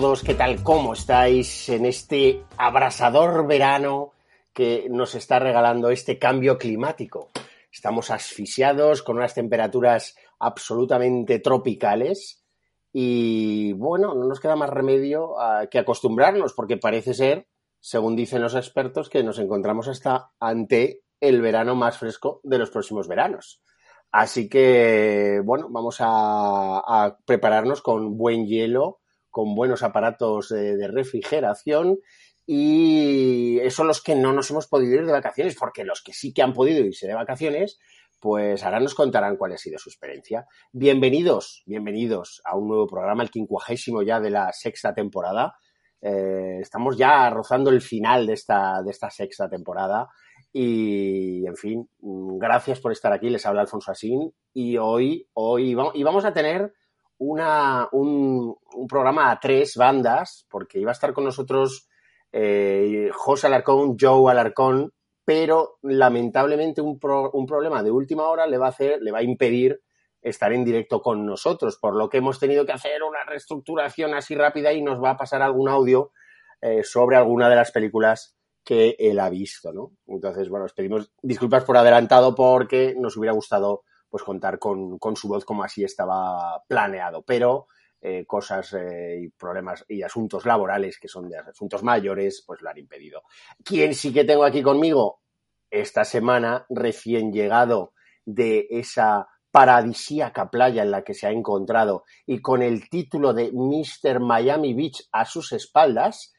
[0.00, 0.60] todos, ¿qué tal?
[0.64, 4.10] ¿Cómo estáis en este abrasador verano
[4.52, 7.30] que nos está regalando este cambio climático?
[7.70, 12.44] Estamos asfixiados con unas temperaturas absolutamente tropicales
[12.92, 17.46] y bueno, no nos queda más remedio ah, que acostumbrarnos porque parece ser,
[17.78, 22.70] según dicen los expertos, que nos encontramos hasta ante el verano más fresco de los
[22.70, 23.62] próximos veranos.
[24.10, 28.98] Así que, bueno, vamos a prepararnos con buen hielo,
[29.34, 31.98] con buenos aparatos de, refrigeración
[32.46, 36.32] y son los que no nos hemos podido ir de vacaciones, porque los que sí
[36.32, 37.80] que han podido irse de vacaciones,
[38.20, 40.46] pues ahora nos contarán cuál ha sido su experiencia.
[40.70, 45.56] Bienvenidos, bienvenidos a un nuevo programa, el quincuagésimo ya de la sexta temporada.
[46.00, 50.10] Eh, estamos ya rozando el final de esta, de esta sexta temporada.
[50.52, 53.30] Y, en fin, gracias por estar aquí.
[53.30, 54.32] Les habla Alfonso Asín.
[54.52, 56.72] Y hoy, hoy y vamos a tener
[57.18, 61.88] una, un, un, programa a tres bandas, porque iba a estar con nosotros
[62.32, 64.92] eh, José Alarcón, Joe Alarcón,
[65.24, 69.18] pero lamentablemente un, pro, un, problema de última hora le va a hacer, le va
[69.18, 69.80] a impedir
[70.20, 74.34] estar en directo con nosotros, por lo que hemos tenido que hacer una reestructuración así
[74.34, 76.12] rápida y nos va a pasar algún audio
[76.60, 79.92] eh, sobre alguna de las películas que él ha visto, ¿no?
[80.06, 85.16] Entonces, bueno, os pedimos disculpas por adelantado porque nos hubiera gustado pues contar con, con
[85.16, 87.66] su voz como así estaba planeado, pero
[88.00, 92.70] eh, cosas eh, y problemas y asuntos laborales que son de asuntos mayores, pues lo
[92.70, 93.24] han impedido.
[93.64, 95.20] ¿Quién sí que tengo aquí conmigo?
[95.68, 102.40] Esta semana, recién llegado de esa paradisíaca playa en la que se ha encontrado y
[102.40, 104.20] con el título de Mr.
[104.20, 106.33] Miami Beach a sus espaldas,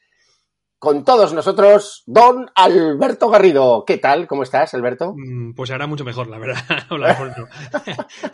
[0.78, 3.84] con todos nosotros, don Alberto Garrido.
[3.86, 4.26] ¿Qué tal?
[4.26, 5.14] ¿Cómo estás, Alberto?
[5.54, 6.62] Pues ahora mucho mejor, la verdad.
[6.90, 7.48] Hola, Alberto.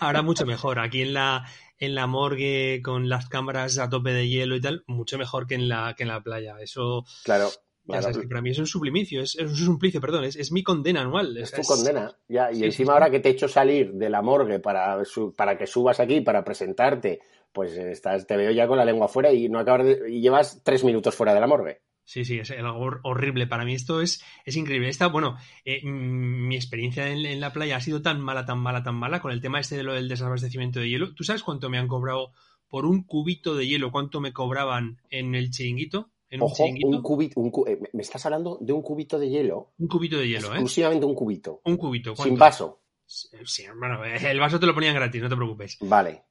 [0.01, 0.79] ahora mucho mejor.
[0.79, 1.45] Aquí en la,
[1.79, 5.55] en la morgue con las cámaras a tope de hielo y tal, mucho mejor que
[5.55, 6.57] en la, que en la playa.
[6.61, 7.05] Eso.
[7.25, 7.49] Claro.
[7.85, 10.53] Ya sabes que para mí es un sublimicio, es, es un suplicio, perdón, es, es,
[10.53, 11.37] mi condena anual.
[11.37, 12.53] Es, tu condena, ya.
[12.53, 12.95] Y sí, encima sí.
[12.95, 15.03] ahora que te he hecho salir de la morgue para,
[15.37, 17.21] para que subas aquí, para presentarte,
[17.53, 20.61] pues estás, te veo ya con la lengua fuera y no acabas de, y llevas
[20.63, 21.83] tres minutos fuera de la morgue.
[22.05, 23.47] Sí, sí, es algo horrible.
[23.47, 24.89] Para mí esto es, es increíble.
[24.89, 28.83] Esta, bueno, eh, mi experiencia en, en, la playa ha sido tan mala, tan mala,
[28.83, 31.15] tan mala con el tema este de lo del desabastecimiento de hielo.
[31.15, 32.33] ¿Tú sabes cuánto me han cobrado
[32.69, 33.93] por un cubito de hielo?
[33.93, 36.11] ¿Cuánto me cobraban en el chiringuito?
[36.33, 39.29] ¿En un Ojo, un cubito, un cu eh, me estás hablando de un cubito de
[39.29, 39.75] hielo.
[39.77, 40.53] Un cubito de hielo, ¿eh?
[40.53, 41.61] Exclusivamente un cubito.
[41.65, 42.15] Un cubito.
[42.15, 42.31] ¿cuánto?
[42.31, 42.81] Sin vaso.
[43.07, 45.77] Sí, bueno, el vaso te lo ponían gratis, no te preocupes.
[45.83, 46.25] Vale.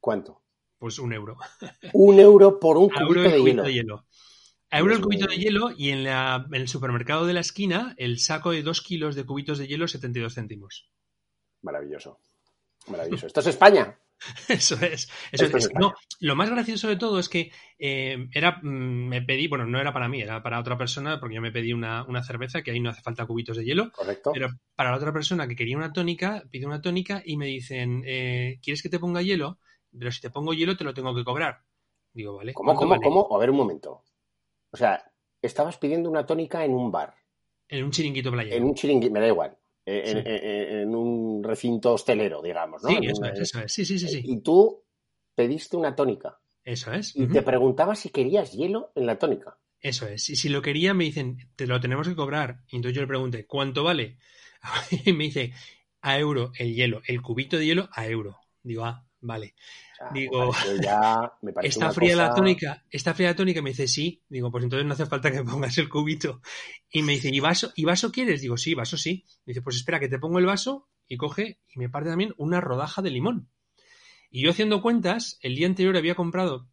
[0.00, 0.42] ¿Cuánto?
[0.76, 1.36] Pues un euro.
[1.92, 3.62] Un euro por un cubito, euro de, cubito hielo.
[3.62, 4.06] de hielo.
[4.70, 7.94] A euro el cubito de hielo y en, la, en, el supermercado de la esquina
[7.98, 10.88] el saco de dos kilos de cubitos de hielo 72 céntimos.
[11.62, 12.18] Maravilloso.
[12.86, 13.26] Maravilloso.
[13.26, 13.98] ¿Esto es España?
[14.48, 15.10] Eso es.
[15.32, 19.48] Eso es, es no, lo más gracioso de todo es que eh, era, me pedí,
[19.48, 22.22] bueno, no era para mí, era para otra persona, porque yo me pedí una, una,
[22.22, 23.90] cerveza, que ahí no hace falta cubitos de hielo.
[23.92, 24.32] Correcto.
[24.32, 28.02] Pero para la otra persona que quería una tónica, pide una tónica y me dicen,
[28.06, 29.58] eh, ¿quieres que te ponga hielo?
[29.98, 31.62] Pero si te pongo hielo te lo tengo que cobrar.
[32.12, 32.52] Digo, vale.
[32.52, 33.02] ¿Cómo, cómo, vale?
[33.02, 33.34] cómo?
[33.34, 34.04] A ver un momento.
[34.70, 37.14] O sea, estabas pidiendo una tónica en un bar.
[37.68, 38.56] En un chiringuito playero.
[38.56, 39.56] En un chiringuito, me da igual.
[39.86, 40.22] En, sí.
[40.24, 42.90] en, en, un recinto hostelero, digamos, ¿no?
[42.90, 43.72] Sí, eso es, eso es.
[43.72, 44.22] Sí, sí, sí, sí.
[44.24, 44.84] Y tú
[45.34, 46.38] pediste una tónica.
[46.64, 47.16] Eso es.
[47.16, 47.32] Y uh -huh.
[47.32, 49.58] te preguntaba si querías hielo en la tónica.
[49.80, 50.28] Eso es.
[50.28, 52.60] Y si lo quería, me dicen, te lo tenemos que cobrar.
[52.68, 54.18] Y entonces yo le pregunté, ¿cuánto vale?
[55.06, 55.52] Y me dice,
[56.02, 58.38] a euro el hielo, el cubito de hielo a euro.
[58.62, 59.54] Digo, ah, vale.
[60.12, 62.28] Digo, me ya, me ¿está fría cosa...
[62.28, 62.84] la tónica?
[62.90, 63.62] ¿Está fría la tónica?
[63.62, 64.22] Me dice, sí.
[64.28, 66.40] Digo, pues entonces no hace falta que me pongas el cubito.
[66.90, 68.40] Y me dice, ¿y vaso, ¿y vaso quieres?
[68.40, 69.24] Digo, sí, vaso sí.
[69.44, 72.34] Me dice, pues espera, que te pongo el vaso y coge y me parte también
[72.36, 73.48] una rodaja de limón.
[74.30, 76.68] Y yo haciendo cuentas, el día anterior había comprado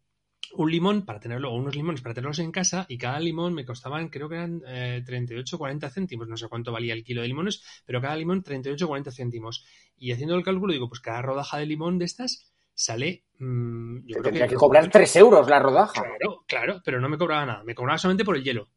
[0.54, 3.64] un limón para tenerlo, o unos limones para tenerlos en casa, y cada limón me
[3.64, 7.28] costaban, creo que eran eh, 38 40 céntimos, no sé cuánto valía el kilo de
[7.28, 9.64] limones, pero cada limón 38 40 céntimos.
[9.96, 13.24] Y haciendo el cálculo, digo, pues cada rodaja de limón de estas sale.
[13.38, 16.02] Mmm, yo Te tendría que, que cobrar 3 euros la rodaja.
[16.02, 18.68] Claro, claro, pero no me cobraba nada, me cobraba solamente por el hielo.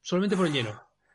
[0.00, 0.70] Solamente por el hielo.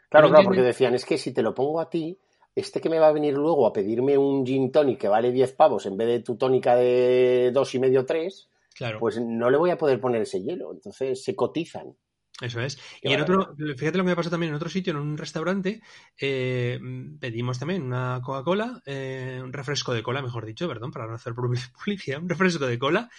[0.09, 2.17] Claro, claro, porque decían, es que si te lo pongo a ti,
[2.55, 5.53] este que me va a venir luego a pedirme un gin tonic que vale 10
[5.53, 8.99] pavos en vez de tu tónica de dos y medio, tres, claro.
[8.99, 10.73] pues no le voy a poder poner ese hielo.
[10.73, 11.95] Entonces se cotizan.
[12.41, 12.75] Eso es.
[13.01, 15.17] Qué y en otro, fíjate lo que me pasó también en otro sitio, en un
[15.17, 15.81] restaurante,
[16.19, 16.79] eh,
[17.19, 21.33] pedimos también una Coca-Cola, eh, un refresco de cola, mejor dicho, perdón, para no hacer
[21.83, 23.09] publicidad, un refresco de cola,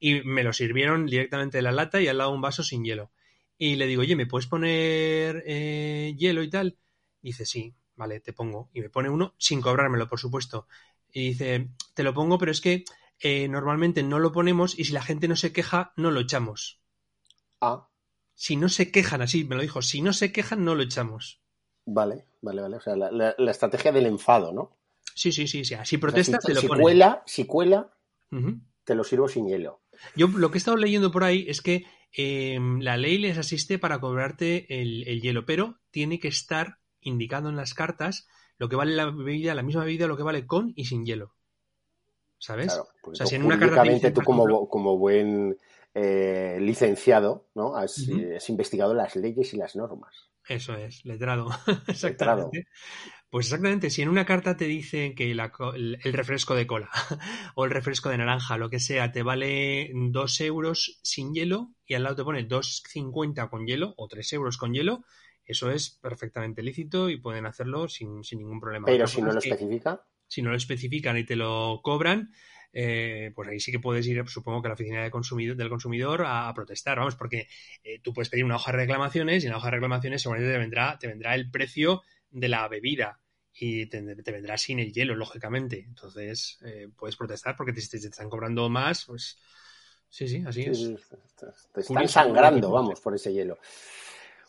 [0.00, 3.12] y me lo sirvieron directamente de la lata y al lado un vaso sin hielo.
[3.56, 6.76] Y le digo, oye, ¿me puedes poner eh, hielo y tal?
[7.22, 8.70] Y dice, sí, vale, te pongo.
[8.72, 10.66] Y me pone uno sin cobrármelo, por supuesto.
[11.12, 12.82] Y dice, te lo pongo, pero es que
[13.20, 16.80] eh, normalmente no lo ponemos y si la gente no se queja, no lo echamos.
[17.60, 17.88] Ah,
[18.36, 21.42] Si no se quejan, así me lo dijo, si no se quejan, no lo echamos.
[21.86, 22.76] vale, vale, vale.
[22.76, 24.76] O sea, la, la- la estrategia del enfado, ¿no?
[25.20, 25.74] Sí, sí, sí, sí.
[25.84, 26.88] Si O sea, protestas, si, te lo si ponen.
[26.92, 27.90] cuela, si cuela,
[28.84, 29.82] te lo sirvo sin hielo.
[30.14, 31.84] Yo lo que he estado leyendo por ahí es que
[32.16, 37.48] eh, la ley les asiste para cobrarte el, el hielo, pero tiene que estar indicado
[37.48, 38.26] en las cartas
[38.58, 41.34] lo que vale la bebida, la misma bebida, lo que vale con y sin hielo.
[42.44, 42.66] ¿Sabes?
[42.66, 45.56] Claro, O sea, tú, si en una dicen, tú como, como buen
[45.94, 47.74] eh, licenciado, ¿no?
[47.74, 48.06] Has,
[48.48, 50.28] investigado las leyes y las normas.
[50.46, 51.48] Eso es, letrado.
[51.88, 52.66] exactamente.
[53.30, 56.90] Pues exactamente, si en una carta te dice que la el, refresco de cola
[57.54, 61.94] o el refresco de naranja, lo que sea, te vale 2 euros sin hielo y
[61.94, 65.02] al lado te pone 2,50 con hielo o 3 euros con hielo,
[65.46, 68.84] eso es perfectamente lícito y pueden hacerlo sin, sin ningún problema.
[68.84, 72.32] Pero si no lo que especifica, si no lo especifican y te lo cobran,
[72.72, 75.68] eh, pues ahí sí que puedes ir, supongo que a la oficina de consumidor, del
[75.68, 77.48] consumidor a, a protestar, vamos, porque
[77.84, 80.52] eh, tú puedes pedir una hoja de reclamaciones y en la hoja de reclamaciones seguramente
[80.52, 83.20] te vendrá, te vendrá el precio de la bebida
[83.52, 85.84] y te, te vendrá sin el hielo, lógicamente.
[85.86, 89.38] Entonces eh, puedes protestar porque te, te- te están cobrando más, pues
[90.08, 90.96] sí, sí, así sí, es.
[91.38, 93.58] te- te están Curioso, sangrando, vamos, por ese hielo.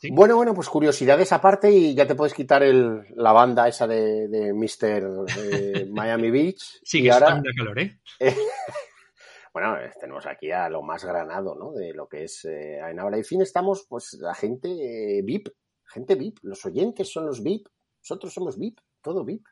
[0.06, 0.12] Sí.
[0.12, 4.28] Bueno, bueno, pues curiosidades aparte y ya te puedes quitar el, la banda esa de,
[4.28, 5.26] de Mr.
[5.38, 6.80] eh, Miami Beach.
[6.84, 7.42] Sí, y que ahora, ahora...
[7.44, 8.00] da calor, ¿eh?
[9.54, 11.72] bueno, eh, tenemos aquí a lo más granado, ¿no?
[11.72, 15.48] De lo que es eh, en habla y fin estamos, pues, la gente eh, VIP,
[15.86, 17.68] gente VIP, los oyentes son los VIP,
[18.02, 19.46] nosotros somos VIP, todo VIP.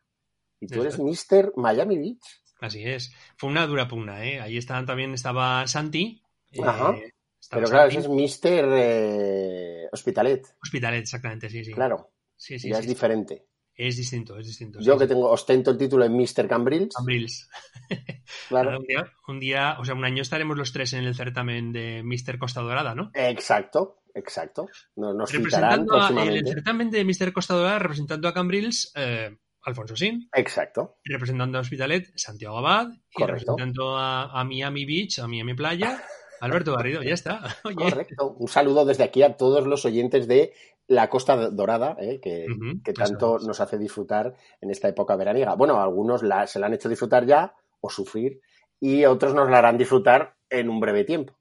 [0.60, 1.54] Y tú eres Mr.
[1.58, 2.44] Miami Beach.
[2.62, 3.14] Así es.
[3.38, 4.40] Fue una dura pugna, ¿eh?
[4.40, 6.24] Ahí estaban también, estaba Santi.
[6.52, 7.12] eh,
[7.51, 7.98] Pero claro, Santi.
[7.98, 8.69] ese es Mr.
[8.78, 11.74] eh, Hospitalet, Hospitalet, exactamente, sí, sí.
[11.74, 13.48] claro, Sí, sí, ya sí, es diferente.
[13.75, 14.80] Es distinto, es distinto.
[14.81, 16.48] Yo que tengo, ostento el título en Mr.
[16.48, 17.50] Cambrils, Cambrils.
[18.50, 18.78] claro.
[18.80, 22.04] Un día, un día, o sea, un año estaremos los tres en el certamen de
[22.04, 22.38] Mr.
[22.38, 23.10] Costa Dorada, ¿no?
[23.16, 24.68] Exacto, exacto.
[24.95, 27.34] Nos, nos citarán Representando a- en el certamen de Mr.
[27.34, 30.98] Costa Dorada, representando a Cambrils, eh, Alfonso Sin, Exacto.
[31.06, 36.04] representando a Hospitalet, Santiago Abad, y representando a, a Miami Beach, a Miami Playa,
[36.44, 37.42] Alberto Garrido, ya está.
[37.63, 37.75] Oye.
[37.75, 38.36] Correcto.
[38.38, 40.54] Un saludo desde aquí a todos los oyentes de
[40.88, 42.45] la Costa Dorada, eh, que,
[42.94, 45.56] tanto nos hace disfrutar en esta época veraniega.
[45.56, 48.42] Bueno, algunos la- se la han hecho disfrutar ya o sufrir
[48.80, 51.34] y otros nos la harán disfrutar en un breve tiempo.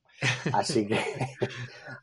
[0.52, 0.96] Así que,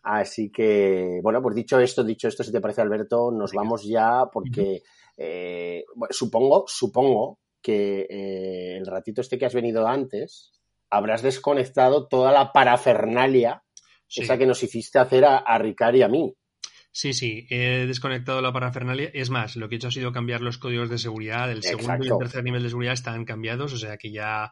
[0.03, 3.63] así que, bueno, pues dicho esto, dicho esto, si te parece, Alberto, nos Venga.
[3.63, 4.81] vamos ya porque
[5.15, 10.51] eh, bueno, supongo, supongo que eh, el ratito este que has venido antes
[10.89, 13.63] habrás desconectado toda la parafernalia
[14.11, 14.23] Sí.
[14.23, 16.33] esa que nos hiciste hacer a, a Ricard y a mí.
[16.91, 19.11] Sí, sí, he desconectado la parafernalia.
[19.13, 21.51] Es más, lo que he hecho ha sido cambiar los códigos de seguridad.
[21.51, 24.51] El segundo y el tercer nivel de seguridad están cambiados, o sea que ya.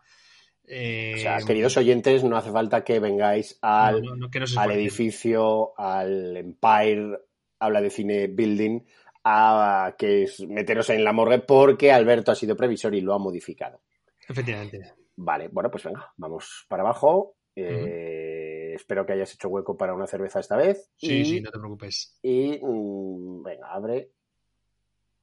[0.68, 4.40] eh, O sea, queridos oyentes, no hace falta que vengáis al, no, no, no, que
[4.42, 7.18] no se al edificio, al Empire,
[7.58, 8.82] habla de cine building,
[9.24, 13.18] a que es meteros en la morgue porque Alberto ha sido previsor y lo ha
[13.18, 13.82] modificado.
[14.30, 14.94] Efectivamente.
[15.18, 17.36] Vale, bueno, pues venga, vamos para abajo.
[17.56, 20.92] Eh, Espero que hayas hecho hueco para una cerveza esta vez.
[20.96, 22.20] Sí, y, sí, no te preocupes.
[22.22, 24.12] y, mm, venga, abre.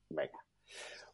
[0.09, 0.45] Venga.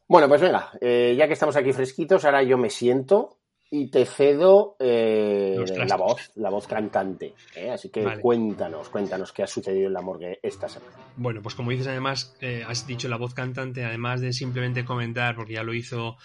[0.07, 3.37] Bueno, pues venga, eh, ya que estamos aquí fresquitos, ahora yo me siento
[3.73, 5.55] y te cedo eh,
[5.87, 7.33] la voz, la voz cantante.
[7.55, 7.71] ¿eh?
[7.71, 8.21] Así que Vale.
[8.21, 10.91] cuéntanos, cuéntanos qué ha sucedido en la morgue esta semana.
[11.15, 15.35] Bueno, pues como dices, además, eh, has dicho la voz cantante, además de simplemente comentar,
[15.37, 16.17] porque ya lo hizo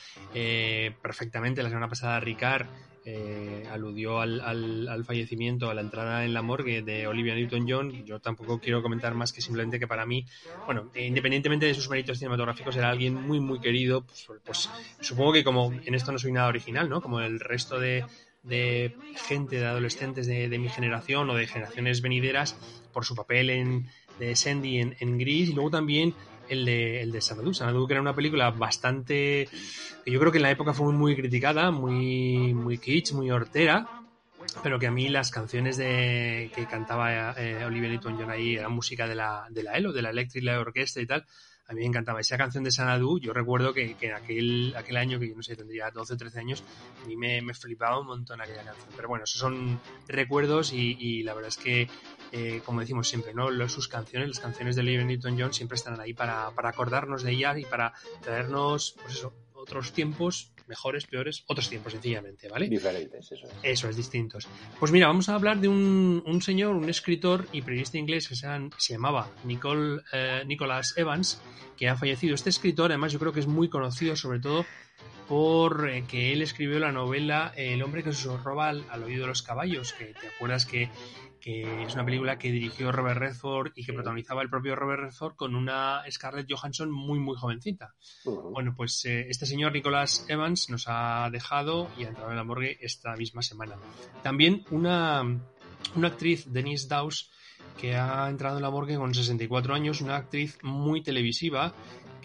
[1.01, 2.67] perfectamente la semana pasada Ricard,
[3.09, 8.05] eh, aludió al, al- al fallecimiento, a la entrada en la morgue de Olivia Newton-John.
[8.05, 10.27] Yo tampoco quiero comentar más que simplemente que para mí,
[10.65, 14.05] bueno, independientemente de sus méritos cinematográficos, era alguien muy, muy querido.
[14.05, 17.01] Pues, pues supongo que como en esto no soy nada original, ¿no?
[17.01, 18.07] Como el resto de,
[18.43, 22.59] de gente, de adolescentes de, de mi generación o de generaciones venideras,
[22.91, 23.87] por su papel en
[24.17, 26.17] de Sandy en, en Gris y luego también
[26.49, 27.55] el de, el de Sanadu.
[27.55, 29.49] Sanadu, que era una película bastante.
[30.05, 33.31] que yo creo que en la época fue muy, muy criticada, muy, muy kitsch, muy
[33.31, 33.89] hortera,
[34.63, 39.07] pero que a mí las canciones de que cantaba eh, Olivia Newton-John ahí eran música
[39.07, 41.27] de la, de la ELO, de la Electric Light Orchestra y tal.
[41.69, 43.19] A mí me encantaba esa canción de Sanadu.
[43.19, 46.39] Yo recuerdo que, que aquel, aquel año, que yo no sé, tendría 12 o 13
[46.39, 46.65] años,
[47.03, 48.89] a mí me, me flipaba un montón aquella canción.
[48.95, 51.89] Pero bueno, esos son recuerdos y, y la verdad es que,
[52.33, 53.51] eh, como decimos siempre, ¿no?
[53.69, 57.59] Sus canciones, las canciones de Olivia Newton-John siempre están ahí para, para acordarnos de ellas
[57.59, 57.93] y para
[58.23, 62.69] traernos, pues eso, otros tiempos mejores, peores, otros tiempos sencillamente, ¿vale?
[62.69, 63.53] Diferentes, eso es.
[63.63, 64.49] Eso es, distintos.
[64.79, 68.35] Pues mira, vamos a hablar de un, un señor, un escritor y periodista inglés que
[68.35, 71.41] se, llamaba Nicole, eh, Nicholas Evans,
[71.77, 72.35] que ha fallecido.
[72.35, 74.67] Este escritor, además, yo creo que es muy conocido, sobre todo
[75.29, 79.23] por eh, que él escribió la novela El hombre que se roba al, al oído
[79.23, 80.89] de los caballos, que te acuerdas que,
[81.47, 85.37] que es una película que dirigió Robert Redford y que protagonizaba el propio Robert Redford
[85.37, 87.95] con una Scarlett Johansson muy, muy jovencita.
[88.25, 92.43] Bueno, pues eh, este señor Nicholas Evans nos ha dejado y ha entrado en la
[92.43, 93.77] morgue esta misma semana.
[94.25, 95.23] También una,
[95.95, 97.31] una actriz, Denise Dawes,
[97.81, 101.75] que ha entrado en la morgue con 64 años, una actriz muy televisiva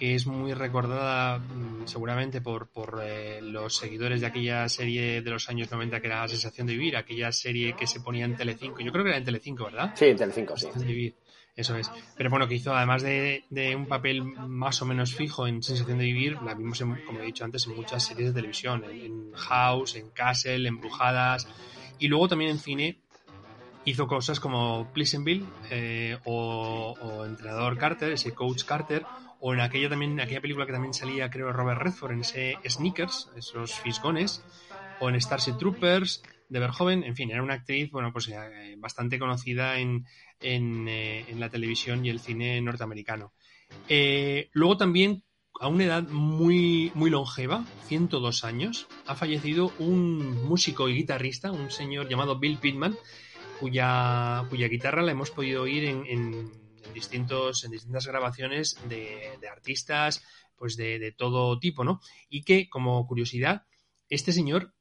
[0.01, 5.29] que es muy recordada mm, seguramente por, por eh, los seguidores de aquella serie de
[5.29, 8.35] los años 90 que era La Sensación de Vivir, aquella serie que se ponía en
[8.35, 8.79] Telecinco.
[8.79, 9.93] Yo creo que era en Telecinco, ¿verdad?
[9.93, 10.69] Sí, en Telecinco, sí.
[10.77, 11.13] Vivir.
[11.55, 11.91] Eso es.
[12.17, 15.99] Pero bueno, que hizo, además de, de, un papel más o menos fijo en Sensación
[15.99, 19.97] de Vivir, la vimos, como he dicho antes, en muchas series de televisión, en, House,
[19.97, 21.47] en Castle, en Brujadas,
[21.99, 22.97] y luego también en cine
[23.85, 29.05] hizo cosas como Pleasantville eh, o, o, Entrenador Carter, ese Coach Carter,
[29.41, 33.29] o en aquella también aquella película que también salía creo Robert Redford en ese Sneakers
[33.35, 34.43] esos fisgones
[34.99, 39.19] o en Starship Troopers de Verhoeven en fin era una actriz bueno pues eh, bastante
[39.19, 40.05] conocida en,
[40.41, 43.33] en, eh, en, la televisión y el cine norteamericano.
[43.87, 45.23] Eh, luego también
[45.59, 51.69] a una edad muy, muy longeva, 102 años, ha fallecido un músico y guitarrista, un
[51.69, 52.97] señor llamado Bill Pittman,
[53.59, 56.51] cuya, cuya guitarra la hemos podido oír en,
[56.93, 60.23] distintos, en distintas grabaciones de, de artistas,
[60.55, 62.01] pues de, de, todo tipo, ¿no?
[62.29, 63.65] Y que, como curiosidad,
[64.09, 64.73] este señor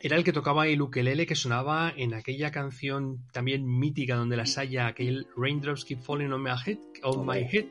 [0.00, 4.46] era el que tocaba el ukelele que sonaba en aquella canción también mítica donde la
[4.46, 7.66] saya, aquel Raindrops Keep Falling on My Head, on my head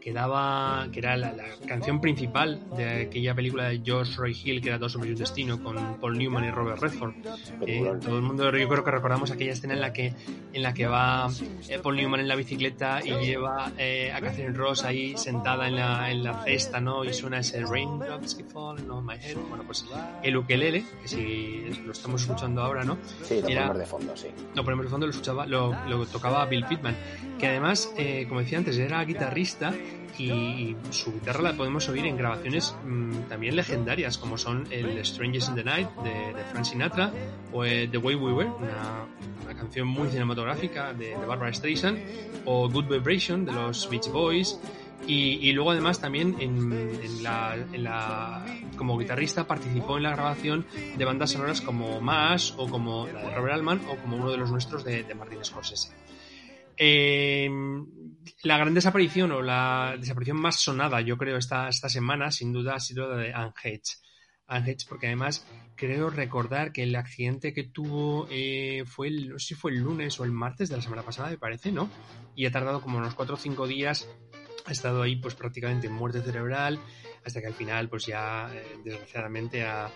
[0.00, 4.60] que daba, que era la, la, canción principal de aquella película de George Roy Hill,
[4.60, 7.14] que era Dos hombres y un destino, con Paul Newman y Robert Redford.
[7.66, 10.12] Eh, todo el mundo, yo creo que recordamos aquella escena en la que,
[10.52, 11.28] en la que va
[11.68, 15.76] eh, Paul Newman en la bicicleta y lleva eh, a Catherine Ross ahí sentada en
[15.76, 17.04] la, en la cesta, ¿no?
[17.04, 19.36] Y suena ese Raindrops keep falling on my head.
[19.48, 19.84] Bueno, pues
[20.22, 22.98] el ukelele, que si lo estamos escuchando ahora, ¿no?
[23.22, 24.28] Sí, lo era, ponemos de fondo, sí.
[24.54, 26.96] Lo ponemos de fondo, lo, escuchaba, lo, lo tocaba Bill Pittman,
[27.38, 29.72] que además, eh, como decía antes, era guitarrista
[30.18, 35.48] y su guitarra la podemos oír en grabaciones mmm, también legendarias como son el Strangers
[35.48, 37.12] in the Night de, de Frank Sinatra
[37.52, 41.98] o The Way We Were, una, canción muy cinematográfica de, Barbara Streisand
[42.44, 44.58] o Good Vibration de los Beach Boys
[45.06, 46.34] y, luego además también
[48.76, 53.34] como guitarrista participó en la grabación de bandas sonoras como Mash o como la de
[53.34, 55.92] Robert Altman o como uno de los nuestros de, de Martin Scorsese.
[56.76, 57.48] Eh,
[58.42, 62.80] la gran desaparición o la desaparición más sonada, yo creo, esta, semana, sin duda, ha
[62.80, 63.98] sido la de Anne Hedge.
[64.46, 69.72] Anne porque además creo recordar que el accidente que tuvo eh, fue, el, si fue
[69.72, 71.90] el lunes o el martes de la semana pasada, me parece, ¿no?
[72.34, 74.08] Y ha tardado como unos 4 o 5 días,
[74.66, 76.78] ha estado ahí pues prácticamente en muerte cerebral,
[77.24, 79.90] hasta que al final pues ya eh, desgraciadamente ha,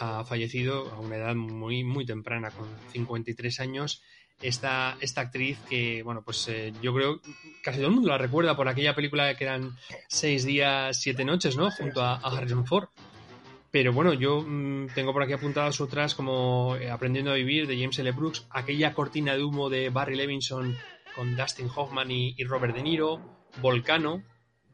[0.00, 4.02] ha fallecido a una edad muy, muy temprana, con 53 años
[4.44, 7.20] esta, esta actriz que, bueno, pues eh, yo creo
[7.62, 9.76] casi todo el mundo la recuerda por aquella película que eran
[10.08, 11.70] seis días, siete noches, ¿no?
[11.70, 12.88] Junto a, a Harrison Ford.
[13.70, 17.76] Pero bueno, yo mmm, tengo por aquí apuntadas otras como eh, Aprendiendo a Vivir de
[17.76, 18.12] James L.
[18.12, 20.76] Brooks, aquella cortina de humo de Barry Levinson
[21.16, 23.20] con Dustin Hoffman y, y Robert De Niro,
[23.60, 24.22] Volcano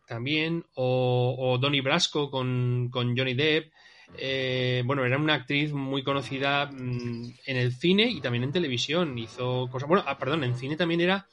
[0.06, 3.72] también, o, o Donnie Brasco con, con Johnny Depp.
[4.16, 9.16] Eh, bueno, era una actriz muy conocida mmm, en el cine y también en televisión.
[9.18, 9.88] Hizo cosas.
[9.88, 11.26] Bueno, ah, perdón, en cine también era.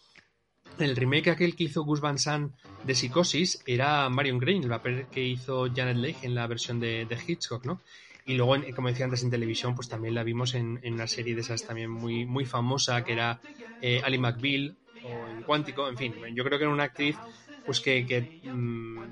[0.78, 2.54] El remake aquel que hizo Gus Van Sant
[2.84, 7.06] de Psicosis era Marion Crane, el papel que hizo Janet Leigh en la versión de,
[7.06, 7.82] de Hitchcock, ¿no?
[8.26, 11.34] Y luego, en, como decía antes, en televisión, pues también la vimos en, una serie
[11.34, 13.42] de esas también muy, muy famosa, que era
[13.82, 17.16] eh, Ali McBeal, o en Cuántico, en fin, yo creo que era una actriz
[17.66, 19.04] pues que, mmm,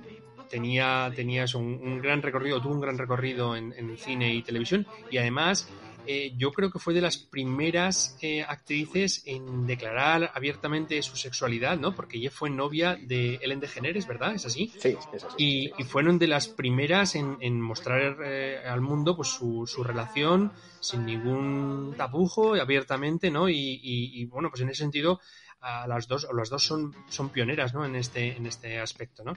[0.50, 4.42] tenía, tenía eso, un, un, gran recorrido, tuvo un gran recorrido en, en cine y
[4.42, 5.70] televisión y además
[6.08, 11.78] eh, yo creo que fue de las primeras eh, actrices en declarar abiertamente su sexualidad,
[11.78, 11.96] ¿no?
[11.96, 14.36] Porque ella fue novia de Ellen DeGeneres, ¿verdad?
[14.36, 14.72] ¿Es así?
[14.78, 15.36] Sí, es así.
[15.78, 20.52] Y, fueron de las primeras en, en mostrar eh, al mundo pues su, su, relación
[20.80, 23.50] sin ningún tapujo, abiertamente, ¿no?
[23.50, 25.20] Y, y, y, bueno, pues en ese sentido,
[25.62, 27.86] a las dos, las dos son, son pioneras, ¿no?
[27.86, 29.36] En este, en este aspecto, ¿no?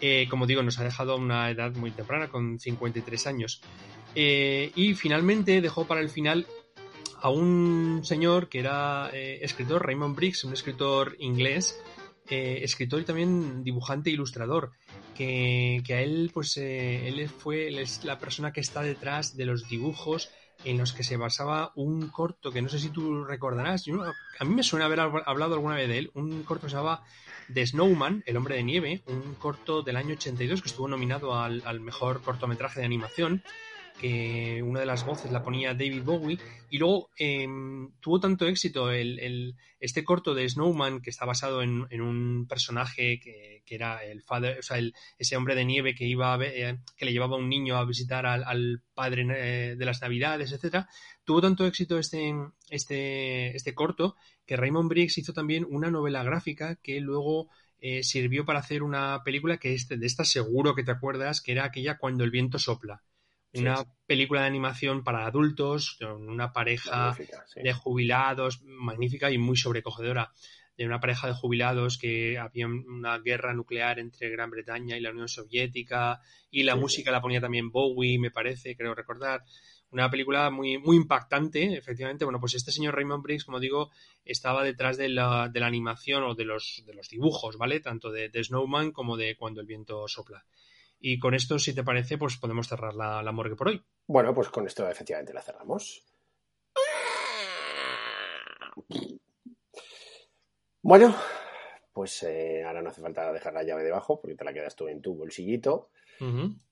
[0.00, 3.60] Eh, como digo, nos ha dejado a una edad muy temprana, con 53 años.
[4.14, 6.46] Eh, y finalmente dejó para el final
[7.20, 11.80] a un señor que era eh, escritor, Raymond Briggs, un escritor inglés,
[12.30, 14.72] escritor y también dibujante e ilustrador,
[15.16, 19.66] que, que a él, pues, él fue es la persona que está detrás de los
[19.66, 20.28] dibujos
[20.64, 23.84] en los que se basaba un corto que no sé si tú recordarás,
[24.38, 27.04] a mí me suena haber hablado alguna vez de él, un corto se llamaba
[27.52, 31.62] The Snowman, El hombre de nieve, un corto del año 82 que estuvo nominado al,
[31.64, 33.42] al mejor cortometraje de animación
[33.98, 36.38] que una de las voces la ponía David Bowie,
[36.70, 42.00] y luego em, tuvo tanto éxito el, este corto de Snowman, que está basado en,
[42.00, 44.78] un personaje que, era el father, o sea,
[45.18, 48.24] ese hombre de nieve que iba eh, que le llevaba a un niño a visitar
[48.24, 50.88] al, padre eh, de las navidades, etcétera,
[51.24, 52.32] tuvo tanto éxito este,
[52.70, 54.16] este, este corto
[54.48, 57.50] que Raymond Briggs hizo también una novela gráfica que luego
[57.80, 61.52] eh, sirvió para hacer una película que este, de esta seguro que te acuerdas, que
[61.52, 63.02] era aquella Cuando el viento sopla.
[63.52, 67.16] Una película de animación para adultos, con una pareja
[67.56, 70.32] de jubilados, magnífica y muy sobrecogedora,
[70.76, 75.10] de una pareja de jubilados que había una guerra nuclear entre Gran Bretaña y la
[75.10, 79.42] Unión Soviética, y la música la ponía también Bowie, me parece, creo recordar
[79.90, 82.24] una película muy, muy impactante, efectivamente.
[82.24, 83.90] Bueno, pues este señor Raymond Briggs, como digo,
[84.24, 87.80] estaba detrás de la, de la animación o de los, de los dibujos, ¿vale?
[87.80, 90.44] Tanto de, Snowman como de Cuando el viento sopla.
[91.00, 93.82] Y con esto, si te parece, pues podemos cerrar la, la morgue por hoy.
[94.06, 96.04] Bueno, pues con esto efectivamente la cerramos.
[100.82, 101.14] Bueno,
[101.92, 104.88] pues eh, ahora no hace falta dejar la llave debajo porque te la quedas tú
[104.88, 105.90] en tu bolsillito.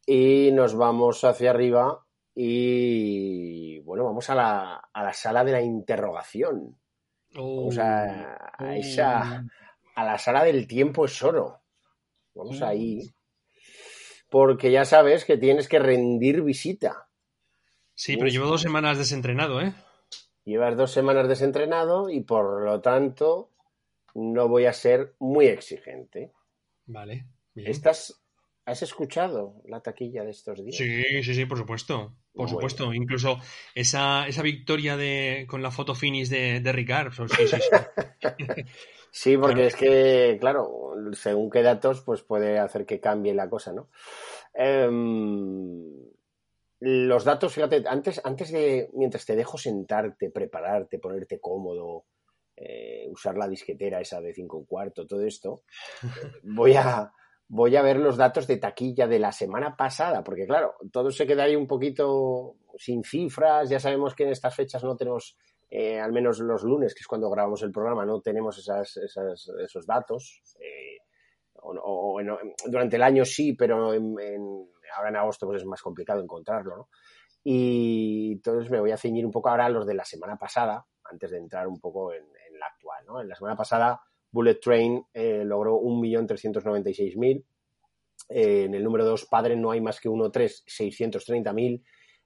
[0.07, 2.06] Y nos vamos hacia arriba
[2.39, 6.79] y bueno, vamos a la, a la sala de la interrogación.
[7.35, 8.67] Vamos a, oh.
[8.67, 9.43] esa,
[9.95, 11.63] a la sala del tiempo es oro.
[12.35, 13.11] Vamos ahí.
[14.29, 17.09] Porque ya sabes que tienes que rendir visita.
[17.95, 19.73] Sí, pero llevo dos semanas desentrenado, ¿eh?
[20.45, 23.51] Llevas dos semanas desentrenado y por lo tanto
[24.15, 26.33] no voy a ser muy exigente.
[26.85, 27.29] Vale.
[27.55, 28.21] Estás
[28.67, 30.77] ¿Has escuchado la taquilla de estos días?
[30.77, 32.17] Sí, sí, sí, por supuesto.
[32.37, 32.93] Por supuesto.
[32.93, 33.39] Incluso
[33.75, 37.13] esa, esa victoria de, con la foto finish de, de Ricard.
[37.13, 37.65] Sí, sí, sí.
[39.11, 43.73] sí porque es que, claro, según qué datos, pues puede hacer que cambie la cosa,
[43.73, 43.89] ¿no?
[44.53, 46.07] Em,
[46.81, 52.05] los datos, fíjate, antes, antes de, mientras te dejo sentarte, prepararte, ponerte cómodo,
[52.55, 55.63] eh, usar la disquetera esa de cinco cuarto, todo esto,
[56.43, 57.11] voy a
[57.49, 61.27] voy a ver los datos de taquilla de la semana pasada, porque claro, todo se
[61.27, 65.37] queda ahí un poquito sin cifras, ya sabemos que en estas fechas no tenemos,
[65.71, 69.87] eh, al menos los lunes, que es cuando grabamos el programa, no tenemos esas, esos
[69.87, 70.43] datos.
[70.61, 70.99] Eh,
[71.63, 72.21] o,
[72.67, 76.89] durante el año sí, pero ahora en agosto pues es más complicado encontrarlo.
[77.43, 80.85] Y entonces me voy a ceñir un poco ahora a los de la semana pasada,
[81.05, 83.21] antes de entrar un poco en, en la actual, ¿no?
[83.21, 84.01] En la semana pasada
[84.37, 87.43] Bullet Train eh, logró 1.396.000.
[88.29, 91.83] Eh, en el número 2, Padre no hay más que 1, 3, 630.000.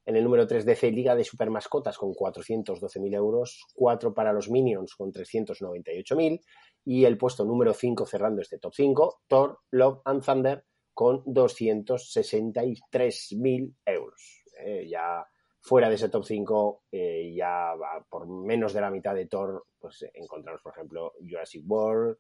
[0.07, 3.64] En el número 3, DC Liga de Supermascotas con 412.000 euros.
[3.75, 6.40] 4 para los Minions con 398.000.
[6.85, 13.77] Y el puesto número 5 cerrando este top 5, Thor, Love and Thunder con 263.000
[13.87, 14.42] euros.
[14.64, 15.25] Eh, ya
[15.61, 17.75] fuera de ese top 5, eh, ya
[18.09, 22.16] por menos de la mitad de Thor, pues encontramos, por ejemplo, Jurassic World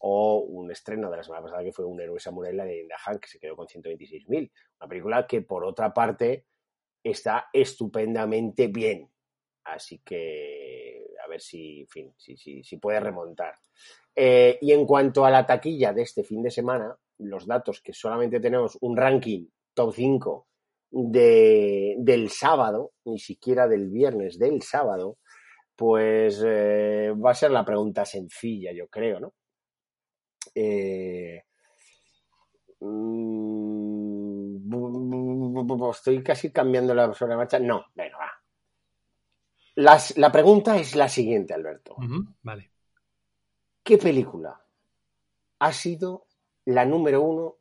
[0.00, 3.18] o un estreno de la semana pasada que fue Un héroe samurai, la de Indahan,
[3.18, 4.50] que se quedó con 126.000.
[4.80, 6.46] Una película que, por otra parte,
[7.02, 9.10] está estupendamente bien.
[9.64, 13.54] Así que a ver si, en fin, si, si, si puede remontar.
[14.14, 17.92] Eh, y en cuanto a la taquilla de este fin de semana, los datos que
[17.92, 20.46] solamente tenemos un ranking top 5
[20.90, 25.18] de, del sábado, ni siquiera del viernes, del sábado,
[25.74, 29.34] pues eh, va a ser la pregunta sencilla, yo creo, ¿no?
[30.54, 31.44] Eh,
[32.80, 33.36] mm,
[35.90, 37.58] estoy casi cambiando la sobre marcha.
[37.58, 38.32] No, venga, va.
[40.16, 41.96] la pregunta es la siguiente, Alberto.
[42.42, 42.70] vale.
[43.82, 44.60] ¿Qué película
[45.58, 46.26] ha sido
[46.64, 47.56] la número uno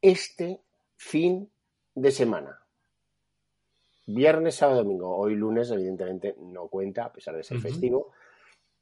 [0.00, 0.62] este
[0.96, 1.52] fin
[1.94, 2.67] de semana?
[4.10, 5.14] Viernes, sábado, domingo.
[5.14, 8.10] Hoy lunes, evidentemente, no cuenta, a pesar de ser festivo.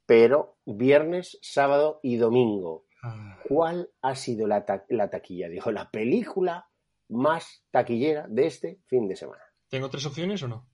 [0.06, 2.86] Pero viernes, sábado y domingo.
[3.02, 3.36] Ah.
[3.48, 5.48] ¿Cuál ha sido la, taquilla?
[5.48, 6.68] Dijo, la película
[7.08, 9.42] más taquillera de este fin de semana.
[9.68, 10.68] ¿Tengo tres opciones o no?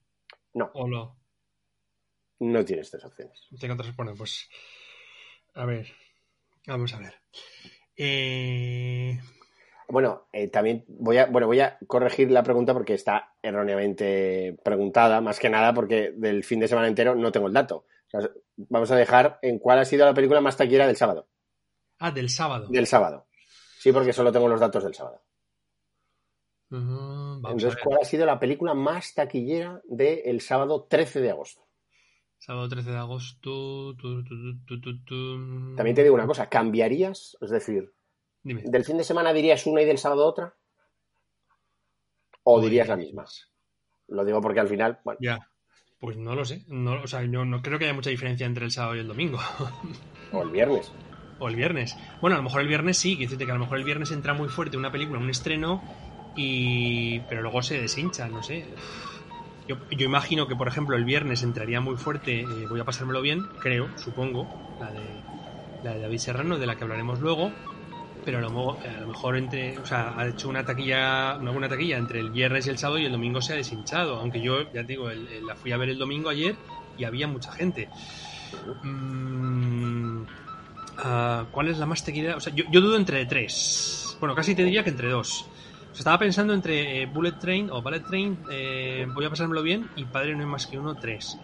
[0.53, 0.71] No.
[0.75, 1.19] ¿O no?
[2.41, 3.49] No tienes tres opciones.
[3.59, 4.51] Tengo tres opciones, pues.
[5.55, 5.87] A ver.
[6.67, 7.15] Vamos a ver.
[7.97, 9.19] Eh,
[9.89, 15.21] bueno, eh, también voy a, bueno, voy a corregir la pregunta porque está erróneamente preguntada,
[15.21, 17.87] más que nada porque del fin de semana entero no tengo el dato.
[18.57, 21.29] vamos a dejar en cuál ha sido la película más taquillera del sábado.
[21.99, 22.69] Ah, del sábado.
[22.69, 23.27] Del sábado.
[23.79, 25.23] Sí, porque solo tengo los datos del sábado.
[26.71, 31.69] Entonces, ¿cuál ha sido la película más taquillera del sábado 13 de agosto?
[32.39, 33.95] Sábado 13 de agosto.
[35.77, 37.37] También te digo una cosa, ¿cambiarías?
[37.41, 37.93] Es decir,
[38.43, 40.55] ¿Del fin de semana dirías una y del sábado otra?
[42.45, 43.25] ¿O dirías la misma?
[44.09, 45.19] Lo digo porque al final, bueno.
[45.21, 45.49] Ya.
[46.01, 46.65] Pues no lo sé.
[46.67, 49.07] No, o sea, yo no creo que haya mucha diferencia entre el sábado y el
[49.07, 49.39] domingo.
[50.33, 50.93] o el viernes.
[51.39, 51.97] O el viernes.
[52.21, 54.35] Bueno, a lo mejor el viernes sí, que que a lo mejor el viernes entra
[54.35, 55.81] muy fuerte una película, un estreno,
[56.35, 58.65] y pero luego se deshincha, no sé.
[59.69, 63.23] Yo, yo imagino que, por ejemplo, el viernes entraría muy fuerte, eh, voy a pasármelo
[63.23, 64.49] bien, creo, supongo,
[64.81, 65.01] la de,
[65.85, 67.53] la de David Serrano, de la que hablaremos luego,
[68.25, 71.69] pero a lo, a lo, mejor entre, o sea, ha hecho una taquilla, una buena
[71.69, 74.63] taquilla entre el viernes y el sábado y el domingo se ha deshinchado, aunque yo,
[74.73, 76.57] ya te digo, la fui a ver el domingo ayer
[76.97, 77.89] y había mucha gente.
[78.83, 82.37] Mm, uh, ¿Cuál es la más taquilla?
[82.37, 84.17] O sea, yo, yo, dudo entre tres.
[84.21, 85.45] Bueno, casi te diría que entre dos.
[85.93, 89.63] O sea, estaba pensando entre eh, Bullet Train o Ballet Train, eh, voy a pasármelo
[89.63, 91.37] bien, y Padre no hay más que uno, tres.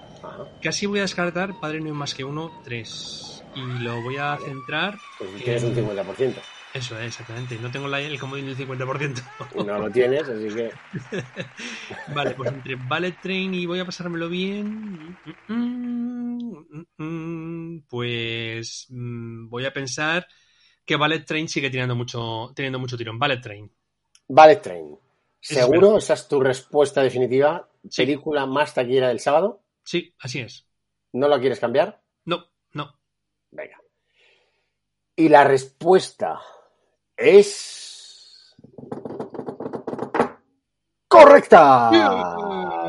[0.62, 3.43] Casi voy a descartar Padre no hay más que uno, tres.
[3.55, 4.99] Y lo voy a centrar.
[5.19, 6.35] Pues tienes un 50%.
[6.74, 7.59] Eso es, exactamente.
[7.59, 9.22] No tengo la, el comodín del 50%.
[9.66, 10.70] No lo tienes, así que.
[12.14, 15.16] vale, pues entre Ballet Train y voy a pasármelo bien.
[17.88, 20.26] Pues voy a pensar
[20.85, 23.18] que Ballet Train sigue tirando mucho, teniendo mucho tirón.
[23.18, 23.70] Ballet Train.
[24.28, 24.98] Ballet Train.
[25.40, 25.96] ¿Seguro?
[25.96, 27.68] ¿Esa es tu respuesta definitiva?
[27.96, 29.62] ¿Película más taquillera del sábado?
[29.83, 30.66] Sí, así es.
[31.12, 32.02] ¿No la quieres cambiar?
[32.26, 32.92] No, no.
[33.50, 33.81] Venga.
[35.16, 36.40] Y la respuesta
[37.18, 38.57] es...
[41.09, 41.90] ¡Correcta!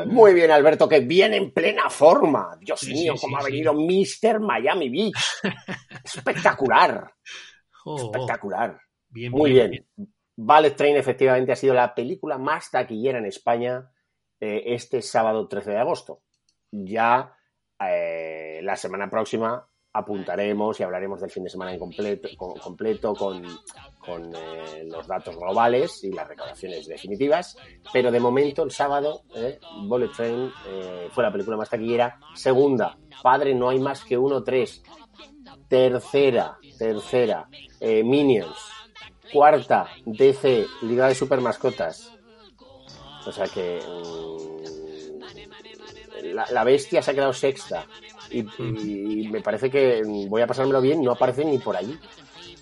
[0.06, 2.56] Muy bien, Alberto, que viene en plena forma.
[2.60, 4.40] Dios Sí, mío, sí, cómo sí, ha venido Mr.
[4.40, 5.42] Miami Beach.
[6.04, 7.12] Espectacular,
[7.84, 7.96] Oh, oh.
[7.96, 8.78] espectacular.
[9.08, 9.86] Bien, Muy bien.
[10.36, 13.90] Ballet Train efectivamente ha sido la película más taquillera en España
[14.38, 16.22] eh, este sábado 13 de agosto.
[16.70, 17.34] Ya
[17.78, 23.14] eh, la semana próxima apuntaremos y hablaremos del fin de semana en completo, con, completo
[23.14, 23.42] con,
[23.98, 27.56] con, eh, los datos globales y las recaudaciones definitivas.
[27.92, 32.20] Pero de momento, el sábado, eh, Bullet Train eh, fue la película más taquillera.
[32.34, 34.82] Segunda, Padre, no hay más que uno, tres.
[35.68, 37.48] Tercera, tercera,
[37.80, 38.56] eh, Minions.
[39.32, 42.12] Cuarta, DC, Liga de Super Mascotas.
[43.26, 44.60] O sea que mm,
[46.34, 47.86] la, la bestia se ha quedado sexta.
[48.30, 48.40] Y,
[49.22, 51.98] y me parece que voy a pasármelo bien, no aparece ni por allí.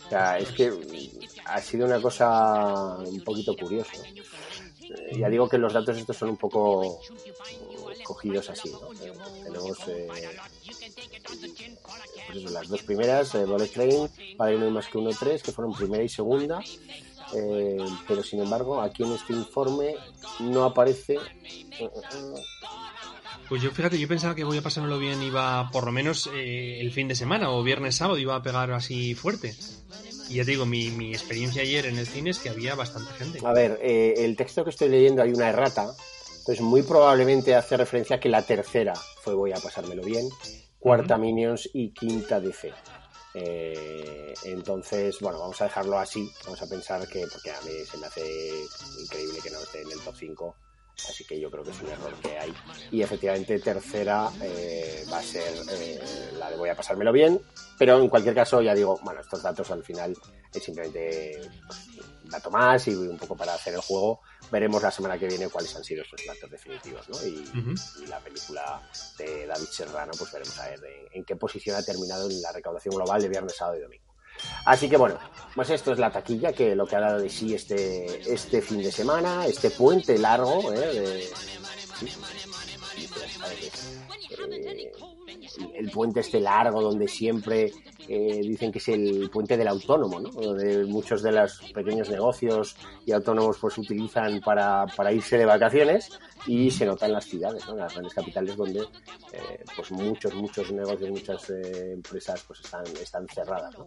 [0.07, 0.73] O sea, es que
[1.45, 3.93] ha sido una cosa un poquito curiosa.
[4.91, 8.71] Eh, ya digo que los datos estos son un poco mm, cogidos así.
[8.71, 9.13] Eh,
[9.45, 10.09] tenemos eh,
[12.33, 15.53] pues las dos primeras, eh, Bullet Train, Padre no hay más que uno tres, que
[15.53, 16.61] fueron primera y segunda.
[17.35, 17.77] Eh,
[18.07, 19.97] pero sin embargo, aquí en este informe
[20.41, 21.19] no aparece.
[23.49, 26.81] Pues yo fíjate, yo pensaba que voy a pasármelo bien, iba por lo menos eh,
[26.81, 29.55] el fin de semana o viernes sábado, iba a pegar así fuerte.
[30.29, 33.11] Y ya te digo, mi, mi experiencia ayer en el cine es que había bastante
[33.15, 33.41] gente.
[33.43, 35.91] A ver, eh, el texto que estoy leyendo hay una errata,
[36.41, 40.29] entonces muy probablemente hace referencia a que la tercera fue Voy a pasármelo bien,
[40.79, 41.17] cuarta.
[41.17, 42.73] Minions y quinta DC.
[43.33, 47.97] Eh, entonces, bueno, vamos a dejarlo así, vamos a pensar que, porque a mí se
[47.97, 48.51] me hace
[49.01, 50.57] increíble que no esté en el top 5,
[51.09, 52.55] así que yo creo que es un error que hay.
[52.91, 56.01] Y efectivamente, tercera eh, va a ser eh,
[56.39, 57.41] la de Voy a pasármelo bien,
[57.79, 60.17] pero en cualquier caso, ya digo, bueno, estos datos al final
[60.53, 61.89] es simplemente pues,
[62.25, 64.21] un dato más y un poco para hacer el juego.
[64.51, 67.27] Veremos la semana que viene cuáles han sido esos datos definitivos, ¿no?
[67.27, 67.45] Y,
[68.03, 68.83] y la película
[69.19, 72.53] de David Serrano, pues veremos a ver en, en qué posición ha terminado en la
[72.53, 74.08] recaudación global de viernes, sábado y domingo.
[74.65, 75.19] Así que bueno,
[75.55, 78.83] pues esto es la taquilla, que lo que ha dado de sí este, este fin
[78.83, 80.79] de semana, este puente largo, ¿eh?
[80.79, 81.29] de-
[84.85, 84.93] eh,
[85.75, 87.73] el puente este largo donde siempre
[88.09, 90.31] eh, dicen que es el puente del autónomo, ¿no?
[90.31, 96.11] Donde muchos de los pequeños negocios y autónomos pues utilizan para, para irse de vacaciones
[96.47, 97.75] y se nota en las ciudades, ¿no?
[97.75, 102.85] En las grandes capitales donde eh, pues muchos, muchos negocios, muchas eh, empresas pues están,
[103.01, 103.87] están cerradas, ¿no?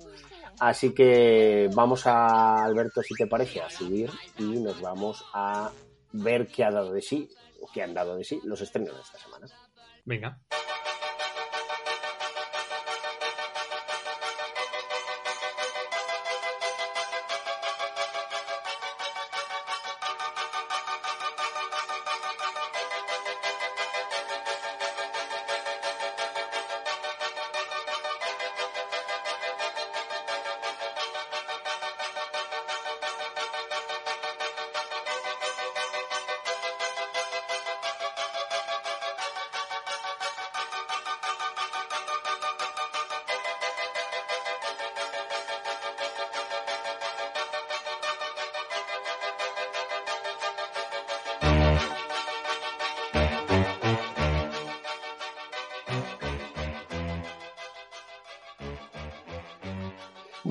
[0.59, 5.71] Así que vamos a, Alberto, si te parece, a subir y nos vamos a
[6.13, 7.29] ver qué ha dado de sí,
[7.61, 9.47] o qué han dado de sí los estrenos de esta semana.
[10.05, 10.39] Venga.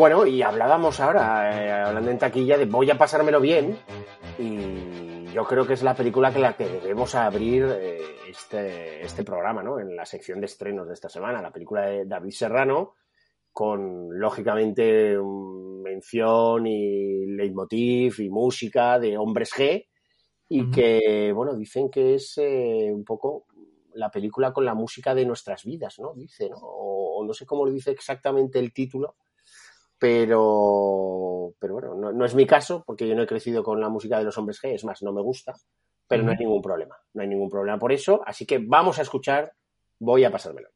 [0.01, 3.77] Bueno, y hablábamos ahora, eh, hablando en taquilla, de voy a pasármelo bien.
[4.39, 9.25] Y yo creo que es la película que la que debemos abrir eh, este, este
[9.25, 9.79] programa, ¿no?
[9.79, 12.95] En la sección de estrenos de esta semana, la película de David Serrano,
[13.53, 19.87] con lógicamente mención y leitmotiv y música de Hombres G.
[20.49, 23.45] Y que, bueno, dicen que es eh, un poco
[23.93, 26.15] la película con la música de nuestras vidas, ¿no?
[26.15, 26.57] Dice, ¿no?
[26.57, 29.17] O, o no sé cómo lo dice exactamente el título
[30.01, 33.91] pero, pero bueno, no, no, es mi caso porque yo no he crecido con la
[33.91, 35.55] música de los hombres G, es más, no me gusta,
[36.09, 39.03] pero no hay ningún problema, no hay ningún problema por eso, así que vamos a
[39.03, 39.53] escuchar,
[39.99, 40.71] voy a pasármelo.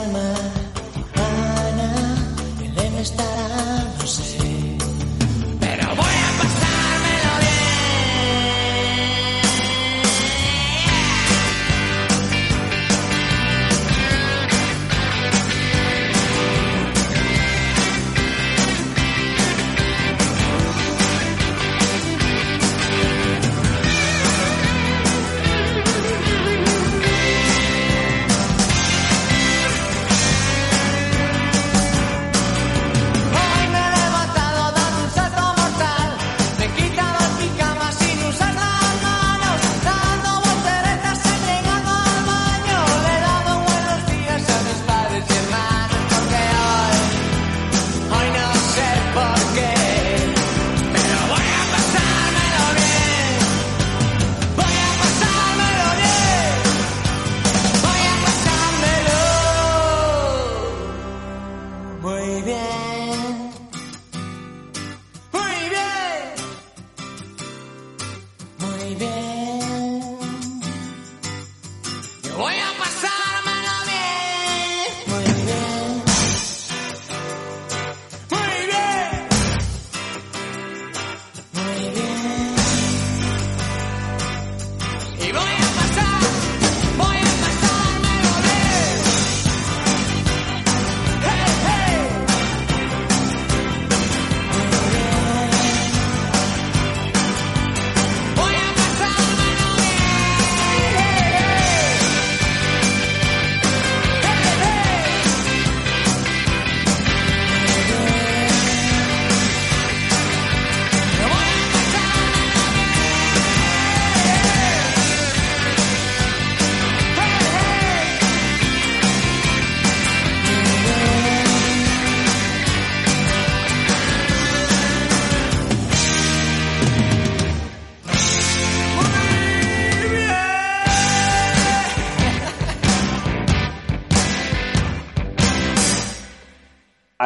[0.00, 0.34] calma.
[1.68, 1.90] Ana,
[2.58, 4.49] Belén estará, no sé.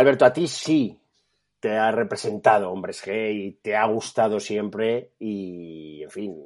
[0.05, 1.01] Alberto, a ti sí
[1.61, 6.37] te ha representado Hombres G te ha gustado siempre y, en fin,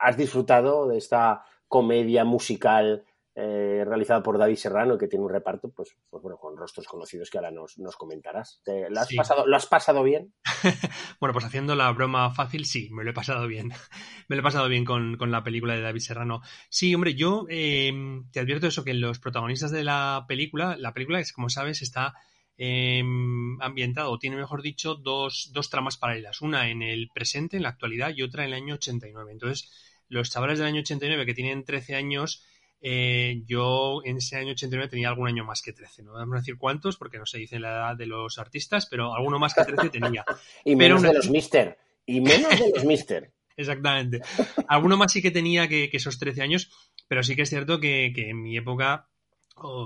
[0.00, 3.04] has disfrutado de esta comedia musical
[3.36, 7.30] eh, realizado por David Serrano, que tiene un reparto, pues, pues bueno, con rostros conocidos
[7.30, 8.60] que ahora nos, comentarás.
[8.66, 10.34] ¿Lo has, pasado, ¿Lo has pasado bien?
[11.20, 13.68] bueno, pues haciendo la broma fácil, sí, me lo he pasado bien.
[14.28, 16.40] me lo he pasado bien con, la película de David Serrano.
[16.68, 21.20] Sí, hombre, yo em, te advierto eso, que los protagonistas de la película, la película,
[21.20, 22.14] es como sabes, está
[22.56, 26.40] em, ambientado, tiene, mejor dicho, dos, dos tramas paralelas.
[26.40, 29.32] Una en el presente, en la actualidad, y otra en el año 89.
[29.32, 29.70] Entonces,
[30.08, 32.44] los chavales del año 89 que tienen 13 años
[32.86, 36.02] eh, yo en ese año 89 tenía algún año más que 13.
[36.02, 39.14] No vamos a decir cuántos porque no se dice la edad de los artistas, pero
[39.14, 40.22] alguno más que 13 tenía.
[40.66, 41.78] y menos de los Mister.
[42.04, 43.32] Y menos de los Mister.
[43.56, 44.20] Exactamente.
[44.68, 46.70] Alguno más sí que tenía que, esos 13 años,
[47.08, 49.08] pero sí que es cierto que, en mi época,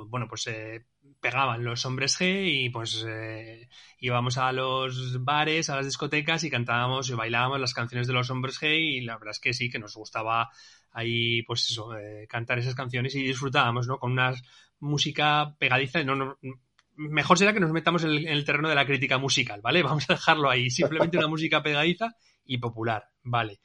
[0.09, 0.85] bueno, pues eh,
[1.20, 6.50] pegaban los hombres G y pues eh, íbamos a los bares, a las discotecas y
[6.50, 9.70] cantábamos y bailábamos las canciones de los hombres G y la verdad es que sí,
[9.70, 10.50] que nos gustaba
[10.92, 13.98] ahí, pues eso, eh, cantar esas canciones y disfrutábamos, ¿no?
[13.98, 14.35] Con una
[14.81, 16.02] música pegadiza.
[16.04, 16.38] No, no,
[16.96, 19.83] mejor será que nos metamos en el, terreno de la crítica musical, ¿vale?
[19.85, 20.70] Vamos a dejarlo ahí.
[20.70, 23.61] Simplemente una música pegadiza y popular, ¿vale?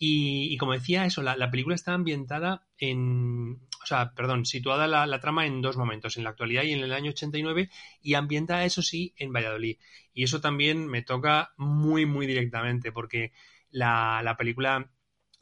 [0.00, 5.46] Y, como decía eso, la, película está ambientada en, o sea, perdón, situada la, trama
[5.46, 7.70] en dos momentos, en la actualidad y en el año 89,
[8.02, 9.78] y ambienta eso sí en Valladolid.
[10.12, 13.32] Y eso también me toca muy, muy directamente, porque
[13.70, 14.90] la, la película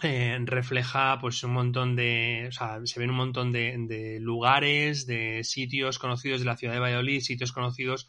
[0.03, 5.43] eh, refleja pues un montón de, o sea, se ven un montón de, lugares, de
[5.43, 8.07] sitios conocidos de la ciudad de Valladolid, sitios conocidos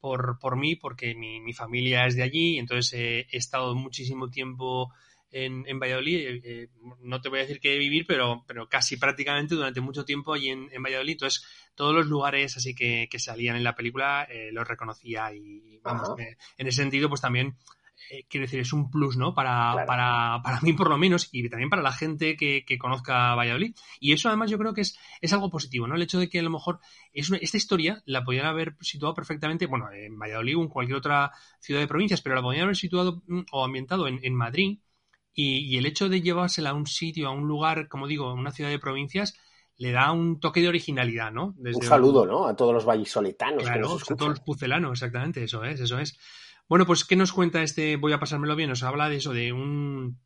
[0.00, 4.92] por, por mí, porque mi, familia es de allí, entonces he estado muchísimo tiempo
[5.30, 6.68] en, en Valladolid, eh, eh,
[7.02, 10.48] no te voy a decir que vivir, pero, pero casi prácticamente durante mucho tiempo allí
[10.48, 15.32] en, Valladolid, entonces todos los lugares así que, que salían en la película los reconocía
[15.32, 17.56] y vamos, en ese sentido pues también
[18.08, 19.34] eh, quiero decir, es un plus, ¿no?
[19.34, 23.34] Para, para, para, mí, por lo menos, y también para la gente que, que, conozca
[23.34, 23.74] Valladolid.
[24.00, 25.94] Y eso, además, yo creo que es, es algo positivo, ¿no?
[25.94, 26.80] El hecho de que a lo mejor
[27.12, 31.32] es esta historia la podrían haber situado perfectamente, bueno, en Valladolid o en cualquier otra
[31.60, 34.78] ciudad de provincias, pero la podrían haber situado mm, o ambientado en, en Madrid.
[35.32, 38.50] Y, y, el hecho de llevársela a un sitio, a un lugar, como digo, una
[38.50, 39.34] ciudad de provincias,
[39.80, 41.54] le da un toque de originalidad, ¿no?
[41.56, 42.46] un saludo, ¿no?
[42.46, 43.62] A todos los vallisoletanos.
[43.62, 46.18] Claro, a todos los pucelanos, exactamente, eso es, eso es.
[46.68, 48.68] Bueno, pues, ¿qué nos cuenta este Voy a pasármelo bien?
[48.68, 50.18] Nos habla de eso, de un,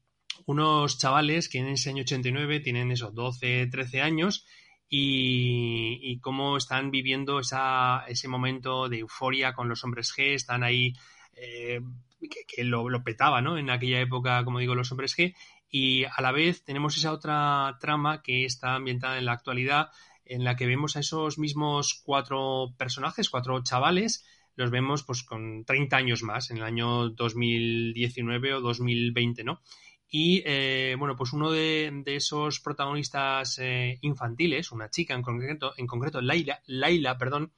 [0.47, 4.45] unos chavales que en ese año 89 tienen eso, 12, 13 años
[4.89, 10.95] y, cómo están viviendo esa, ese momento de euforia con los hombres G, están ahí,
[11.35, 11.81] eh,
[12.29, 13.59] que, lo, petaba, ¿no?
[13.59, 15.35] En aquella época, como digo, los hombres G,
[15.69, 19.91] y a la vez tenemos esa otra trama que está ambientada en la actualidad,
[20.25, 24.25] en la que vemos a esos mismos cuatro personajes, cuatro chavales,
[24.57, 29.63] los vemos pues con 30 años más, en el año 2019 o 2020, ¿no?
[30.09, 35.89] Y eh, bueno, pues uno de, esos protagonistas eh, infantiles, una chica en concreto, en
[35.89, 37.53] concreto Laila, Laila, perdón,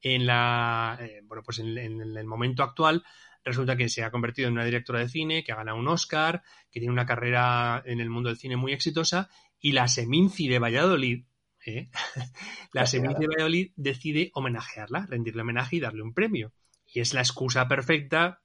[0.00, 3.04] en la eh, bueno, pues en, el momento actual
[3.44, 6.42] resulta que se ha convertido en una directora de cine, que ha ganado un Oscar,
[6.70, 9.28] que tiene una carrera en el mundo del cine muy exitosa,
[9.60, 11.24] y la Seminci de Valladolid,
[11.66, 11.90] ¿eh?
[12.72, 16.52] la Semilla de Valladolid decide homenajearla, rendirle homenaje y darle un premio.
[16.86, 18.42] Y es la excusa perfecta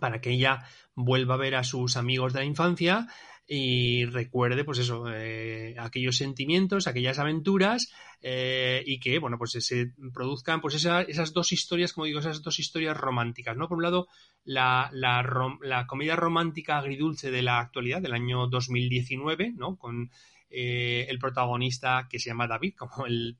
[0.00, 3.06] para que ella vuelva a ver a sus amigos de la infancia
[3.46, 7.92] y recuerde, pues eso, eh, aquellos sentimientos, aquellas aventuras
[8.26, 12.58] eh, y que, bueno, pues se produzcan, pues esas dos historias, como digo, esas dos
[12.58, 13.68] historias románticas, ¿no?
[13.68, 14.08] Por un lado,
[14.44, 15.22] la, la,
[15.60, 19.76] la comedia romántica agridulce de la actualidad, del año 2019, ¿no?
[19.76, 20.10] Con
[20.48, 23.36] eh, el protagonista que se llama David, como el,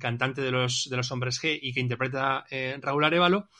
[0.00, 3.50] cantante de los, de los hombres G y que interpreta eh, Raúl Arevalo,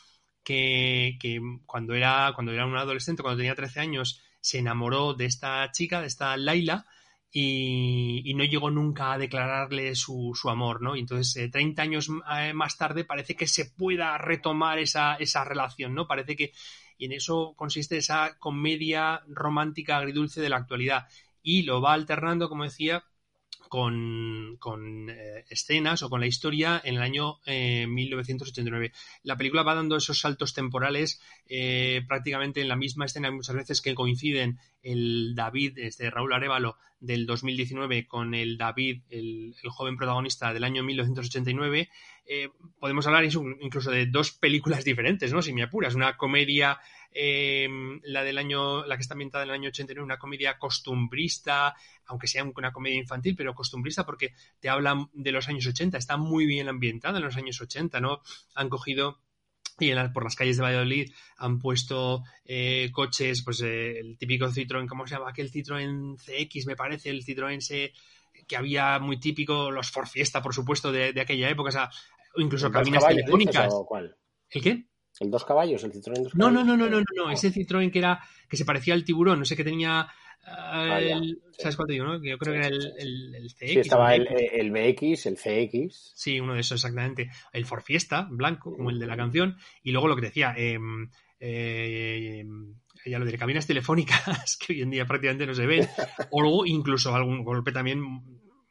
[0.42, 1.18] que,
[1.66, 6.00] cuando, era, cuando era un adolescente, cuando tenía 13 años, se enamoró de esta chica,
[6.00, 6.87] de esta Laila,
[7.30, 10.96] y, no llegó nunca a declararle su, amor, ¿no?
[10.96, 12.10] Y entonces, 30 eh, años
[12.54, 16.06] más tarde, parece que se pueda retomar esa, esa relación, ¿no?
[16.06, 16.52] Parece que,
[16.96, 21.06] y en eso consiste esa comedia romántica agridulce de la actualidad
[21.42, 23.04] y lo va alternando, como decía,
[23.69, 24.58] con,
[25.10, 28.87] eh, escenas o con la historia en el año 1989.
[28.87, 28.92] Eh,
[29.23, 33.81] la película va dando esos saltos temporales eh, prácticamente en la misma escena, muchas veces
[33.81, 40.52] que coinciden el David, este Raúl Arevalo, del 2019 con el David, el, joven protagonista
[40.52, 41.88] del año 1989.
[42.79, 45.40] Podemos hablar incluso de dos películas diferentes, ¿no?
[45.40, 46.79] Si me apuras, una comedia
[47.10, 51.74] Em, la del año, la que está ambientada en el año 89, una comedia costumbrista,
[52.06, 56.16] aunque sea una comedia infantil, pero costumbrista porque te hablan de los años 80, está
[56.16, 58.20] muy bien ambientada en los años 80, ¿no?
[58.54, 59.20] Han cogido
[59.81, 64.88] y por las calles de Valladolid han puesto eh, coches, pues eh, el típico Citroën,
[64.88, 65.31] ¿cómo se llama?
[65.31, 67.92] Aquel Citroën CX, me parece, el Citroën C
[68.46, 71.90] que había muy típico, los For Fiesta, por supuesto, de, de aquella época, o sea,
[72.38, 73.68] incluso ¿El dos cabinas caballos, telefónicas.
[73.72, 74.16] o cuál?
[74.50, 74.84] ¿El qué?
[75.20, 75.82] ¿El dos caballos?
[75.84, 76.64] ¿El Citroën dos No, caballos?
[76.66, 77.30] no, no, no, no, no, no, Oh.
[77.30, 80.06] ese Citroën que era, que se parecía al tiburón, no sé qué tenía.
[80.46, 81.62] eh, Ah, ya, el- sí.
[81.62, 82.20] ¿Sabes cuál te digo, no?
[82.20, 83.58] Que yo creo Sí, que era el, el, el CX.
[83.72, 84.52] Sí, estaba el, BX.
[84.52, 86.12] el BX, el CX.
[86.14, 87.30] Sí, uno de esos exactamente.
[87.52, 89.56] El For Fiesta, blanco, como el de la canción.
[89.82, 90.78] Y luego lo que decía, eh,
[91.40, 92.44] eh,
[93.06, 95.88] ya lo de cabinas telefónicas, que hoy en día prácticamente no se ven.
[96.30, 98.00] O luego incluso algún golpe también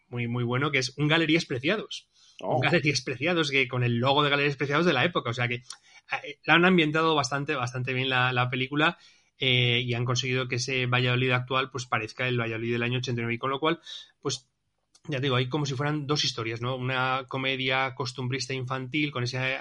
[0.10, 2.10] muy, muy bueno, que es un Galerías Preciados.
[2.42, 5.30] Oh, Galerías Preciados, que con el logo de Galerías Preciados de la época.
[5.32, 8.98] O sea que eh, la han ambientado bastante, bastante bien la, la película.
[9.40, 13.36] eh, y han conseguido que ese Valladolid actual pues parezca el Valladolid del año 89
[13.36, 13.80] y con lo cual
[14.22, 14.48] pues
[15.08, 16.76] ya digo, hay como si fueran dos historias, ¿no?
[16.76, 19.58] Una comedia costumbrista infantil con ese,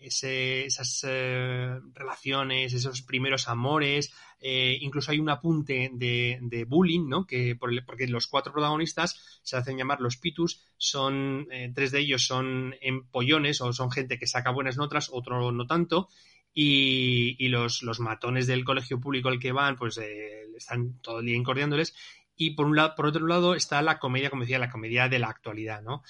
[0.00, 7.26] esas eh, relaciones, esos primeros amores, eh, incluso hay un apunte de, bullying, ¿no?
[7.26, 12.26] Que porque los cuatro protagonistas se hacen llamar los pitus, son eh, tres de ellos
[12.26, 16.08] son empollones o son gente que saca buenas notas, otro no tanto.
[16.52, 20.00] Y, y los, los matones del colegio público al que van, pues
[20.56, 21.94] están todo el día incordiándoles.
[22.34, 25.20] Y por un lado, por otro lado está la comedia, como decía, la comedia de
[25.20, 26.02] la actualidad, ¿no?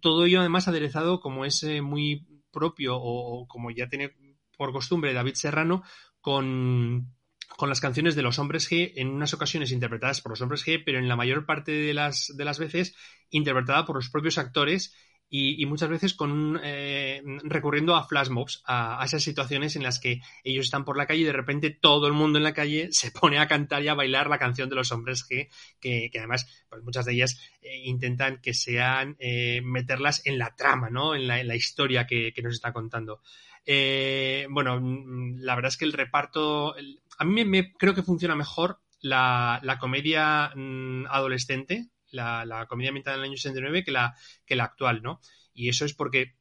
[0.00, 4.12] Todo ello además aderezado como es muy propio o, como ya tiene
[4.56, 5.82] por costumbre David Serrano
[6.20, 7.14] con,
[7.56, 10.82] con las canciones de los hombres G, en unas ocasiones interpretadas por los hombres G,
[10.84, 12.94] pero en la mayor parte de las, de las veces
[13.30, 14.94] interpretada por los propios actores
[15.30, 19.98] y, muchas veces con un, eh, recurriendo a flash mobs, a, esas situaciones en las
[19.98, 22.88] que ellos están por la calle y de repente todo el mundo en la calle
[22.92, 25.50] se pone a cantar y a bailar la canción de los hombres que,
[25.80, 30.90] que además pues muchas de ellas eh, intentan que sean eh, meterlas en la trama,
[30.90, 31.14] ¿no?
[31.14, 33.20] En la, en la historia que, que nos está contando.
[33.66, 36.74] Eh, bueno, mm, la verdad es que el reparto,
[37.18, 42.66] a mí me, me- creo que funciona mejor la, la comedia mm, adolescente, la, la
[42.66, 45.20] comedia ambientada en el año 69 que la, que la actual, ¿no?
[45.54, 46.38] Y eso es porque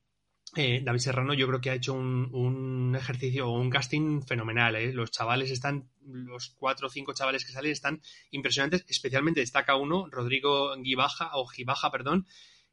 [0.55, 4.75] eh, David Serrano yo creo que ha hecho un, un ejercicio o un casting fenomenal.
[4.75, 4.93] ¿eh?
[4.93, 8.01] Los chavales están, los cuatro o cinco chavales que salen están
[8.31, 8.85] impresionantes.
[8.87, 12.27] Especialmente destaca uno, Rodrigo Gibaja, o Gibaja, perdón,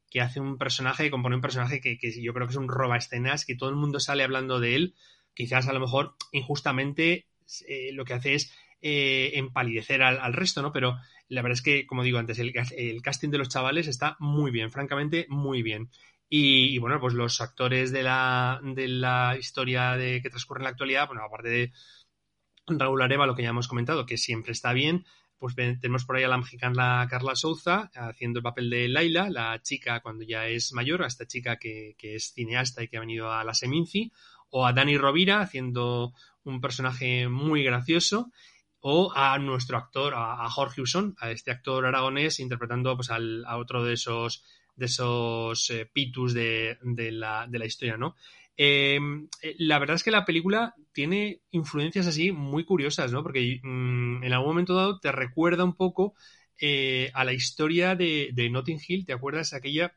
[0.09, 2.97] que hace un personaje, compone un personaje que, que yo creo que es un roba
[2.97, 4.95] escenas, que todo el mundo sale hablando de él.
[5.35, 7.27] Quizás a lo mejor injustamente
[7.67, 10.73] eh, lo que hace es eh, empalidecer al, al resto, ¿no?
[10.73, 10.97] Pero
[11.29, 14.51] la verdad es que, como digo antes, el, el casting de los chavales está muy
[14.51, 15.91] bien, francamente, muy bien.
[16.29, 20.70] Y, bueno, pues los actores de la, de la historia de, que transcurre en la
[20.70, 21.72] actualidad, bueno, aparte de
[22.66, 25.05] Raúl Areva, lo que ya hemos comentado, que siempre está bien,
[25.39, 29.61] pues tenemos por ahí a la mexicana Carla Souza haciendo el papel de Laila, la
[29.62, 33.01] chica cuando ya es mayor, a esta chica que, que es cineasta y que ha
[33.01, 34.11] venido a la Seminci,
[34.51, 36.14] o a Dani Rovira haciendo
[36.45, 38.31] un personaje muy gracioso,
[38.87, 43.57] o a nuestro actor, a, Jorge Usón, a este actor aragonés interpretando pues, al, a
[43.57, 44.45] otro de esos
[44.76, 48.14] de esos eh, pitus de, de, la, de la historia, ¿no?
[48.59, 49.01] Eh,
[49.57, 53.22] la verdad es que la película tiene influencias así muy curiosas, ¿no?
[53.22, 56.12] Porque mmm, en algún momento dado te recuerda un poco
[56.61, 59.55] eh, a la historia de, de, Notting Hill, ¿te acuerdas?
[59.55, 59.95] Aquella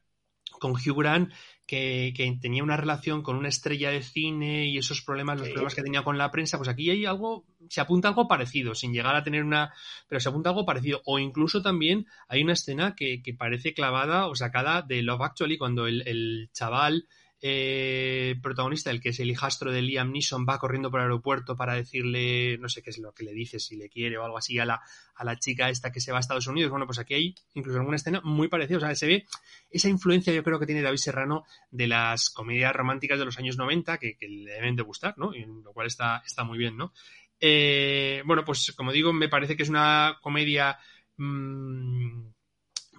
[0.59, 1.31] con Hugh Grant
[1.65, 5.75] que, que, tenía una relación con una estrella de cine y esos problemas, los problemas
[5.75, 9.15] que tenía con la prensa, pues aquí hay algo, se apunta algo parecido, sin llegar
[9.15, 9.73] a tener una,
[10.07, 11.01] pero se apunta algo parecido.
[11.05, 15.57] O incluso también hay una escena que, que parece clavada o sacada de Love Actually,
[15.57, 17.07] cuando el, el chaval
[17.39, 21.55] eh, protagonista, el que es el hijastro de Liam Neeson, va corriendo por el aeropuerto
[21.55, 24.37] para decirle, no sé qué es lo que le dice, si le quiere o algo
[24.37, 24.81] así a la,
[25.15, 26.71] a la chica esta que se va a Estados Unidos.
[26.71, 28.77] Bueno, pues aquí hay incluso alguna escena muy parecida.
[28.77, 29.25] O sea, se ve
[29.69, 33.57] esa influencia, yo creo que tiene David Serrano de las comedias románticas de los años
[33.57, 35.31] 90 que, le deben de gustar, ¿no?
[35.63, 36.91] Lo cual está, está muy bien, ¿no?
[37.39, 40.77] Eh, bueno, pues como digo, me parece que es una comedia.
[41.17, 42.36] Mmm,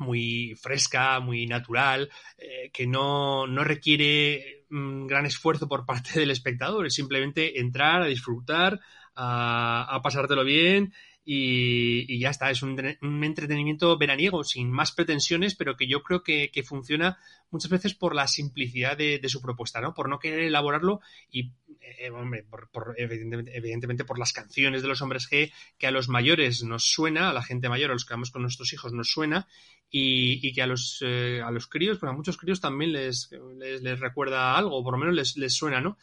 [0.01, 6.31] muy fresca, muy natural, eh, que no, no requiere un gran esfuerzo por parte del
[6.31, 8.81] espectador, es simplemente entrar a disfrutar,
[9.15, 10.93] a, a pasártelo bien
[11.31, 16.03] y, y, ya está, es un, un, entretenimiento veraniego, sin más pretensiones, pero que yo
[16.03, 17.19] creo que, que funciona
[17.51, 19.93] muchas veces por la simplicidad de, de, su propuesta, ¿no?
[19.93, 24.89] Por no querer elaborarlo y, eh, hombre, por, por, evidentemente, evidentemente, por las canciones de
[24.89, 28.07] los hombres G, que a los mayores nos suena, a la gente mayor, a los
[28.07, 29.49] que vamos con nuestros hijos nos suena,
[29.91, 33.31] y, y que a los, eh, a los críos, pues a muchos críos también les,
[33.59, 35.99] les, les recuerda algo, o por lo menos les, les suena, ¿no?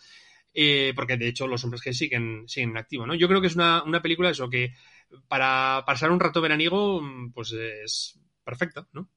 [0.54, 3.14] Eh, porque de hecho los hombres G siguen, siguen en activo, ¿no?
[3.14, 4.74] Yo creo que es una, una película eso que
[5.28, 7.02] para pasar un rato veraniego,
[7.34, 9.10] pues es perfecta, ¿no?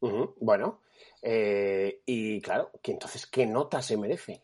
[0.00, 0.34] Uh -huh.
[0.40, 0.80] Bueno,
[1.22, 4.42] eh, y claro, que entonces, ¿qué nota se merece?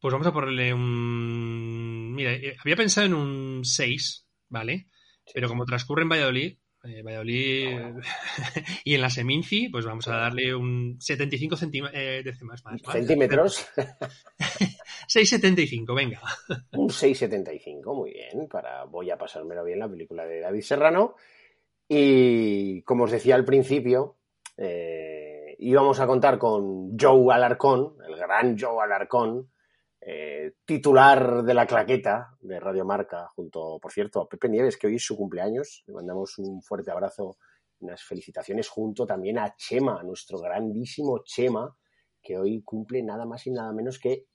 [0.00, 2.12] Pues vamos a ponerle un.
[2.14, 4.88] Mira, eh, había pensado en un 6, ¿vale?
[5.24, 5.32] Sí.
[5.34, 7.78] Pero como transcurre en Valladolid, Eh, Valladolid
[8.84, 11.56] y en la Seminci, pues vamos a darle un 75
[11.92, 12.82] eh, décimas más.
[12.90, 13.68] ¿Centímetros?
[15.08, 16.20] 6,75, venga.
[16.72, 18.48] Un 6,75, muy bien.
[18.48, 21.14] Para, voy a pasármelo bien la película de David Serrano.
[21.86, 24.16] Y como os decía al principio,
[24.56, 29.51] eh, íbamos a contar con Joe Alarcón, el gran Joe Alarcón,
[30.04, 34.88] eh, titular de la claqueta de Radio Marca, junto, por cierto, a Pepe Nieves, que
[34.88, 35.84] hoy es su cumpleaños.
[35.86, 37.36] Le mandamos un fuerte abrazo,
[37.80, 41.76] unas felicitaciones junto también a Chema, nuestro grandísimo Chema,
[42.20, 44.26] que hoy cumple nada más y nada menos que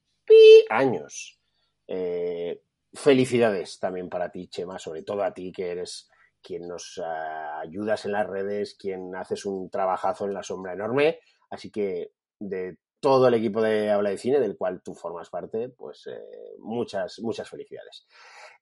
[0.70, 1.38] años.
[1.86, 2.62] Eh,
[2.94, 6.10] felicidades también para ti, Chema, sobre todo a ti que eres
[6.42, 11.20] quien nos ah, ayudas en las redes, quien haces un trabajazo en la sombra enorme.
[11.50, 15.70] Así que de todo el equipo de Habla de Cine, del cual tú formas parte,
[15.70, 18.08] pues eh, muchas, muchas felicidades.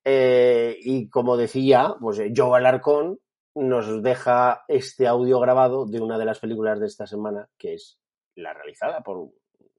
[0.04, 3.20] Eh, y como decía, pues Joe Alarcón
[3.56, 8.00] nos deja este audio grabado de una de las películas de esta semana, que es
[8.36, 9.30] la realizada por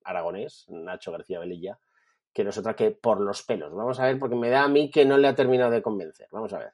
[0.04, 1.78] aragonés, Nacho García Velilla,
[2.32, 3.74] que no es que Por los pelos.
[3.74, 6.28] Vamos a ver, porque me da a mí que no le ha terminado de convencer.
[6.30, 6.72] Vamos a ver.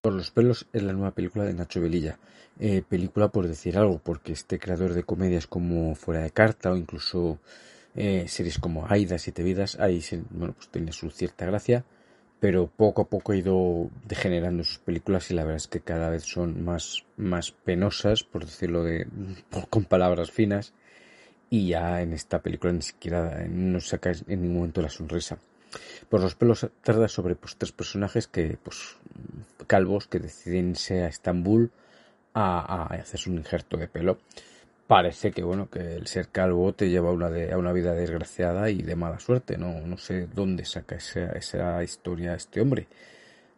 [0.00, 2.18] Por los pelos es la nueva película de Nacho Velilla.
[2.58, 6.76] Eh, película por decir algo, porque este creador de comedias como Fuera de Carta o
[6.76, 7.38] incluso
[7.94, 11.84] eh, series como Aida, Siete Vidas, ahí bueno, pues tiene su cierta gracia,
[12.40, 16.08] pero poco a poco ha ido degenerando sus películas y la verdad es que cada
[16.08, 19.06] vez son más, más penosas, por decirlo de,
[19.68, 20.72] con palabras finas,
[21.50, 25.38] y ya en esta película ni siquiera no saca en ningún momento la sonrisa.
[26.08, 28.96] Por los pelos tarda sobre pues, tres personajes que, pues,
[29.66, 31.70] calvos que deciden irse a Estambul
[32.34, 34.18] a, a hacerse un injerto de pelo.
[34.86, 38.70] Parece que, bueno, que el ser calvo te lleva a una, a una vida desgraciada
[38.70, 39.56] y de mala suerte.
[39.56, 42.88] No, no sé dónde saca esa, esa historia este hombre.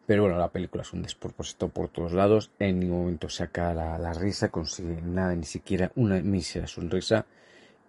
[0.05, 2.51] Pero bueno, la película es un despropósito por todos lados.
[2.59, 7.25] En ningún momento saca la, la risa, consigue nada, ni siquiera una mísera sonrisa.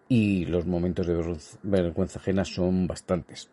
[0.08, 3.50] Y los momentos de vergüenza ajena son bastantes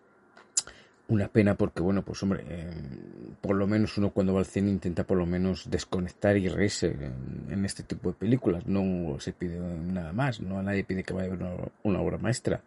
[1.11, 2.69] una pena porque, bueno, pues hombre, eh,
[3.41, 6.95] por lo menos uno cuando va al cine intenta por lo menos desconectar y reírse
[7.49, 8.65] en, este tipo de películas.
[8.65, 12.17] No se pide nada más, no a nadie pide que vaya a ver una, obra
[12.17, 12.61] maestra.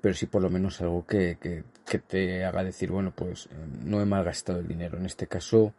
[0.00, 3.50] Pero sí por lo menos algo que, que, te haga decir, bueno, pues eh,
[3.84, 4.96] no he malgastado el dinero.
[4.96, 5.74] En este caso,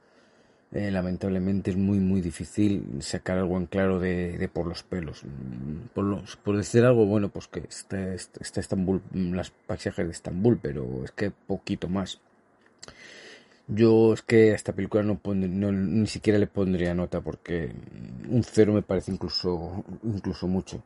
[0.73, 5.23] eh, lamentablemente es muy muy difícil sacar algo en claro de, por los pelos.
[5.93, 11.03] Por, por decir algo bueno pues que está, está Estambul las paisajes de Estambul pero
[11.05, 12.19] es que poquito más.
[13.69, 17.71] Yo es que a esta película no, no, ni siquiera le pondría nota porque
[18.29, 20.83] un cero me parece incluso incluso mucho.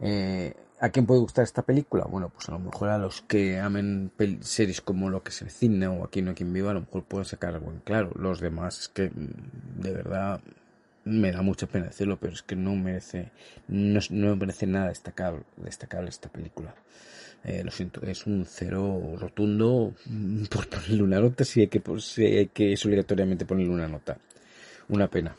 [0.00, 0.52] Eh,
[0.82, 2.06] ¿A quién puede gustar esta película?
[2.10, 4.10] Bueno, pues a lo mejor a los que amen
[4.40, 7.24] series como Lo que se cine o Aquí no quien viva, a lo mejor pueden
[7.24, 8.10] sacar algo en claro.
[8.16, 10.40] Los demás es que de verdad
[11.04, 13.30] me da mucha pena decirlo, pero es que no merece,
[13.68, 16.74] no, no merece nada destacable, destacable esta película.
[17.44, 19.94] Eh, lo siento, es un cero rotundo
[20.50, 24.18] por ponerle una nota, si hay que, si hay que es obligatoriamente ponerle una nota.
[24.88, 25.36] Una pena.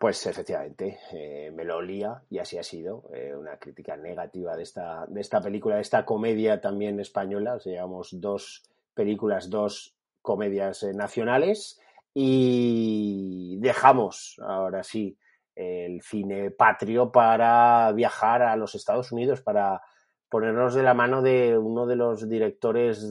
[0.00, 3.04] Pues efectivamente, eh, me lo olía y así ha sido.
[3.12, 7.58] Eh, una crítica negativa de esta, de esta película, de esta comedia también española.
[7.62, 8.62] llevamos dos
[8.94, 11.78] películas, dos comedias eh, nacionales
[12.14, 15.18] y dejamos ahora sí
[15.54, 19.82] el cine patrio para viajar a los Estados Unidos, para
[20.30, 23.04] ponernos de la mano de uno de los directores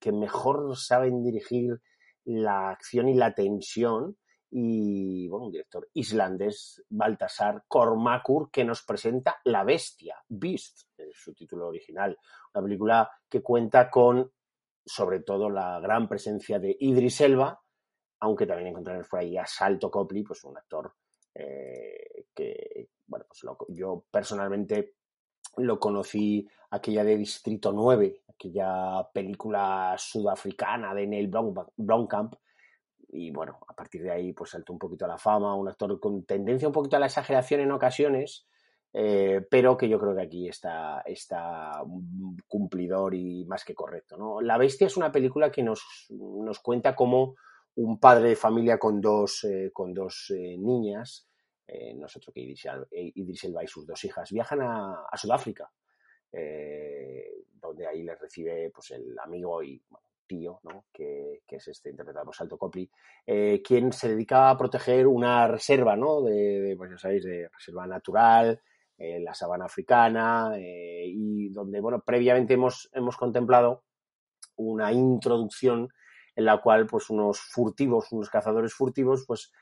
[0.00, 1.80] que mejor saben dirigir
[2.24, 4.16] la acción y la tensión
[4.54, 11.32] y bueno, un director islandés, Baltasar Kormakur, que nos presenta La Bestia, Beast, es su
[11.32, 12.18] título original.
[12.54, 14.30] Una película que cuenta con,
[14.84, 17.58] sobre todo, la gran presencia de Idris Elba,
[18.20, 20.92] aunque también encontraremos por ahí a Salto Copley, pues un actor
[21.34, 24.96] eh, que, bueno, pues yo personalmente
[25.56, 31.30] lo conocí aquella de Distrito 9, aquella película sudafricana de Neil
[31.76, 32.34] Blomkamp,
[33.12, 36.00] y bueno, a partir de ahí pues saltó un poquito a la fama, un actor
[36.00, 38.46] con tendencia un poquito a la exageración en ocasiones,
[38.94, 41.82] eh, pero que yo creo que aquí está, está
[42.48, 44.16] cumplidor y más que correcto.
[44.16, 44.40] ¿no?
[44.40, 47.36] La Bestia es una película que nos, nos cuenta como
[47.74, 51.28] un padre de familia con dos, eh, con dos eh, niñas,
[51.96, 55.72] nosotros que Idris Elba y sus dos hijas, viajan a, a Sudáfrica,
[56.30, 59.82] donde ahí les recibe pues, el amigo y
[60.40, 60.86] ¿no?
[60.92, 62.90] que, es este interpretado por Salto Copli,
[63.26, 66.22] eh, quien se dedica a proteger una reserva, ¿no?
[66.22, 68.60] de, pues ya sabéis, de reserva natural,
[68.96, 73.84] eh, la sabana africana, eh, y donde, bueno, previamente hemos, hemos contemplado
[74.56, 75.88] una introducción
[76.34, 79.52] en la cual, pues, unos furtivos, unos cazadores furtivos, pues,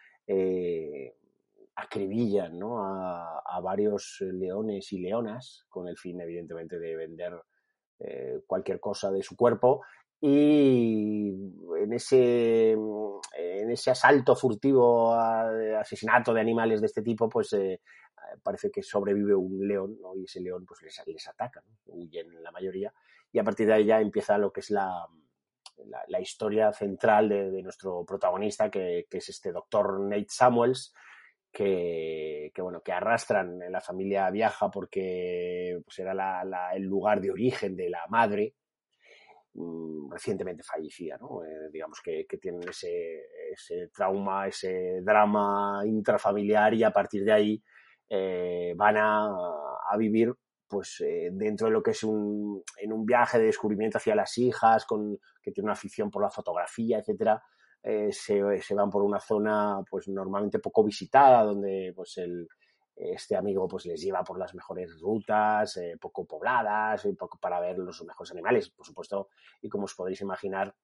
[1.74, 2.84] acribillan ¿no?
[2.84, 7.42] a, varios leones y leonas con el fin, evidentemente, de vender
[8.46, 9.82] cualquier cosa de su cuerpo.
[10.20, 11.30] Y
[11.78, 17.80] en ese, en ese asalto furtivo, asesinato de animales de este tipo, pues eh,
[18.42, 22.92] parece que sobrevive un león y ese león pues les, les ataca, huyen la mayoría.
[23.32, 25.06] Y a partir de ahí ya empieza lo que es la,
[26.08, 30.94] la, historia central de, nuestro protagonista, que, es este doctor Nate Samuels,
[31.52, 36.42] que, bueno, que arrastran, la familia viaja porque pues, era
[36.74, 38.54] el lugar de origen de la madre,
[39.54, 41.44] mm, recientemente fallecida, ¿no?
[41.44, 43.22] Eh, digamos que, tienen ese,
[43.52, 47.62] ese, trauma, ese drama intrafamiliar y a partir de ahí
[48.08, 49.28] eh, van a,
[49.90, 50.32] a, vivir
[50.68, 54.38] pues eh, dentro de lo que es un, en un viaje de descubrimiento hacia las
[54.38, 57.42] hijas, con, que tiene una afición por la fotografía, etcétera,
[57.82, 62.46] se, se, van por una zona pues normalmente poco visitada, donde pues el,
[63.02, 67.60] este amigo pues les lleva por las mejores rutas, eh, poco pobladas, un poco para
[67.60, 69.28] ver los mejores animales, por supuesto,
[69.62, 70.74] y como os podéis imaginar,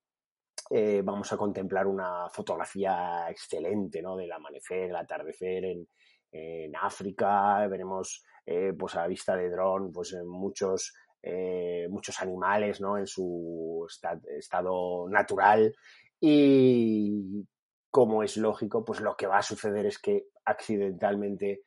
[1.04, 4.16] vamos a contemplar una fotografía excelente, ¿no?
[4.16, 5.86] Del amanecer, el atardecer en,
[6.32, 12.98] en África, veremos eh, pues a vista de dron, pues muchos, eh, muchos animales, ¿no?
[12.98, 13.86] En su
[14.38, 15.74] estado natural
[16.20, 17.44] y
[17.90, 21.62] como es lógico, pues lo que va a suceder es que accidentalmente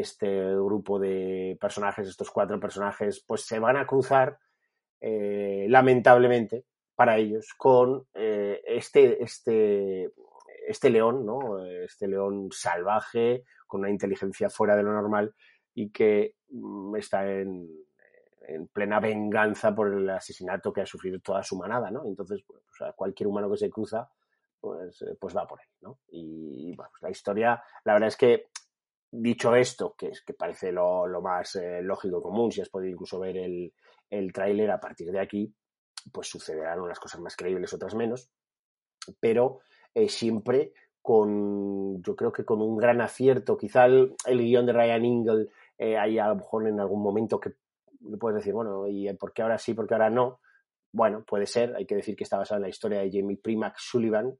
[0.00, 4.38] este grupo de personajes, estos cuatro personajes, pues se van a cruzar
[5.00, 6.64] eh, lamentablemente
[6.94, 10.10] para ellos con este, este,
[10.66, 11.64] este león, ¿no?
[11.64, 15.34] Este león salvaje, con una inteligencia fuera de lo normal
[15.74, 17.68] y que mm, está en,
[18.72, 22.04] plena venganza por el asesinato que ha sufrido toda su manada, ¿no?
[22.04, 22.60] Entonces, pues,
[22.96, 24.10] cualquier humano que se cruza,
[24.60, 26.00] pues, eh, pues va por él, ¿no?
[26.08, 28.48] Y, bueno, pues la historia, la verdad es que,
[29.12, 33.36] dicho esto, que, que parece lo, más eh, lógico común, si has podido incluso ver
[33.36, 33.72] el,
[34.08, 35.54] el tráiler, a partir de aquí,
[36.10, 38.30] pues sucederán unas cosas más creíbles, otras menos,
[39.20, 39.60] pero
[39.94, 43.56] eh, siempre con, yo creo que con un gran acierto.
[43.56, 47.50] Quizá el, guion de Ryan Ingle eh, hay a lo mejor en algún momento que
[48.18, 50.40] puedes decir, bueno, ¿y por qué ahora sí, por qué ahora no?
[50.92, 53.76] Bueno, puede ser, hay que decir que está basado en la historia de Jamie Primack
[53.78, 54.38] Sullivan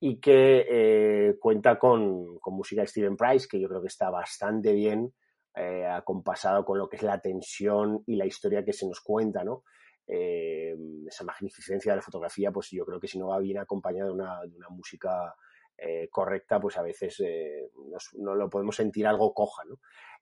[0.00, 4.72] y que eh, cuenta con, música de Steven Price, que yo creo que está bastante
[4.72, 5.12] bien
[5.54, 9.44] eh, acompasado con lo que es la tensión y la historia que se nos cuenta,
[9.44, 9.64] ¿no?
[10.10, 14.14] esa magnificencia de la fotografía, pues yo creo que si no va bien acompañada de
[14.14, 15.34] una, de una música
[15.80, 17.70] eh, correcta, pues a veces eh,
[18.14, 19.78] no lo podemos sentir algo coja, ¿no?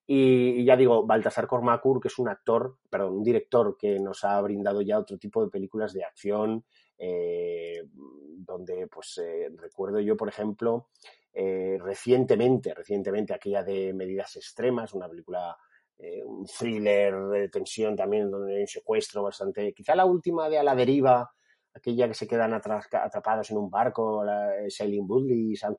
[0.07, 4.39] Y, ya digo, Baltasar Cormacur, que es un actor, perdón, un director que nos ha
[4.43, 6.66] brindado ya otro tipo de películas de acción,
[6.99, 9.21] eh, donde, pues,
[9.57, 10.89] recuerdo yo, por ejemplo,
[11.33, 15.57] recientemente, recientemente aquella de Medidas Extremas, una película,
[16.25, 20.63] un thriller de tensión también, donde hay un secuestro bastante, quizá la última de A
[20.63, 21.31] la deriva,
[21.77, 25.77] aquella que se quedan atrapados en un barco, la, eh, Sailing Woodley y Sam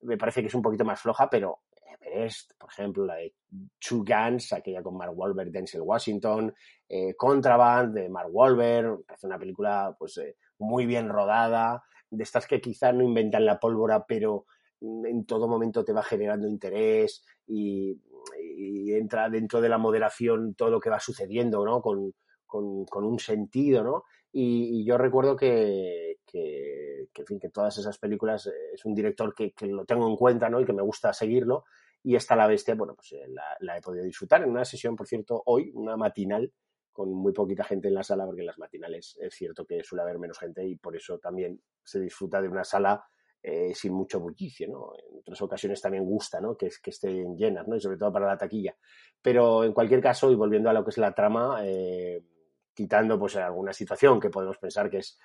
[0.00, 1.58] me parece que es un poquito más floja, pero
[2.00, 3.34] Everest, por ejemplo, la de
[3.78, 6.54] Two Guns, aquella con Mark Wahlberg, Denzel Washington,
[6.88, 12.46] eh, Contraband de Mark Wahlberg, parece una película pues eh, muy bien rodada, de estas
[12.46, 14.46] que quizás no inventan la pólvora, pero
[14.80, 18.00] en todo momento te va generando interés y,
[18.90, 21.80] entra dentro de la moderación todo lo que va sucediendo, ¿no?
[21.80, 22.12] Con,
[22.46, 24.04] con, con un sentido, ¿no?
[24.32, 29.34] Y, yo recuerdo que, que, en fin, que todas esas películas eh, es un director
[29.34, 30.60] que, que, lo tengo en cuenta ¿no?
[30.60, 31.64] y que me gusta seguirlo.
[32.02, 33.26] Y esta La Bestia, bueno, pues eh,
[33.60, 36.52] la, he podido disfrutar en una sesión, por cierto, hoy, una matinal,
[36.92, 40.02] con muy poquita gente en la sala, porque en las matinales es cierto que suele
[40.02, 43.04] haber menos gente y por eso también se disfruta de una sala
[43.40, 44.92] eh, sin mucho bullicio, ¿no?
[44.96, 46.56] En otras ocasiones también gusta, ¿no?
[46.56, 47.76] Que, que estén llenas, ¿no?
[47.76, 48.74] Y sobre todo para la taquilla.
[49.22, 52.20] Pero en cualquier caso, y volviendo a lo que es la trama, eh,
[52.74, 55.18] quitando pues alguna situación que podemos pensar que es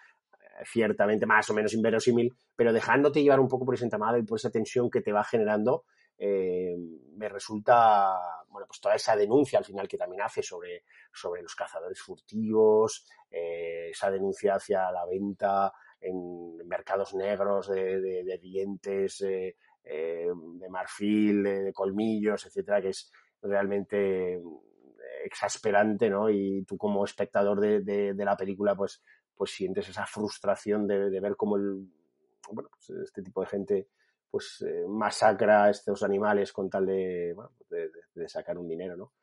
[0.66, 4.38] ciertamente más o menos inverosímil, pero dejándote llevar un poco por ese entramado y por
[4.38, 5.86] esa tensión que te va generando,
[6.18, 6.76] eh,
[7.16, 8.18] me resulta,
[8.50, 13.06] bueno, pues toda esa denuncia al final que también hace sobre, sobre los cazadores furtivos,
[13.30, 19.56] eh, esa denuncia hacia la venta en mercados negros de, dientes, de
[20.70, 23.12] marfil, de, colmillos, etcétera, que es
[23.42, 24.42] realmente
[25.24, 26.30] exasperante, ¿no?
[26.30, 27.82] Y tú como espectador de,
[28.14, 29.02] de, la película, pues,
[29.36, 31.88] pues sientes esa frustración de, de ver cómo el,
[32.52, 33.88] bueno, pues este tipo de gente
[34.34, 37.36] pues eh, masacra a estos animales con tal de,
[37.70, 39.14] de, sacar un dinero, ¿no?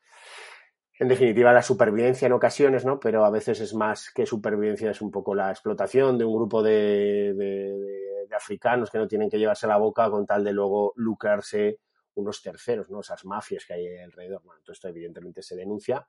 [1.01, 3.01] En definitiva, la supervivencia en ocasiones, ¿no?
[3.01, 6.63] Pero a veces es más que supervivencia, es un poco la explotación de un grupo
[6.63, 11.81] de, de africanos que no tienen que llevarse la boca con tal de luego lucrarse
[12.15, 13.01] unos terceros, ¿no?
[13.01, 14.43] Esas mafias que hay alrededor.
[14.45, 16.07] Bueno, todo esto evidentemente se denuncia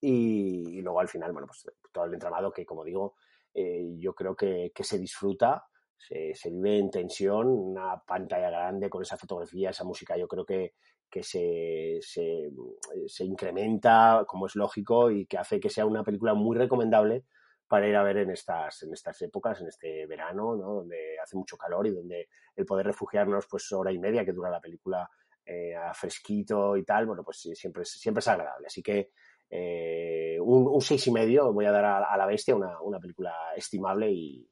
[0.00, 3.16] y, luego al final, bueno, pues todo el entramado que, como digo,
[3.52, 5.64] eh, yo creo que, se disfruta,
[5.96, 10.74] se, vive en tensión, una pantalla grande con esa fotografía, esa música, yo creo que,
[11.10, 16.56] que se, se, incrementa, como es lógico, y que hace que sea una película muy
[16.56, 17.24] recomendable
[17.66, 20.74] para ir a ver en estas, en estas épocas, en este verano, ¿no?
[20.74, 24.50] donde hace mucho calor y donde el poder refugiarnos, pues hora y media que dura
[24.50, 25.08] la película
[25.46, 28.66] eh, a fresquito y tal, bueno, pues siempre, siempre es agradable.
[28.66, 29.10] Así que
[29.50, 34.10] eh, un, seis y medio voy a dar a, la bestia, una, una película estimable
[34.10, 34.48] y,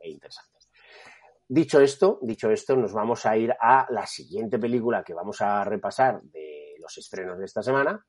[0.00, 0.53] e interesante.
[1.46, 5.62] Dicho esto, dicho esto, nos vamos a ir a la siguiente película que vamos a
[5.64, 8.04] repasar de los estrenos de esta semana.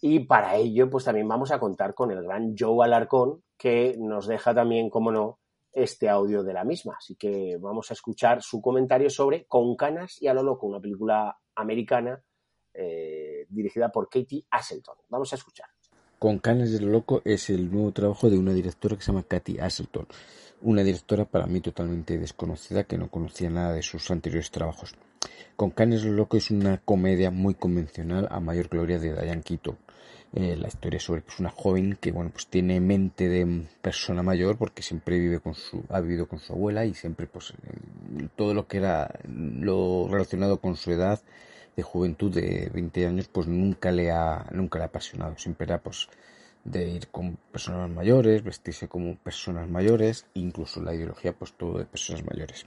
[0.00, 4.26] Y para ello, pues también vamos a contar con el gran Joe Alarcón, que nos
[4.26, 5.40] deja también, como no,
[5.72, 6.94] este audio de la misma.
[6.98, 10.80] Así que vamos a escuchar su comentario sobre Con canas y a lo loco, una
[10.80, 12.22] película americana
[12.72, 14.96] eh, dirigida por Katie Aselton.
[15.08, 15.68] Vamos a escuchar.
[16.18, 19.22] Con Canes de lo Loco es el nuevo trabajo de una directora que se llama
[19.22, 20.06] Katy Asselton,
[20.62, 24.94] una directora para mí totalmente desconocida que no conocía nada de sus anteriores trabajos.
[25.56, 29.76] Con Canes Loco es una comedia muy convencional a mayor gloria de Diane Keaton.
[30.34, 34.58] Eh, la historia sobre pues, una joven que bueno pues tiene mente de persona mayor
[34.58, 37.54] porque siempre vive con su ha vivido con su abuela y siempre pues
[38.36, 41.18] todo lo que era lo relacionado con su edad
[41.74, 45.78] de juventud de 20 años pues nunca le ha nunca le ha apasionado siempre era
[45.78, 46.10] pues
[46.70, 51.84] de ir con personas mayores vestirse como personas mayores incluso la ideología pues todo de
[51.84, 52.66] personas mayores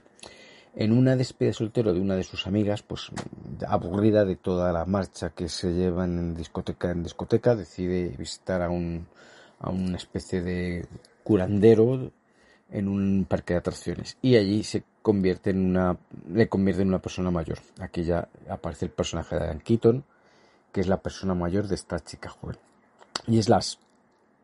[0.74, 3.10] en una despedida soltero de una de sus amigas pues
[3.66, 8.70] aburrida de toda la marcha que se llevan en discoteca en discoteca decide visitar a
[8.70, 9.06] un
[9.60, 10.86] a una especie de
[11.22, 12.10] curandero
[12.70, 15.96] en un parque de atracciones y allí se convierte en una
[16.32, 17.58] le convierte en una persona mayor.
[17.80, 20.04] Aquí ya aparece el personaje de Diane Keaton,
[20.72, 22.56] que es la persona mayor de esta chica joven.
[23.26, 23.78] Y es las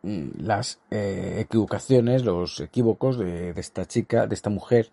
[0.03, 4.91] las eh, equivocaciones, los equívocos de, esta chica, de esta mujer,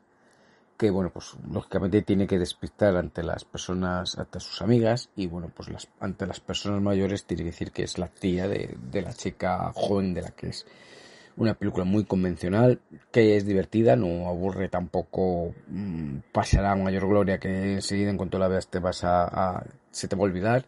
[0.78, 5.52] que bueno, pues lógicamente tiene que despistar ante las personas, ante sus amigas, y bueno,
[5.56, 9.02] pues las, ante las personas mayores tiene que decir que es la tía de, de
[9.02, 10.66] la chica joven de la que es
[11.38, 12.80] una película muy convencional,
[13.12, 18.48] que es divertida, no aburre tampoco, mm, pasará mayor gloria que enseguida en cuanto la
[18.48, 20.66] veas te vas a, se te va a olvidar.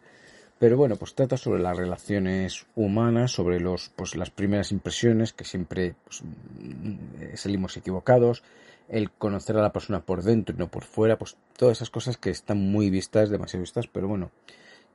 [0.58, 5.44] Pero bueno, pues trata sobre las relaciones humanas, sobre los, pues las primeras impresiones, que
[5.44, 8.42] siempre pues, mm, salimos equivocados,
[8.88, 12.16] el conocer a la persona por dentro y no por fuera, pues todas esas cosas
[12.16, 14.30] que están muy vistas, demasiado vistas, pero bueno,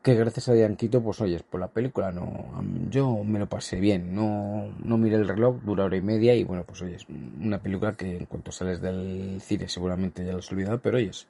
[0.02, 4.14] que gracias a Dianquito, pues oyes, por la película no, yo me lo pasé bien,
[4.14, 7.06] no, no miré el reloj, dura hora y media y bueno, pues oyes,
[7.40, 11.28] una película que en cuanto sales del cine seguramente ya lo has olvidado, pero oyes,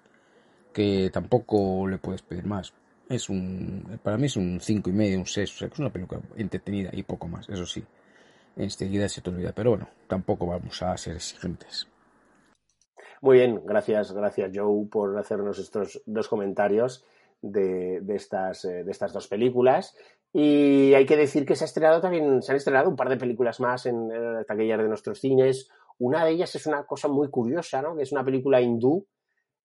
[0.74, 2.74] que tampoco le puedes pedir más.
[3.10, 5.80] Es un, para mí es un cinco y medio, un 6, o sea, que es
[5.80, 7.84] una película entretenida y poco más, eso sí.
[8.56, 11.88] Enseguida se te olvida, pero bueno, tampoco vamos a ser exigentes.
[13.22, 17.06] Muy bien, gracias, gracias Joe por hacernos estos dos comentarios
[17.42, 19.96] de, estas, eh, de estas dos películas.
[20.32, 23.18] Y hay que decir que se ha estrenado también, se han estrenado un par de
[23.18, 25.70] películas más en, en taquillas de nuestros cines.
[26.00, 27.96] Una de ellas es una cosa muy curiosa, ¿no?
[27.96, 29.06] Que es una película hindú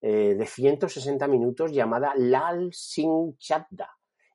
[0.01, 3.90] eh, de 160 minutos llamada Lal Singh Chadda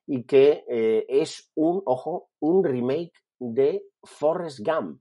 [0.06, 5.00] y que eh, es un, ojo, un remake de Forrest Gump.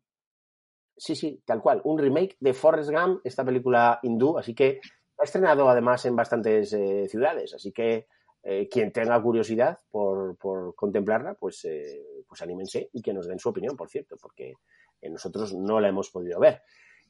[0.96, 4.80] Sí, sí, tal cual, un remake de Forrest Gump, esta película hindú, así que
[5.18, 6.70] ha estrenado además en bastantes
[7.10, 8.08] ciudades, así que
[8.46, 10.38] eh, quien tenga curiosidad por,
[10.76, 14.56] contemplarla, pues, eh, pues anímense y que nos den su opinión, por cierto, porque
[15.00, 16.62] eh, nosotros no la hemos podido ver.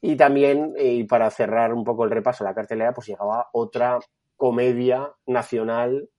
[0.05, 3.99] Y también, y para cerrar un poco el repaso a la cartelera, pues llegaba otra
[4.35, 6.09] comedia nacional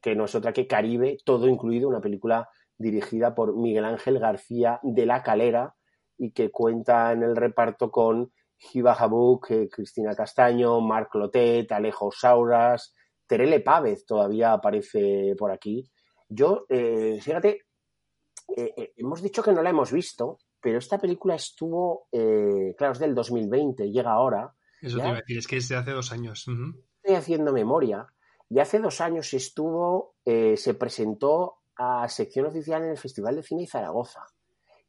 [0.00, 4.78] que no es otra que Caribe, todo incluido, una película dirigida por Miguel Ángel García
[4.84, 5.74] de la Calera
[6.16, 12.94] y que cuenta en el reparto con Giva Jabuk, Cristina Castaño, Marc Lotet, Alejo Sauras,
[13.26, 15.90] Terele Pávez todavía aparece por aquí.
[16.28, 17.62] Yo, eh, fíjate,
[18.56, 22.98] eh, eh, hemos dicho que no la hemos visto, pero esta película estuvo, claro, es
[22.98, 24.54] del 2020, llega ahora.
[24.80, 26.46] Eso te iba a decir, es que es de hace dos años.
[27.02, 28.06] Estoy haciendo memoria.
[28.48, 33.62] Y hace dos años estuvo, se presentó a sección oficial en el Festival de Cine
[33.62, 34.24] de Zaragoza.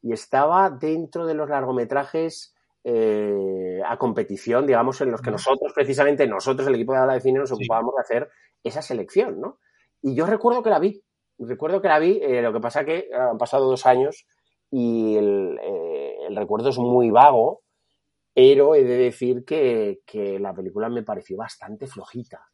[0.01, 2.55] Y estaba dentro de los largometrajes
[2.87, 7.19] eh, a competición, digamos, en los que nosotros, precisamente nosotros, el equipo de la de
[7.19, 8.29] cine, nos ocupábamos de hacer
[8.63, 9.57] esa selección, ¿no?
[10.03, 11.03] Y yo recuerdo que la vi,
[11.39, 14.27] recuerdo que la vi, eh, lo que pasa que han pasado dos años
[14.77, 17.61] y eh, el, recuerdo es muy vago,
[18.33, 20.01] pero he de decir que,
[20.41, 22.45] la película me pareció bastante flojita.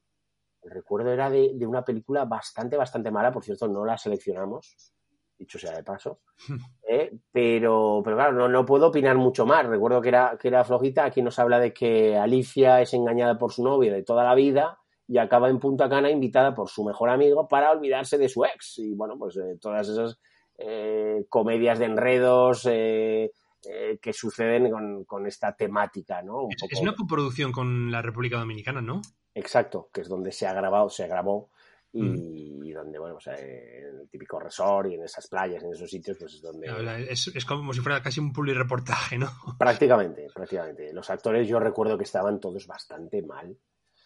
[0.61, 4.93] El recuerdo era de, de, una película bastante, bastante mala, por cierto, no la seleccionamos,
[5.39, 6.19] dicho sea de paso.
[6.87, 7.11] ¿eh?
[7.31, 9.65] Pero, pero claro, no, no, puedo opinar mucho más.
[9.65, 11.05] Recuerdo que era, que era flojita.
[11.05, 14.77] Aquí nos habla de que Alicia es engañada por su novio de toda la vida
[15.07, 18.77] y acaba en Punta Cana invitada por su mejor amigo para olvidarse de su ex.
[18.77, 20.19] Y bueno, pues eh, todas esas
[20.63, 23.31] eh, comedias de enredos eh,
[23.63, 26.43] eh, que suceden con, con, esta temática, ¿no?
[26.43, 26.73] Un es, poco...
[26.73, 29.01] es, una coproducción con la República Dominicana, ¿no?
[29.33, 31.49] Exacto, que es donde se ha grabado, se grabó
[31.93, 32.63] y, mm.
[32.65, 36.17] y donde, bueno, pues, en el típico resort y en esas playas, en esos sitios,
[36.17, 36.67] pues es donde...
[37.09, 39.29] Es, es como si fuera casi un reportaje, ¿no?
[39.59, 40.93] Prácticamente, prácticamente.
[40.93, 43.55] Los actores yo recuerdo que estaban todos bastante mal.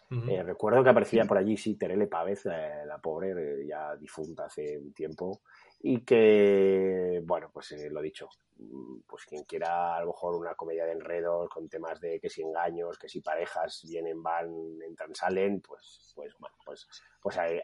[0.08, 0.32] Uh -huh.
[0.32, 4.44] eh, recuerdo que aparecía por allí, sí, Terele Pávez, eh, la pobre, eh, ya difunta
[4.44, 5.40] hace un tiempo,
[5.80, 8.28] y que, bueno, pues eh, lo dicho,
[9.06, 12.42] pues quien quiera a lo mejor una comedia de enredos con temas de que si
[12.42, 14.48] engaños, que si parejas vienen, van,
[14.86, 16.88] entran, salen, pues, pues bueno, pues,
[17.20, 17.60] pues ahí,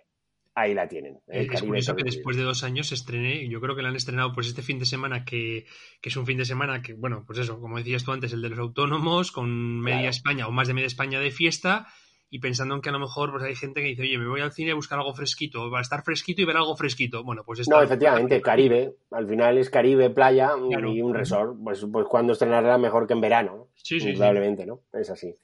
[0.55, 1.17] ahí la tienen.
[1.29, 1.49] ¿eh?
[1.51, 4.33] Es curioso que después de dos años se estrene, yo creo que la han estrenado
[4.33, 5.67] pues este fin de semana, que,
[6.01, 8.43] que, es un fin de semana que, bueno, pues eso, como decías tú antes, el
[8.43, 10.11] de los autónomos, con media claro.
[10.11, 11.87] España o más de media España de fiesta,
[12.35, 14.41] y pensando en que a lo mejor pues hay gente que dice, oye, me voy
[14.41, 17.23] al cine a buscar algo fresquito, va a estar fresquito y ver algo fresquito.
[17.23, 20.91] Bueno, pues No, efectivamente, Caribe, al final es Caribe, playa claro.
[20.91, 24.69] y un resort, pues, pues cuando estrenará mejor que en verano, sí, sí, probablemente, sí.
[24.69, 24.81] ¿no?
[24.95, 25.37] Es así.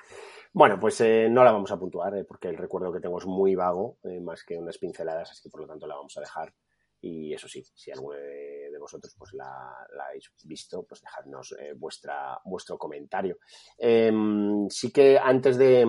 [0.55, 3.27] Bueno, pues eh, no la vamos a puntuar, eh, porque el recuerdo que tengo es
[3.27, 6.21] muy vago, eh, más que unas pinceladas, así que por lo tanto la vamos a
[6.21, 6.55] dejar.
[7.03, 11.55] Y eso sí, si alguno de, de vosotros pues la, la, habéis visto, pues dejadnos
[11.77, 13.37] vuestra, vuestro comentario.
[13.77, 15.87] Em, sí que antes de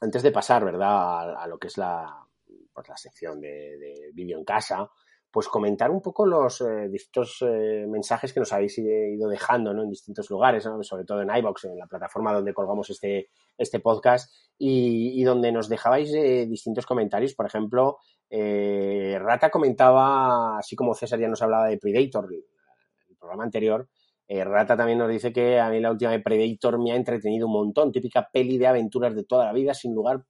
[0.00, 2.26] antes de pasar, ¿verdad?, a, a lo que es la,
[2.72, 3.48] pues la sección de,
[3.78, 4.88] de vídeo en casa,
[5.30, 9.84] pues comentar un poco los eh, distintos eh, mensajes que nos habéis ido dejando ¿no?
[9.84, 14.34] en distintos lugares, sobre todo en iBox, en la plataforma donde colgamos este, este podcast,
[14.58, 17.34] y, y donde nos dejabais eh, distintos comentarios.
[17.34, 17.98] Por ejemplo,
[18.28, 23.88] eh, Rata comentaba, así como César ya nos hablaba de Predator, el programa anterior,
[24.32, 27.48] eh, Rata también nos dice que a mí la última de Predator me ha entretenido
[27.48, 30.24] un montón, típica peli de aventuras de toda la vida, sin lugar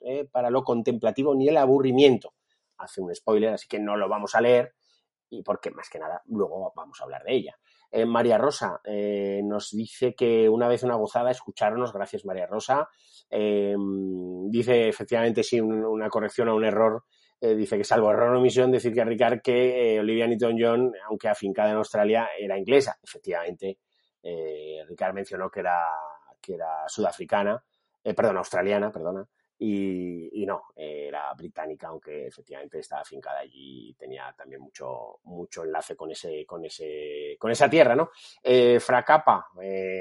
[0.00, 2.32] eh, para lo contemplativo ni el aburrimiento.
[2.78, 4.72] Hace un spoiler, así que no lo vamos a leer,
[5.28, 7.58] y porque más que nada luego vamos a hablar de ella.
[7.90, 8.80] Eh, María Rosa
[9.44, 12.88] nos dice que una vez una gozada escucharnos, gracias María Rosa.
[13.28, 17.04] Dice efectivamente sí un, una corrección a un error
[17.44, 21.28] eh, dice que salvo error o omisión, decir que Ricard que eh, Olivia Newton-John, aunque
[21.28, 22.96] afincada en Australia, era inglesa.
[23.02, 23.78] Efectivamente,
[24.22, 25.88] eh, Ricard mencionó que era,
[26.40, 27.60] que era sudafricana,
[28.14, 29.26] perdón, australiana, perdona,
[29.58, 35.64] y, y, no, era británica, aunque efectivamente estaba afincada allí y tenía también mucho, mucho
[35.64, 38.10] enlace con ese, con ese, con esa tierra, ¿no?
[38.78, 39.48] Fracapa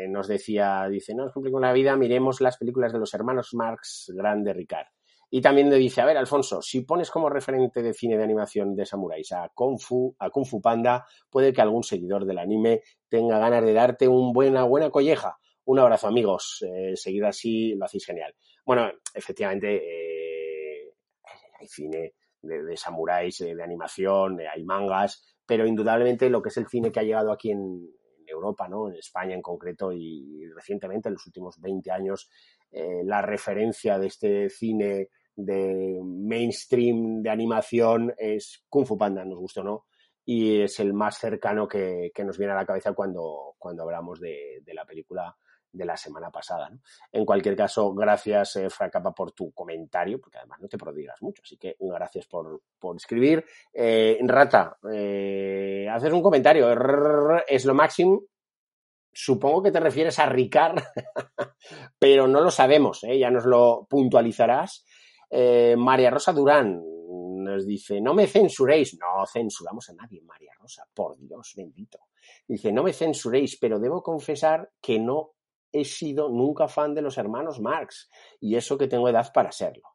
[0.10, 4.12] nos decía, dice, no os complico la vida, miremos las películas de los hermanos Marx,
[4.16, 4.88] grande Ricard.
[5.34, 8.76] Y también le dice, a ver, Alfonso, si pones como referente de cine de animación
[8.76, 12.82] de samuráis a Kung Fu, a Kung Fu Panda, puede que algún seguidor del anime
[13.08, 15.40] tenga ganas de darte una buena, buena colleja.
[15.64, 16.66] Un abrazo, amigos.
[16.68, 18.36] Eh, seguid así, lo hacéis genial.
[18.66, 20.94] Bueno, efectivamente, eh,
[21.60, 26.50] hay cine de, de samuráis, eh, de animación, eh, hay mangas, pero indudablemente lo que
[26.50, 27.90] es el cine que ha llegado aquí en,
[28.28, 28.88] Europa, ¿no?
[28.88, 32.30] en España en concreto, y recientemente, en los últimos 20 años,
[32.72, 39.40] eh, la referencia de este cine de mainstream de animación es Kung Fu Panda, nos
[39.40, 39.86] gusta o no,
[40.26, 44.20] y es el más cercano que, que nos viene a la cabeza cuando, cuando hablamos
[44.20, 45.36] de, de, la película
[45.72, 46.70] de la semana pasada.
[47.12, 51.42] En cualquier caso, gracias, eh, Fracapa, por tu comentario, porque además no te prodigas mucho,
[51.44, 53.44] así que gracias por, por escribir.
[53.74, 56.70] Eh, Rata, eh, haces un comentario,
[57.48, 58.22] es lo máximo.
[59.14, 60.82] Supongo que te refieres a Ricard,
[62.00, 63.20] pero no lo sabemos, ¿eh?
[63.20, 64.86] ya nos lo puntualizarás.
[65.32, 66.84] Eh, María Rosa Durán
[67.44, 68.98] nos dice, no me censuréis.
[69.00, 72.00] No censuramos a nadie, María Rosa, por Dios bendito.
[72.48, 75.32] Dice, no me censuréis, pero debo confesar que no
[75.72, 78.10] he sido nunca fan de los hermanos Marx,
[78.42, 79.88] y eso que tengo edad para serlo.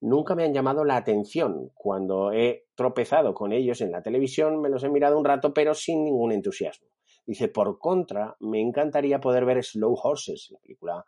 [0.00, 1.70] Nunca me han llamado la atención.
[1.74, 5.74] Cuando he tropezado con ellos en la televisión, me los he mirado un rato, pero
[5.74, 6.88] sin ningún entusiasmo.
[7.24, 11.04] Dice, por contra, me encantaría poder ver Slow Horses, la película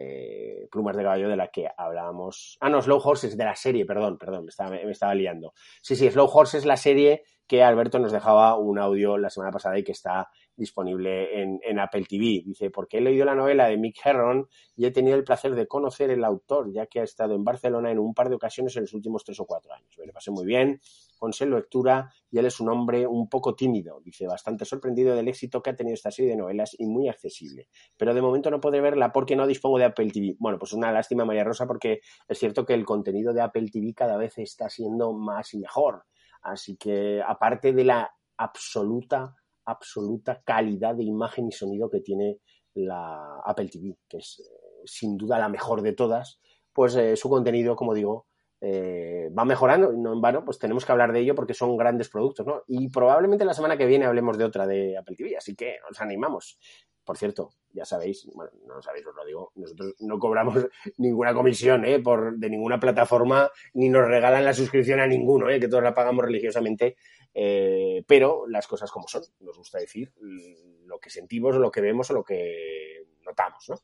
[0.00, 2.56] eh, Plumas de Caballo de la que hablábamos.
[2.60, 5.52] Ah, no, Slow Horses de la serie, perdón, perdón, me estaba, me estaba liando.
[5.82, 9.76] Sí, sí, Slow Horses, la serie que Alberto nos dejaba un audio la semana pasada
[9.76, 12.44] y que está disponible en, Apple TV.
[12.46, 14.46] Dice, porque he leído la novela de Mick Herron
[14.76, 17.90] y he tenido el placer de conocer el autor, ya que ha estado en Barcelona
[17.90, 19.92] en un par de ocasiones en los últimos tres o cuatro años.
[19.98, 20.80] Me lo pasé muy bien,
[21.18, 24.00] ponse lectura y él es un hombre un poco tímido.
[24.00, 27.66] Dice, bastante sorprendido del éxito que ha tenido esta serie de novelas y muy accesible.
[27.96, 30.36] Pero de momento no podré verla porque no dispongo de Apple TV.
[30.38, 31.98] Bueno, pues una lástima, María Rosa, porque
[32.28, 36.04] es cierto que el contenido de Apple TV cada vez está siendo más y mejor.
[36.42, 39.34] Así que, aparte de la absoluta,
[39.64, 42.38] absoluta calidad de imagen y sonido que tiene
[42.74, 46.40] la Apple TV, que es eh, sin duda la mejor de todas,
[46.72, 48.26] pues eh, su contenido, como digo,
[48.60, 49.92] eh, va mejorando.
[49.92, 52.62] No en vano, pues tenemos que hablar de ello porque son grandes productos, ¿no?
[52.66, 56.00] Y probablemente la semana que viene hablemos de otra de Apple TV, así que nos
[56.00, 56.58] animamos.
[57.04, 60.54] Por cierto, ya sabéis, bueno, no lo sabéis, os lo digo, nosotros no cobramos
[60.98, 61.98] ninguna comisión ¿eh?
[62.00, 65.58] por, de ninguna plataforma, ni nos regalan la suscripción a ninguno, ¿eh?
[65.58, 66.96] que todos la pagamos religiosamente,
[67.34, 70.12] eh, pero las cosas como son, nos gusta decir
[70.84, 73.68] lo que sentimos, lo que vemos o lo que notamos.
[73.68, 73.76] ¿no?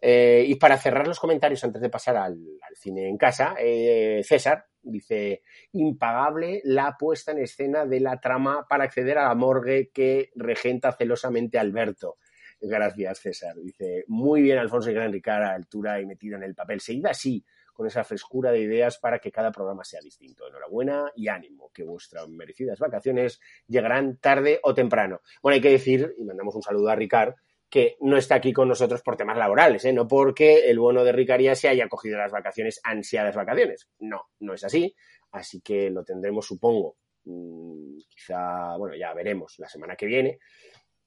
[0.00, 4.22] Eh, y para cerrar los comentarios antes de pasar al, al cine en casa, eh,
[4.24, 5.42] César dice,
[5.72, 10.92] impagable la puesta en escena de la trama para acceder a la morgue que regenta
[10.92, 12.18] celosamente Alberto.
[12.64, 13.56] Gracias, César.
[13.56, 16.80] Dice, muy bien, Alfonso y Gran Ricard, a altura y metido en el papel.
[16.80, 20.46] Seguida así, con esa frescura de ideas para que cada programa sea distinto.
[20.46, 25.22] Enhorabuena y ánimo, que vuestras merecidas vacaciones llegarán tarde o temprano.
[25.42, 27.34] Bueno, hay que decir, y mandamos un saludo a Ricard,
[27.68, 29.92] que no está aquí con nosotros por temas laborales, ¿eh?
[29.92, 33.88] no porque el bueno de Ricard ya se haya cogido las vacaciones, ansiadas vacaciones.
[33.98, 34.94] No, no es así.
[35.32, 40.38] Así que lo tendremos, supongo, mmm, quizá, bueno, ya veremos la semana que viene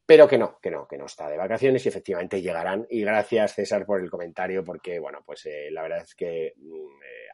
[0.05, 2.85] pero que no, que no, que no está de vacaciones y efectivamente llegarán.
[2.89, 6.53] Y gracias, César, por el comentario, porque, bueno, pues eh, la verdad es que eh,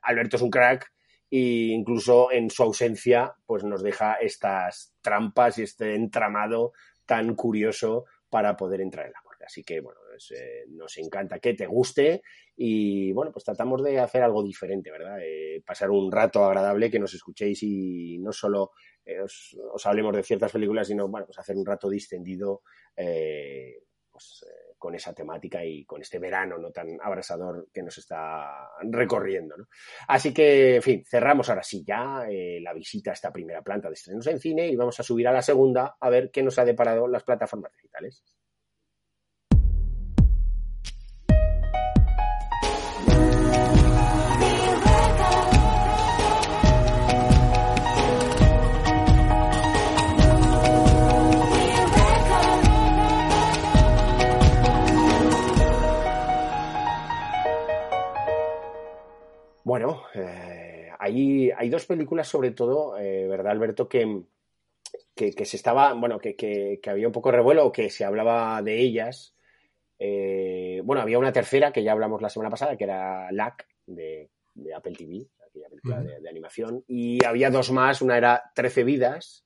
[0.04, 0.92] Alberto es un crack
[1.30, 6.74] e incluso en su ausencia, pues nos deja estas trampas y este entramado
[7.06, 9.46] tan curioso para poder entrar en la morgue.
[9.46, 12.22] Así que, bueno, es, eh, nos encanta que te guste
[12.56, 15.20] y, bueno, pues tratamos de hacer algo diferente, ¿verdad?
[15.22, 18.72] Eh, pasar un rato agradable, que nos escuchéis y no solo
[19.06, 22.62] eh, os, os, hablemos de ciertas películas, sino, bueno, pues hacer un rato distendido
[22.96, 24.46] pues,
[24.78, 29.56] con esa temática y con este verano no tan abrasador que nos está recorriendo.
[30.08, 33.94] Así que, en fin, cerramos ahora sí ya la visita a esta primera planta de
[33.94, 36.66] estrenos en cine y vamos a subir a la segunda a ver qué nos ha
[36.66, 38.24] deparado las plataformas digitales.
[59.72, 63.88] Bueno, eh, hay, hay, dos películas sobre todo, eh, ¿verdad, Alberto?
[63.88, 64.24] Que,
[65.16, 68.62] que, que, se estaba, bueno, que, que, había un poco revuelo o que se hablaba
[68.64, 69.34] de ellas.
[69.98, 74.32] Eh, bueno, había una tercera que ya hablamos la semana pasada, que era LAC de,
[74.56, 76.16] de Apple TV, aquella película uh -huh.
[76.16, 76.84] de, de, animación.
[76.86, 79.46] Y había dos más, una era Trece vidas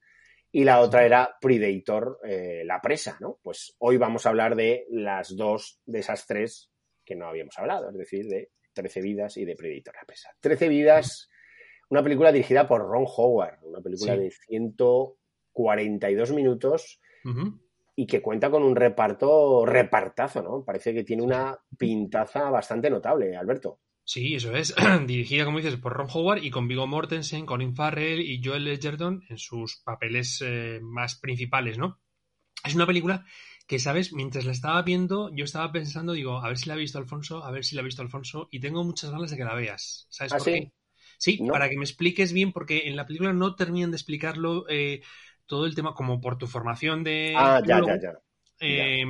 [0.52, 3.38] y la otra era Predator, eh, la presa, ¿no?
[3.44, 6.72] Pues hoy vamos a hablar de las dos de esas tres
[7.06, 10.34] que no habíamos hablado, es decir, de 13 vidas y de Predator a pesar.
[10.40, 11.30] 13 vidas,
[11.90, 14.20] una película dirigida por Ron Howard, una película sí.
[14.20, 17.60] de 142 minutos uh -huh.
[17.96, 20.64] y que cuenta con un reparto, repartazo, ¿no?
[20.64, 23.80] Parece que tiene una pintaza bastante notable, Alberto.
[24.04, 24.76] Sí, eso es.
[25.08, 29.24] Dirigida, como dices, por Ron Howard y con Vigo Mortensen, Colin Farrell y Joel Edgerton
[29.30, 32.00] en sus papeles eh, más principales, ¿no?
[32.64, 33.26] Es una película
[33.68, 34.14] que, ¿sabes?
[34.14, 37.44] Mientras la estaba viendo, yo estaba pensando, digo, a ver si la ha visto Alfonso,
[37.44, 40.08] a ver si la ha visto Alfonso, y tengo muchas ganas de que la veas.
[40.10, 40.52] ¿Sabes ¿Ah, por sí?
[40.52, 40.72] qué?
[41.18, 41.54] Sí, ¿No?
[41.54, 45.02] para que me expliques bien, porque en la película no terminan de explicarlo eh,
[45.46, 47.34] todo el tema, como por tu formación de.
[47.34, 48.12] Ah, ya, ya, ya.
[48.60, 49.06] Eh, ya.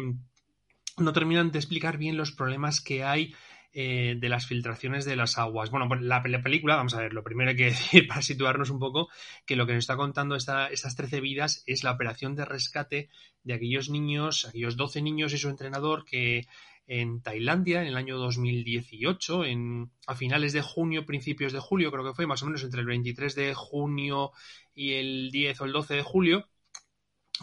[0.98, 3.34] No terminan de explicar bien los problemas que hay
[3.78, 5.70] eh, de las filtraciones de las aguas.
[5.70, 8.70] Bueno, pues la, la, película, vamos a ver, lo primero hay que decir para situarnos
[8.70, 9.10] un poco,
[9.46, 13.10] que lo que nos está contando esta, estas 13 vidas es la operación de rescate
[13.44, 16.48] de aquellos niños, aquellos 12 niños y su entrenador que
[16.88, 22.06] en Tailandia en el año 2018, en, a finales de junio, principios de julio, creo
[22.06, 24.32] que fue más o menos entre el 23 de junio
[24.74, 26.48] y el 10 o el 12 de julio,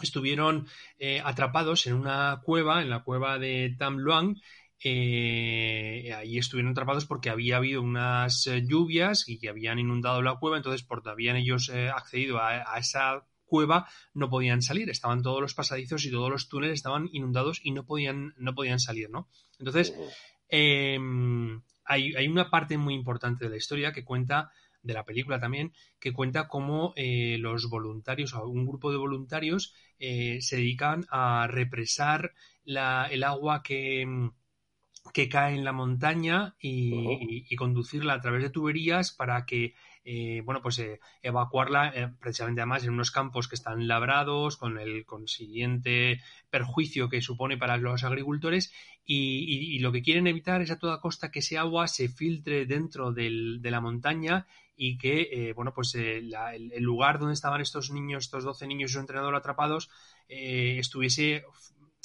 [0.01, 0.67] estuvieron
[0.97, 4.35] eh, atrapados en una cueva, en la cueva de Tam Luang,
[4.83, 10.35] eh, ahí estuvieron atrapados porque había habido unas eh, lluvias y que habían inundado la
[10.35, 15.21] cueva, entonces porque habían ellos eh, accedido a, a, esa cueva no podían salir, estaban
[15.21, 19.09] todos los pasadizos y todos los túneles estaban inundados y no podían, no podían salir,
[19.09, 19.29] ¿no?
[19.59, 19.93] Entonces,
[20.49, 24.51] hay, hay, una parte muy importante de la historia que cuenta
[24.83, 29.73] de la película también, que cuenta cómo eh, los voluntarios, o un grupo de voluntarios,
[29.97, 32.33] eh, se dedican a represar
[32.65, 34.05] la, el agua que,
[35.11, 37.17] que cae en la montaña y, uh -huh.
[37.21, 39.73] y, y, conducirla a través de tuberías para que
[40.05, 44.77] eh, bueno, pues eh, evacuarla eh, precisamente además en unos campos que están labrados, con
[44.77, 48.73] el consiguiente perjuicio que supone para los agricultores,
[49.05, 53.11] y, lo que quieren evitar es a toda costa que ese agua se filtre dentro
[53.11, 54.45] del, de la montaña
[54.77, 56.33] y que, bueno, pues el,
[56.79, 59.89] lugar donde estaban estos niños, estos 12 niños y su entrenador atrapados,
[60.29, 61.43] estuviese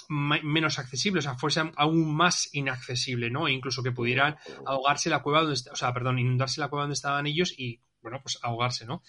[0.08, 3.46] menos accesible, o sea, fuese aún más inaccesible, ¿no?
[3.46, 6.94] E incluso que pudieran ahogarse la cueva donde, o sea, perdón, inundarse la cueva donde
[6.94, 9.02] estaban ellos y, bueno, pues ahogarse, ¿no?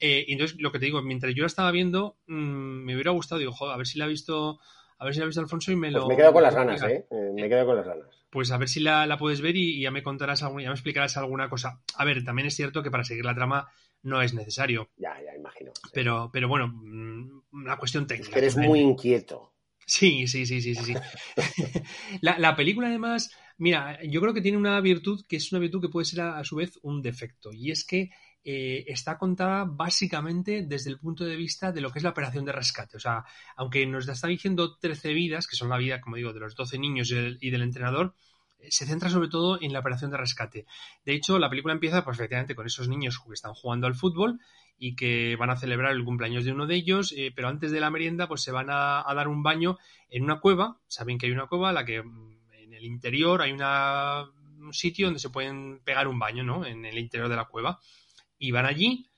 [0.00, 3.38] Eh, entonces, lo que te digo, mientras yo la estaba viendo, mm, me hubiera gustado,
[3.38, 4.58] digo, joder, a ver si la ha visto,
[4.98, 6.08] a ver si la ha visto Alfonso y me pues lo...
[6.08, 7.06] me quedo con las ganas, ¿eh?
[7.10, 7.30] ¿eh?
[7.34, 8.06] Me quedo con las ganas.
[8.30, 11.16] Pues a ver si la, puedes ver y, ya me contarás alguna, ya me explicarás
[11.16, 11.80] alguna cosa.
[11.94, 13.68] A ver, también es cierto que para seguir la trama
[14.02, 14.88] no es necesario.
[14.96, 15.72] Ya, ya, imagino.
[15.92, 18.28] Pero, pero bueno, mm, una cuestión técnica.
[18.28, 19.47] Es que eres muy inquieto.
[19.88, 20.84] Sí, sí, sí, sí, sí.
[20.84, 20.94] sí.
[22.20, 25.88] la, película, además, mira, yo creo que tiene una virtud que es una virtud que
[25.88, 27.50] puede ser a, su vez un defecto.
[27.54, 28.10] Y es que
[28.44, 32.44] eh, está contada básicamente desde el punto de vista de lo que es la operación
[32.44, 32.98] de rescate.
[32.98, 33.24] O sea,
[33.56, 36.78] aunque nos está diciendo 13 vidas, que son la vida, como digo, de los 12
[36.78, 38.14] niños y del entrenador,
[38.58, 40.66] eh, se centra sobre todo en la operación de rescate.
[41.06, 44.38] De hecho, la película empieza, pues efectivamente, con esos niños que están jugando al fútbol
[44.78, 47.80] y que van a celebrar el cumpleaños de uno de ellos, eh, pero antes de
[47.80, 51.32] la merienda pues se van a, dar un baño en una cueva, saben que hay
[51.32, 56.06] una cueva, la que mm, en el interior hay un sitio donde se pueden pegar
[56.06, 56.64] un baño, ¿no?
[56.64, 57.80] En el interior de la cueva.
[58.38, 59.08] Y van allí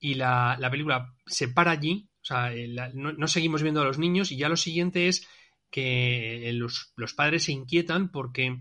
[0.00, 4.32] y la, película se para allí, o sea, eh, no, seguimos viendo a los niños
[4.32, 5.28] y ya lo siguiente es
[5.70, 8.58] que eh, los, los padres se inquietan porque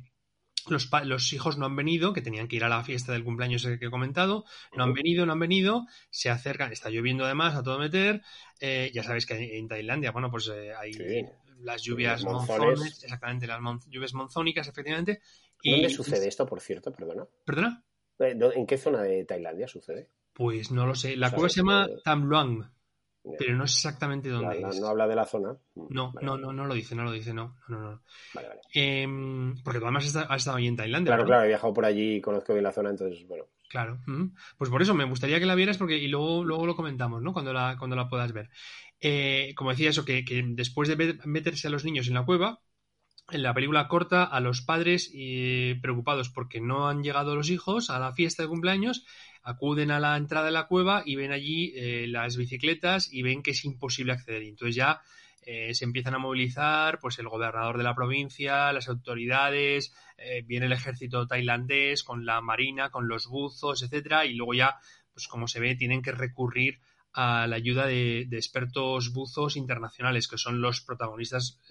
[0.67, 3.85] los, hijos no han venido, que tenían que ir a la fiesta del cumpleaños que
[3.85, 4.45] he comentado,
[4.75, 8.21] no han venido, no han venido, se acercan, está lloviendo además a todo meter,
[8.59, 10.93] eh, ya sabéis que en Tailandia, bueno, pues eh, hay
[11.61, 15.21] las lluvias monzones, exactamente, las lluvias monzónicas, efectivamente.
[15.63, 16.91] ¿Dónde sucede esto, por cierto?
[16.91, 17.27] Perdona.
[17.45, 17.83] ¿Perdona?
[18.19, 20.09] Eh, ¿En qué zona de Tailandia sucede?
[20.33, 21.15] Pues no lo sé.
[21.15, 22.69] La cueva se llama Tam Luang
[23.37, 24.79] pero no sé exactamente dónde es.
[24.79, 25.55] No habla de la zona.
[25.75, 27.57] Mm, no, no, no, no lo dice, no lo dice, no.
[27.69, 28.01] no, no.
[28.33, 28.61] Vale, vale.
[28.73, 31.13] Em, porque tú además has estado ahí en Tailandia.
[31.13, 33.45] Claro, claro, he viajado por allí, conozco bien la zona, entonces, bueno.
[33.69, 33.99] Claro.
[34.57, 37.33] Pues por eso me gustaría que la vieras porque y luego, luego lo comentamos, ¿no?
[37.33, 38.49] Cuando la, cuando la puedas ver.
[38.99, 42.61] Eh, como decía eso, que, que después de meterse a los niños en la cueva,
[43.31, 45.11] en la película corta a los padres
[45.81, 49.05] preocupados porque no han llegado los hijos a la fiesta de cumpleaños
[49.43, 53.43] acuden a la entrada de la cueva y ven allí eh, las bicicletas y ven
[53.43, 54.43] que es imposible acceder.
[54.43, 55.01] Y entonces ya
[55.41, 60.67] eh, se empiezan a movilizar pues el gobernador de la provincia, las autoridades, eh, viene
[60.67, 64.79] el ejército tailandés con la marina, con los buzos, etcétera, y luego ya,
[65.13, 66.79] pues como se ve, tienen que recurrir
[67.11, 71.61] a la ayuda de expertos buzos internacionales, que son los protagonistas,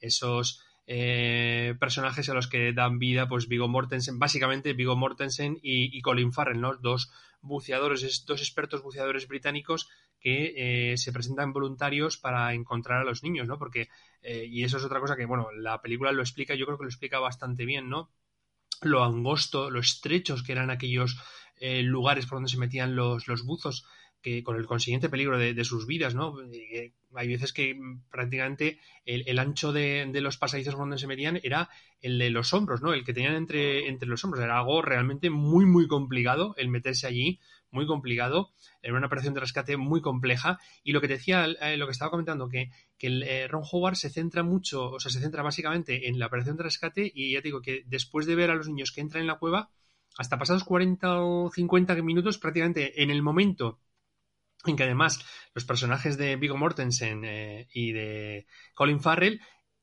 [0.00, 6.00] esos eh, personajes a los que dan vida, pues Vigo Mortensen, básicamente Vigo Mortensen y,
[6.02, 6.76] Colin Farrell, ¿no?
[6.76, 13.22] Dos buceadores, dos expertos buceadores británicos que eh, se presentan voluntarios para encontrar a los
[13.22, 13.58] niños, ¿no?
[13.58, 13.88] Porque,
[14.22, 16.84] eh, y eso es otra cosa que, bueno, la película lo explica, yo creo que
[16.84, 18.10] lo explica bastante bien, ¿no?
[18.80, 21.16] Lo angosto, lo estrechos que eran aquellos
[21.60, 23.86] lugares por donde se metían los, los buzos
[24.22, 26.36] que con el consiguiente peligro de, sus vidas, ¿no?
[27.14, 27.76] Hay veces que
[28.10, 31.68] prácticamente el, ancho de, los pasadizos donde se metían era
[32.00, 32.94] el de los hombros, ¿no?
[32.94, 34.42] El que tenían entre, entre los hombros.
[34.42, 38.52] Era algo realmente muy, muy complicado el meterse allí, muy complicado.
[38.80, 40.60] Era una operación de rescate muy compleja.
[40.84, 43.96] Y lo que decía, eh, lo que estaba comentando, que, que el, eh, Ron Howard
[43.96, 47.40] se centra mucho, o sea, se centra básicamente en la operación de rescate y ya
[47.40, 49.70] te digo que después de ver a los niños que entran en la cueva,
[50.16, 53.80] hasta pasados 40 o 50 minutos, prácticamente en el momento
[54.66, 55.24] en que además
[55.54, 59.40] los personajes de Vigo Mortensen eh, y de Colin Farrell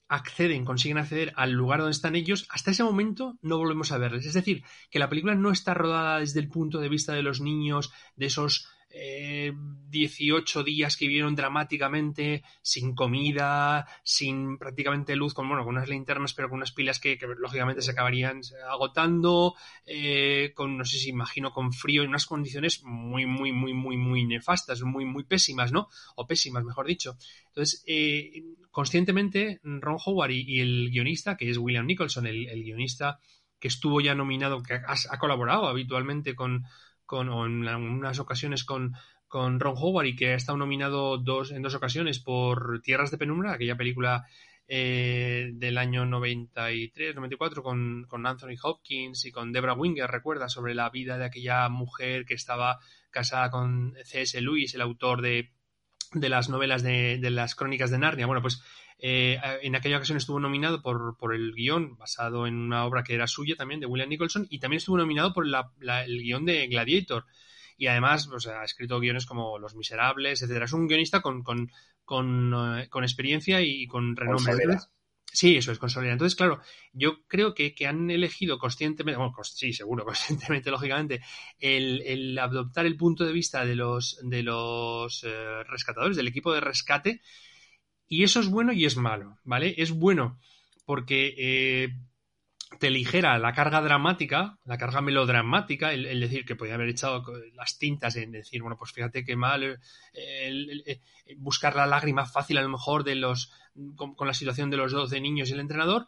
[0.08, 4.26] acceden, consiguen acceder al lugar donde están ellos, hasta ese momento no volvemos a verles.
[4.26, 7.42] Es decir, que la película no está rodada desde el punto de vista de los
[7.42, 15.48] niños, de esos 18 eh, días que vivieron dramáticamente, sin comida, sin prácticamente luz, con,
[15.48, 19.56] bueno, con unas linternas, pero con unas pilas que, lógicamente se acabarían agotando,
[19.86, 23.98] eh, con, no sé si imagino, con frío, en unas condiciones muy, muy, muy, muy,
[23.98, 25.88] muy nefastas, muy, muy pésimas, ¿no?
[26.16, 27.16] O pésimas, mejor dicho.
[27.48, 33.20] Entonces, eh, conscientemente, Ron Howard y, el guionista, que es William Nicholson, el, guionista
[33.60, 36.64] que estuvo ya nominado, que ha colaborado habitualmente con
[37.10, 38.94] con, o en unas ocasiones con,
[39.28, 43.18] con Ron Howard y que ha estado nominado dos, en dos ocasiones por Tierras de
[43.18, 44.28] Penumbra, aquella película
[44.68, 50.76] eh, del año 93, 94 con, con, Anthony Hopkins y con Deborah Winger, recuerda, sobre
[50.76, 52.78] la vida de aquella mujer que estaba
[53.10, 54.40] casada con C.S.
[54.40, 55.50] Lewis, el autor de,
[56.14, 58.28] de las novelas de, de, las crónicas de Narnia.
[58.28, 58.62] Bueno, pues
[59.02, 63.16] eh, en aquella ocasión estuvo nominado por, por, el guion basado en una obra que
[63.16, 65.72] era suya también, de William Nicholson, y también estuvo nominado por la,
[66.06, 67.26] el guion de Gladiator.
[67.78, 70.66] y además pues, ha escrito guiones como Los Miserables, etcétera.
[70.66, 71.72] Es un guionista con, con,
[72.04, 74.56] con, eh, con experiencia y con renombre.
[75.32, 76.14] Sí, eso es consolidar.
[76.14, 76.60] Entonces, claro,
[76.92, 81.22] yo creo que, que han elegido conscientemente, bueno, sí, seguro, conscientemente, lógicamente,
[81.60, 86.52] el, el, adoptar el punto de vista de los, de los eh, rescatadores, del equipo
[86.54, 87.22] de rescate,
[88.10, 89.76] y eso es bueno y es malo, ¿vale?
[89.78, 90.40] Es bueno
[90.84, 91.90] porque eh,
[92.80, 97.24] te ligera la carga dramática, la carga melodramática, el, decir que podía haber echado
[97.54, 99.80] las tintas en decir, bueno, pues fíjate qué mal,
[100.14, 101.02] el,
[101.38, 103.52] buscar la lágrima fácil a lo mejor de los
[103.96, 106.08] con, la situación de los dos de niños y el entrenador,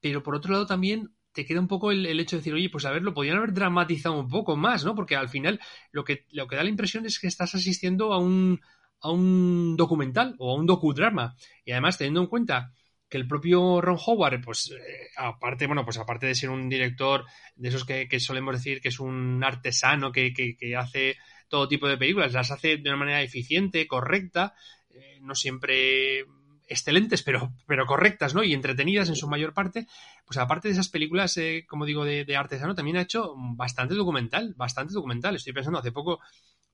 [0.00, 2.84] pero por otro lado también te queda un poco el, hecho de decir, oye, pues
[2.86, 4.94] a ver, lo podrían haber dramatizado un poco más, ¿no?
[4.94, 8.18] Porque al final lo que, lo que da la impresión es que estás asistiendo a
[8.18, 8.60] un,
[9.00, 11.36] a un documental o a un docudrama.
[11.64, 12.72] Y además, teniendo en cuenta
[13.08, 17.24] que el propio Ron Howard, pues eh, aparte, bueno, pues aparte de ser un director
[17.54, 21.16] de esos que, solemos decir que es un artesano que, que, hace
[21.48, 24.54] todo tipo de películas, las hace de una manera eficiente, correcta,
[24.90, 26.24] eh, no siempre
[26.68, 28.42] excelentes, pero, pero correctas, ¿no?
[28.42, 29.86] Y entretenidas en su mayor parte,
[30.24, 34.54] pues aparte de esas películas, eh, como digo, de, artesano, también ha hecho bastante documental,
[34.56, 35.36] bastante documental.
[35.36, 36.20] Estoy pensando, hace poco,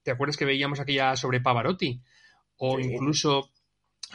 [0.03, 2.01] ¿te acuerdas que veíamos aquella sobre Pavarotti?
[2.57, 3.49] O incluso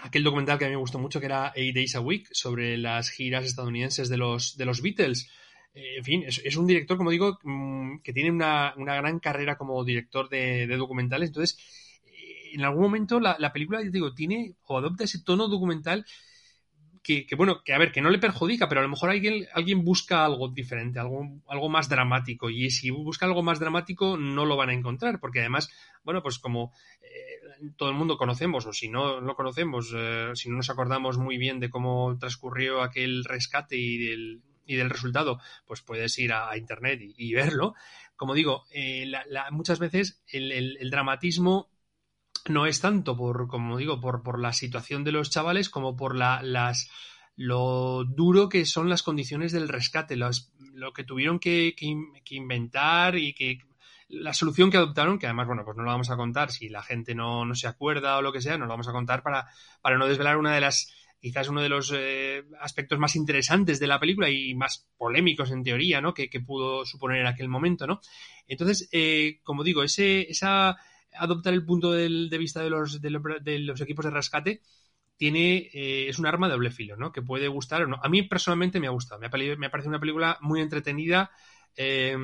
[0.03, 2.77] aquel documental que a mí me gustó mucho, que era Eight Days a Week, sobre
[2.79, 5.29] las giras estadounidenses de los, de los Beatles.
[5.75, 9.85] Eh, en fin, es, un director, como digo, mm, que tiene una, gran carrera como
[9.85, 11.31] director de, documentales.
[11.31, 11.59] Entonces,
[12.05, 16.05] eh, en algún momento la, película, digo, tiene o adopta ese tono documental
[17.03, 19.85] que, bueno, que a ver, que no le perjudica, pero a lo mejor alguien, alguien
[19.85, 22.51] busca algo diferente, algo, algo más dramático.
[22.51, 25.71] Y si busca algo más dramático, no lo van a encontrar, porque además,
[26.05, 26.73] bueno, pues como
[27.77, 31.39] todo el mundo conocemos, o si no lo conocemos, eh, si no nos acordamos muy
[31.39, 36.57] bien de cómo transcurrió aquel rescate y del, y del resultado, pues puedes ir a,
[36.57, 37.75] internet y, verlo.
[38.17, 39.11] Como digo, eh,
[39.51, 41.71] muchas veces el, dramatismo
[42.51, 46.17] no es tanto por, como digo, por, por la situación de los chavales como por
[46.17, 46.91] la, las
[47.39, 53.33] lo duro que son las condiciones del rescate, lo que tuvieron que, que, inventar y
[53.33, 53.59] que
[54.09, 56.83] la solución que adoptaron, que además, bueno, pues no lo vamos a contar si la
[56.83, 59.47] gente no, no se acuerda o lo que sea, no lo vamos a contar para,
[59.81, 63.87] para no desvelar una de las, quizás uno de los eh, aspectos más interesantes de
[63.87, 66.15] la película y más polémicos en teoría, ¿no?
[66.15, 68.01] Que, que pudo suponer en aquel momento, ¿no?
[68.49, 70.77] Entonces, eh, como digo, ese, esa
[71.19, 74.63] adoptar el punto de vista de los, de, equipos de rescate
[75.17, 77.11] tiene eh, es un arma de doble filo, ¿no?
[77.11, 77.99] Que puede gustar o no.
[78.03, 81.31] A mí personalmente me ha gustado, me ha, parecido una película muy entretenida.
[81.77, 82.17] Eh,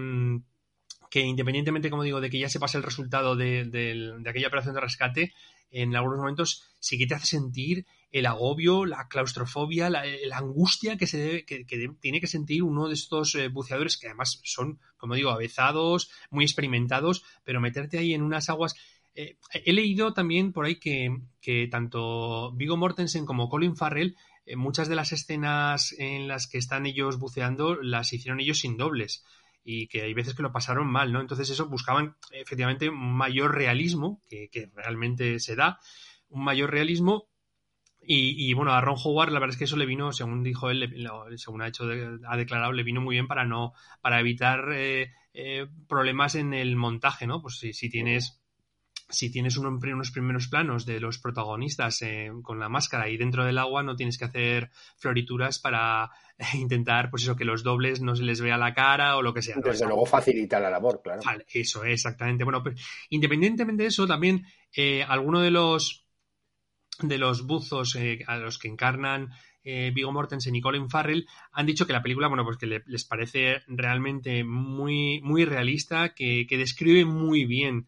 [1.14, 4.80] que independientemente, como digo, de que ya se pase el resultado de, aquella operación de
[4.80, 5.32] rescate,
[5.70, 10.04] en algunos momentos sí que te hace sentir el agobio, la claustrofobia, la,
[10.36, 11.64] angustia que, se que,
[12.00, 16.44] tiene que sentir uno de estos eh, buceadores que además son, como digo, avezados, muy
[16.44, 18.76] experimentados, pero meterte ahí en unas aguas...
[19.16, 24.16] Eh, he leído también por ahí que, tanto Vigo Mortensen como Colin Farrell,
[24.46, 28.76] eh, muchas de las escenas en las que están ellos buceando las hicieron ellos sin
[28.76, 29.24] dobles
[29.64, 31.20] y que hay veces que lo pasaron mal, ¿no?
[31.20, 35.80] Entonces eso buscaban efectivamente un mayor realismo, que, realmente se da,
[36.28, 37.26] un mayor realismo
[38.06, 41.08] y, bueno, a Ron Howard la verdad es que eso le vino, según dijo él,
[41.36, 41.84] según ha hecho,
[42.28, 46.76] ha declarado, le vino muy bien para no, para evitar eh, eh, problemas en el
[46.76, 47.40] montaje, ¿no?
[47.42, 48.40] Pues si, si tienes
[49.08, 53.58] si tienes unos primeros planos de los protagonistas eh, con la máscara y dentro del
[53.58, 56.10] agua, no tienes que hacer florituras para
[56.54, 59.42] intentar, pues eso, que los dobles no se les vea la cara o lo que
[59.42, 59.56] sea.
[59.62, 61.22] Desde luego facilita la labor, claro.
[61.52, 62.44] eso, exactamente.
[62.44, 64.44] Bueno, pues independientemente de eso, también
[64.74, 66.03] eh, alguno de los
[67.00, 69.30] de los buzos eh, a los que encarnan
[69.62, 73.04] eh, Vigo Mortensen y Colin Farrell han dicho que la película, bueno, pues que les
[73.04, 77.86] parece realmente muy, muy realista, que, que describe muy bien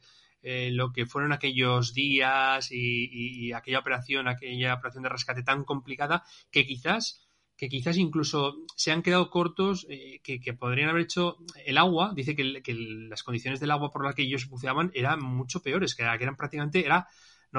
[0.49, 6.23] eh, lo que fueron aquellos días y, aquella operación, aquella operación de rescate tan complicada
[6.53, 7.27] que quizás
[7.57, 12.37] que quizás incluso se han quedado cortos, eh, que, podrían haber hecho el agua, dice
[12.37, 16.37] que, las condiciones del agua por las que ellos buceaban eran mucho peores, que, eran
[16.37, 17.09] prácticamente, era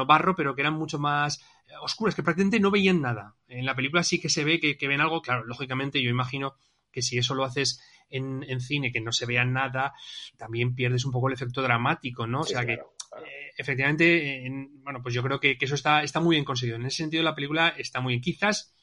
[0.05, 3.35] barro, pero que eran mucho más eh, oscuras, que prácticamente no veían nada.
[3.47, 6.55] En la película sí que se ve que, que ven algo, claro, lógicamente yo imagino
[6.91, 9.93] que si eso lo haces en, cine que no se vea nada,
[10.37, 12.41] también pierdes un poco el efecto dramático, ¿no?
[12.41, 14.49] o sea que eh, efectivamente,
[14.83, 16.77] bueno, pues yo creo que, eso está, está muy bien conseguido.
[16.77, 18.21] En ese sentido, la película está muy bien.
[18.21, 18.73] Quizás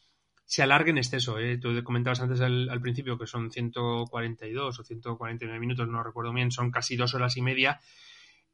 [0.44, 1.38] se alargue en exceso.
[1.38, 1.58] ¿eh?
[1.58, 6.70] Tú comentabas antes al, principio que son 142 o 149 minutos, no recuerdo bien, son
[6.70, 7.80] casi dos horas y media.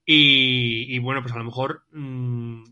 [0.05, 2.64] Y, bueno, pues a lo mejor mm,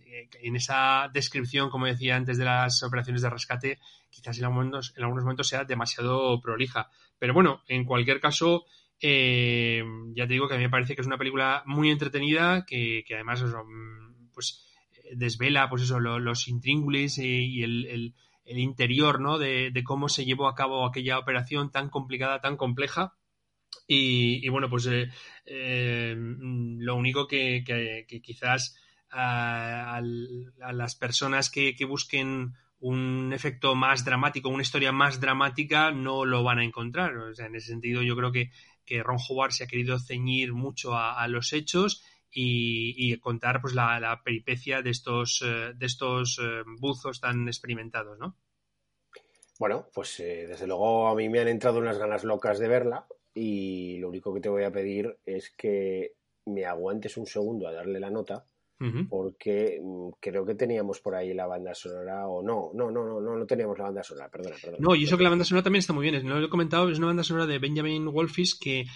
[0.42, 3.78] en esa descripción, como decía antes, de las operaciones de rescate,
[4.10, 6.88] quizás en algunos, en algunos momentos sea demasiado prolija.
[7.18, 8.64] Pero bueno, en cualquier caso,
[9.00, 9.84] Eh,
[10.16, 13.04] ya te digo que a mí me parece que es una película muy entretenida, que,
[13.14, 14.66] además mm, pues
[15.14, 18.14] desvela pues eso, los intríngulis y, el,
[18.44, 19.38] interior ¿no?
[19.38, 23.14] de, cómo se llevó a cabo aquella operación tan complicada, tan compleja.
[23.90, 25.08] Y, bueno, pues eh,
[25.46, 28.76] eh, lo único que, quizás
[29.10, 36.44] a, las personas que, busquen un efecto más dramático, una historia más dramática, no lo
[36.44, 37.16] van a encontrar.
[37.16, 38.50] O sea, en ese sentido, yo creo que,
[39.02, 44.82] Ron Howard se ha querido ceñir mucho a, los hechos y, contar pues la, peripecia
[44.82, 46.38] de estos, eh, de estos
[46.78, 48.36] buzos tan experimentados, ¿no?
[49.58, 53.98] Bueno, pues desde luego a mí me han entrado unas ganas locas de verla y
[53.98, 56.14] lo único que te voy a pedir es que
[56.46, 58.44] me aguantes un segundo a darle la nota
[59.08, 63.20] porque mm, creo que teníamos por ahí la banda sonora o no, no, no, no,
[63.20, 64.78] no, no teníamos la banda sonora, perdona, perdona.
[64.80, 66.88] No, y eso que la banda sonora también está muy bien, no lo he comentado,
[66.88, 68.86] es una banda sonora de Benjamin Wolfis que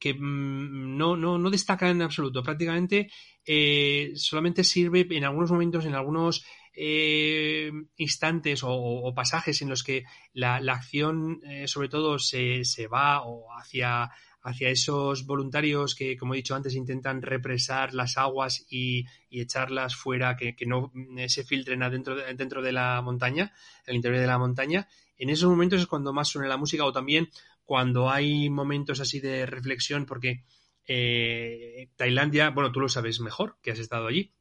[0.00, 2.42] que mm, no, no, no, destaca en absoluto.
[2.42, 3.10] Prácticamente
[3.44, 6.44] eh, solamente sirve en algunos momentos, en algunos
[6.82, 13.22] eh, instantes o, pasajes en los que la, acción, eh, sobre todo, se, se va
[13.22, 14.10] o hacia
[14.42, 20.36] hacia esos voluntarios que, como he dicho antes, intentan represar las aguas y, echarlas fuera,
[20.36, 23.52] que, no eh, se filtren adentro, dentro de la montaña,
[23.86, 24.88] el interior de la montaña.
[25.18, 27.28] En esos momentos es cuando más suena la música o también
[27.62, 30.44] cuando hay momentos así de reflexión, porque
[30.92, 34.34] eh, Tailandia, bueno, tú lo sabes mejor, que has estado allí,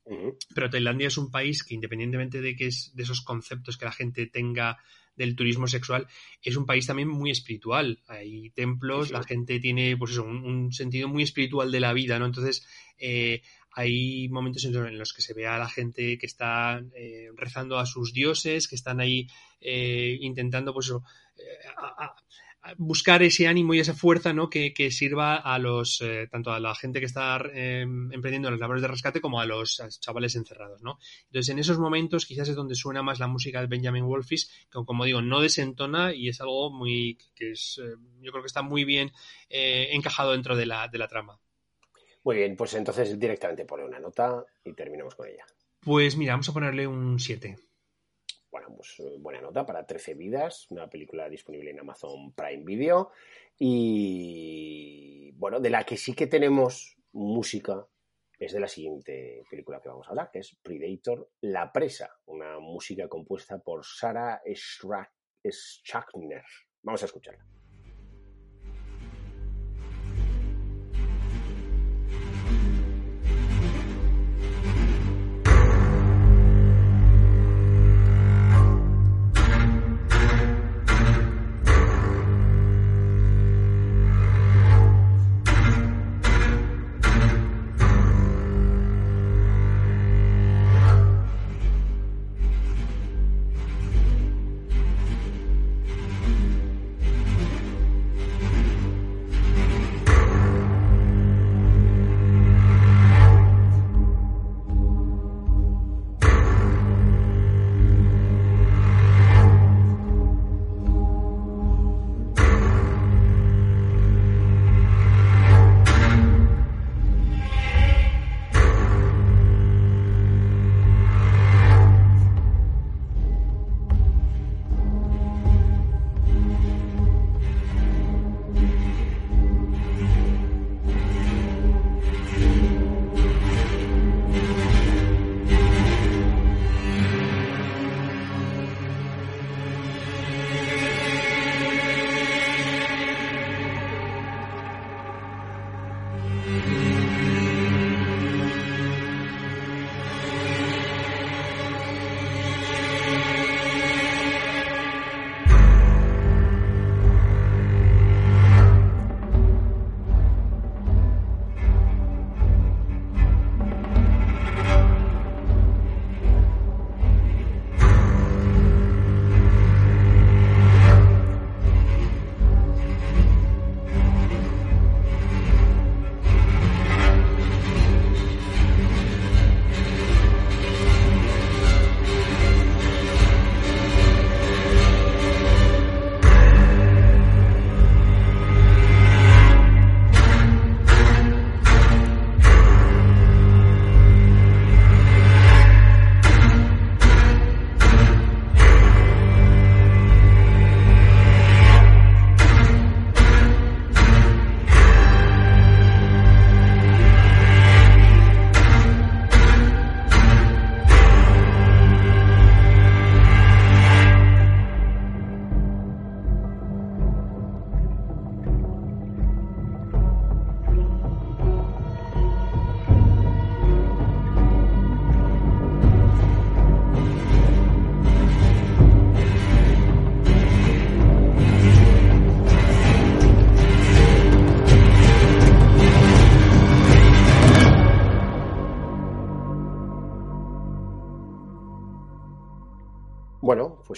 [0.55, 3.91] pero Tailandia es un país que independientemente de que es de esos conceptos que la
[3.91, 4.79] gente tenga
[5.15, 6.07] del turismo sexual,
[6.41, 8.01] es un país también muy espiritual.
[8.07, 12.25] Hay templos, la gente tiene, pues eso, un, sentido muy espiritual de la vida, ¿no?
[12.25, 12.65] Entonces,
[12.97, 13.43] eh,
[13.73, 17.85] hay momentos en los que se ve a la gente que está eh, rezando a
[17.85, 19.27] sus dioses, que están ahí
[19.61, 21.03] eh, intentando, pues eso,
[22.77, 24.49] buscar ese ánimo y esa fuerza ¿no?
[24.49, 28.81] que, sirva a los eh, tanto a la gente que está em, emprendiendo las labores
[28.81, 30.99] de rescate como a los, chavales encerrados ¿no?
[31.27, 34.83] entonces en esos momentos quizás es donde suena más la música de Benjamin Wolfis que
[34.85, 38.61] como digo no desentona y es algo muy que es eh, yo creo que está
[38.61, 39.11] muy bien
[39.49, 41.39] eh, encajado dentro de la, de la trama
[42.23, 45.45] muy bien pues entonces directamente pone una nota y terminamos con ella
[45.79, 47.68] pues mira vamos a ponerle un 7
[48.51, 53.11] bueno, pues eh, buena nota para 13 vidas, una película disponible en Amazon Prime Video
[53.57, 57.85] y bueno, de la que sí que tenemos música
[58.39, 62.59] es de la siguiente película que vamos a hablar, que es Predator, La Presa, una
[62.59, 64.41] música compuesta por Sarah
[65.45, 66.45] Schachner.
[66.81, 67.58] Vamos a escucharla.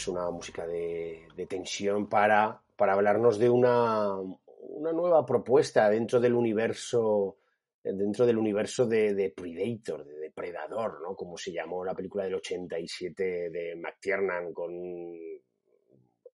[0.01, 6.33] Pues una música de, tensión para, para, hablarnos de una, una, nueva propuesta dentro del
[6.33, 7.37] universo
[7.83, 11.15] dentro del universo de, Predator, de Depredador, ¿no?
[11.15, 14.71] Como se llamó la película del 87 de McTiernan con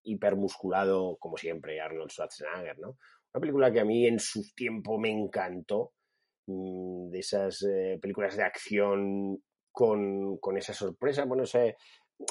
[0.04, 2.98] hipermusculado, como siempre, Arnold Schwarzenegger, ¿no?
[3.34, 5.92] Una película que a mí en su tiempo me encantó,
[6.46, 11.76] mm, de esas eh, películas de acción con, con, esa sorpresa, bueno, ese,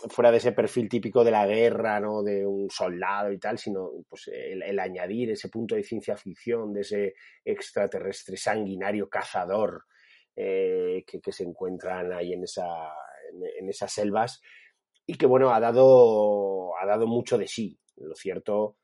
[0.08, 2.22] fuera de ese perfil típico de la guerra, ¿no?
[2.22, 6.80] De un soldado y tal, sino pues el, añadir ese punto de ciencia ficción, de
[6.80, 7.14] ese
[7.44, 9.84] extraterrestre sanguinario cazador
[10.34, 12.66] eh, que, se encuentran ahí en, esa,
[13.58, 14.40] en, esas selvas
[15.06, 17.78] y que, bueno, ha dado, ha dado mucho de sí.
[17.96, 18.76] Lo cierto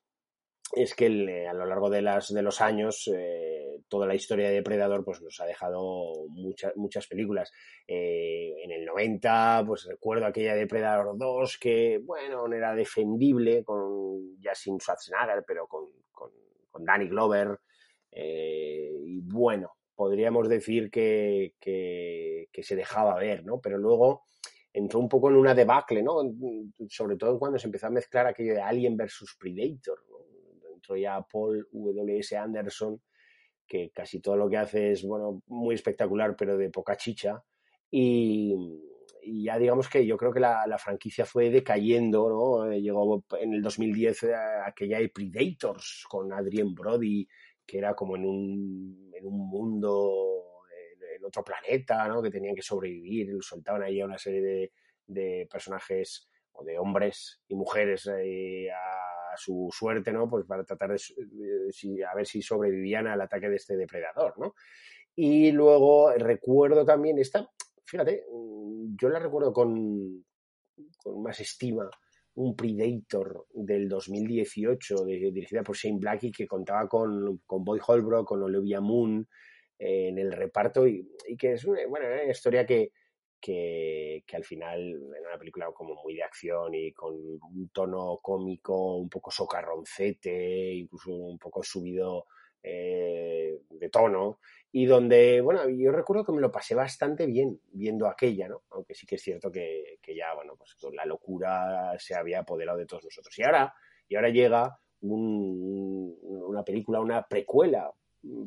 [0.73, 4.55] es que a lo largo de, las, de los años eh, toda la historia de
[4.55, 7.53] Depredador pues nos ha dejado muchas muchas películas.
[7.87, 14.41] Eh, en el 90, pues recuerdo aquella Depredador 2 que, bueno, no era defendible, con
[14.41, 17.59] ya sin Schwarzenegger, pero con, con, Danny Glover.
[18.11, 23.61] Eh, y bueno, podríamos decir que, que, se dejaba ver, ¿no?
[23.61, 24.23] Pero luego
[24.73, 26.23] entró un poco en una debacle, ¿no?
[26.89, 29.99] Sobre todo cuando se empezó a mezclar aquello de Alien versus Predator,
[30.83, 32.37] Entró ya Paul W.S.
[32.37, 33.01] Anderson
[33.73, 37.43] que casi todo lo que hace es, bueno, muy espectacular, pero de poca chicha.
[37.91, 38.55] Y,
[39.25, 42.71] ya digamos que yo creo que la, franquicia fue decayendo, ¿no?
[42.71, 44.35] Eh, llegó en el 2010 eh,
[44.67, 47.27] aquella de Predators con Adrien Brody,
[47.65, 50.67] que era como en un, en un mundo,
[51.17, 52.21] en, otro planeta, ¿no?
[52.21, 54.73] Que tenían que sobrevivir, y soltaban ahí a una serie de,
[55.07, 60.29] de personajes o de hombres y mujeres eh, a su suerte, ¿no?
[60.29, 64.55] Pues para tratar de, a ver si sobrevivían al ataque de este depredador, ¿no?
[65.15, 67.49] Y luego recuerdo también esta,
[67.85, 70.25] fíjate, mm, yo la recuerdo con,
[71.03, 71.91] con más estima,
[72.35, 78.43] un Predator del 2018 dirigida por Shane Blackie que contaba con, con Boy Holbrook, con
[78.43, 79.29] Olivia Moon
[79.79, 81.07] eh, en el reparto y,
[81.39, 82.93] que es una, bueno, una historia que,
[83.43, 84.81] que, al final
[85.19, 90.73] era una película como muy de acción y con un tono cómico un poco socarroncete,
[90.73, 92.27] incluso un poco subido
[92.63, 94.39] eh, de tono,
[94.71, 98.63] y donde, bueno, yo recuerdo que me lo pasé bastante bien viendo aquella, ¿no?
[98.71, 102.87] Aunque sí que es cierto que, ya, bueno, pues la locura se había apoderado de
[102.87, 103.37] todos nosotros.
[103.39, 103.75] Y ahora,
[104.09, 107.91] y ahora llega una película, una precuela,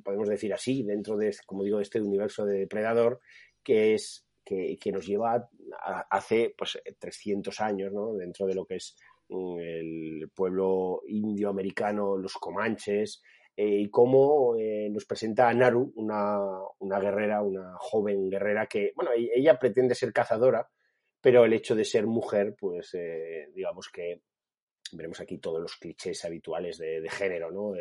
[0.03, 3.19] podemos decir así, dentro de, como digo, este universo de Depredador,
[3.61, 5.49] que es que, nos lleva
[6.09, 8.13] hace pues 300 años, ¿no?
[8.13, 8.95] Dentro de lo que es
[9.29, 13.21] mm, el pueblo indio americano, los comanches,
[13.57, 16.39] eh, y cómo eh, nos presenta a Naru, una,
[16.79, 20.69] una, guerrera, una joven guerrera que, bueno, e-, ella pretende ser cazadora,
[21.21, 24.21] pero el hecho de ser mujer, pues eh, digamos que
[24.91, 27.73] veremos aquí todos los clichés habituales de, de género, ¿no?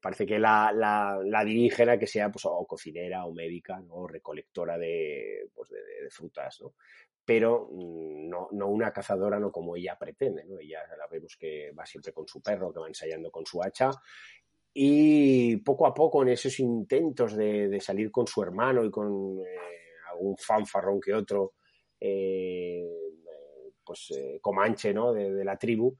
[0.00, 4.78] Parece que la, la, la dirige que sea pues, o cocinera o médica o recolectora
[4.78, 6.74] de, pues, de, frutas, ¿no?
[7.24, 10.44] pero mm, no, no, una cazadora no como ella pretende.
[10.44, 10.58] ¿no?
[10.58, 13.90] Ella la vemos que va siempre con su perro, que va ensayando con su hacha
[14.72, 19.40] y poco a poco en esos intentos de, de salir con su hermano y con
[19.40, 19.56] eh,
[20.10, 21.54] algún fanfarrón que otro,
[21.98, 22.88] eh,
[23.84, 25.12] pues eh, comanche ¿no?
[25.12, 25.96] de, de la tribu,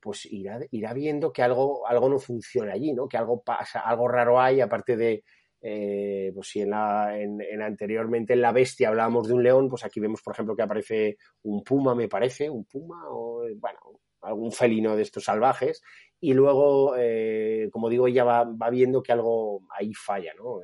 [0.00, 3.08] pues irá, irá viendo que algo, algo no funciona allí, ¿no?
[3.08, 5.24] Que algo pasa, algo raro hay, aparte de,
[5.60, 9.84] eh, pues si en, la, en, anteriormente en La Bestia hablábamos de un león, pues
[9.84, 13.78] aquí vemos, por ejemplo, que aparece un puma, me parece, un puma, o bueno,
[14.22, 15.82] algún felino de estos salvajes,
[16.20, 20.60] y luego, eh, como digo, ella va, va, viendo que algo ahí falla, ¿no?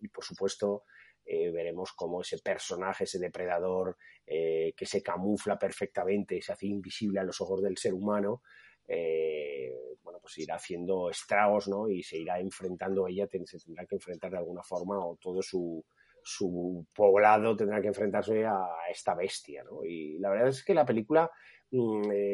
[0.00, 0.84] y por supuesto,
[1.26, 3.96] veremos cómo ese personaje, ese depredador,
[4.26, 8.42] eh, que se camufla perfectamente se hace invisible a los ojos del ser humano,
[8.86, 9.70] eh,
[10.02, 11.88] bueno, pues irá haciendo estragos, ¿no?
[11.88, 15.84] Y se irá enfrentando, ella se tendrá que enfrentar de alguna forma o todo su,
[16.22, 19.84] su poblado tendrá que enfrentarse a esta bestia, ¿no?
[19.84, 21.30] Y la verdad es que la película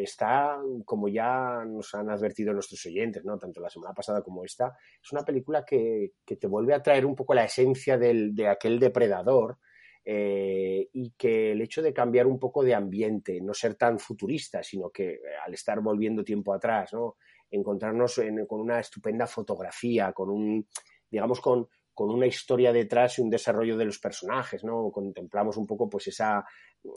[0.02, 3.38] está, como ya nos han advertido nuestros oyentes, ¿no?
[3.38, 7.06] Tanto la semana pasada como esta, es una película que, que te vuelve a traer
[7.06, 9.58] un poco la esencia del, de aquel depredador,
[10.04, 14.62] eh, y que el hecho de cambiar un poco de ambiente, no ser tan futurista,
[14.62, 17.16] sino que eh, al estar volviendo tiempo atrás, ¿no?
[17.50, 20.68] encontrarnos con una estupenda fotografía, con un,
[21.10, 24.90] digamos, con, con una historia detrás y un desarrollo de los personajes, ¿no?
[24.90, 26.44] Contemplamos un poco pues esa,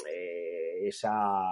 [0.09, 1.43] eh, esa,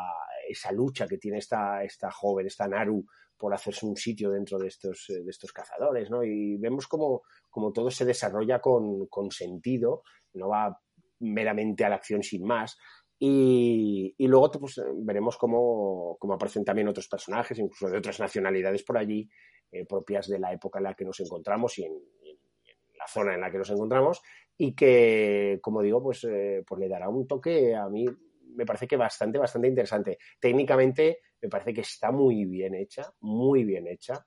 [0.52, 3.06] esa, lucha que tiene esta, esta joven, esta Naru,
[3.38, 6.24] por hacerse un sitio dentro de estos, de estos cazadores, ¿no?
[6.24, 10.04] Y vemos como, como todo se desarrolla con, con sentido,
[10.34, 10.80] no va
[11.22, 12.78] meramente a la acción sin más,
[13.24, 19.30] Y, luego pues, veremos cómo, aparecen también otros personajes, incluso de otras nacionalidades por allí,
[19.72, 21.94] eh, propias de la época en la que nos encontramos y en,
[22.98, 24.22] la zona en la que nos encontramos,
[24.58, 28.06] y que, como digo, pues, eh, pues le dará un toque a mí,
[28.56, 30.18] me parece que bastante, bastante interesante.
[30.40, 34.26] Técnicamente me parece que está muy bien hecha, muy bien hecha,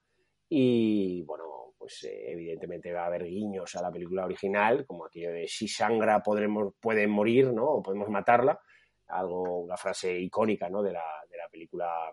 [0.48, 5.32] y bueno, pues eh, evidentemente va a haber guiños a la película original, como aquello
[5.32, 7.66] de si sangra podremos, puede morir, ¿no?
[7.66, 8.60] O podemos matarla,
[9.08, 10.82] algo, una frase icónica, ¿no?
[10.82, 12.12] De la, de la película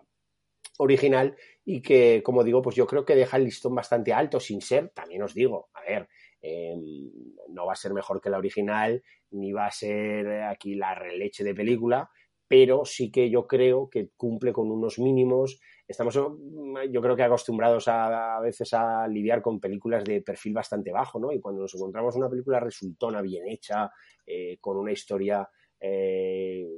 [0.78, 4.60] original y que, como digo, pues yo creo que deja el listón bastante alto, sin
[4.60, 6.08] ser, también os digo, a ver,
[6.42, 7.10] em,
[7.48, 11.44] no va a ser mejor que la original, ni va a ser aquí la releche
[11.44, 12.10] de película,
[12.46, 15.58] pero sí que yo creo que cumple con unos mínimos.
[15.88, 20.92] Estamos, yo creo que acostumbrados a, a veces a lidiar con películas de perfil bastante
[20.92, 21.32] bajo, ¿no?
[21.32, 23.90] Y cuando nos encontramos una película resultona, bien hecha,
[24.26, 25.48] eh, con una historia
[25.80, 26.68] eh,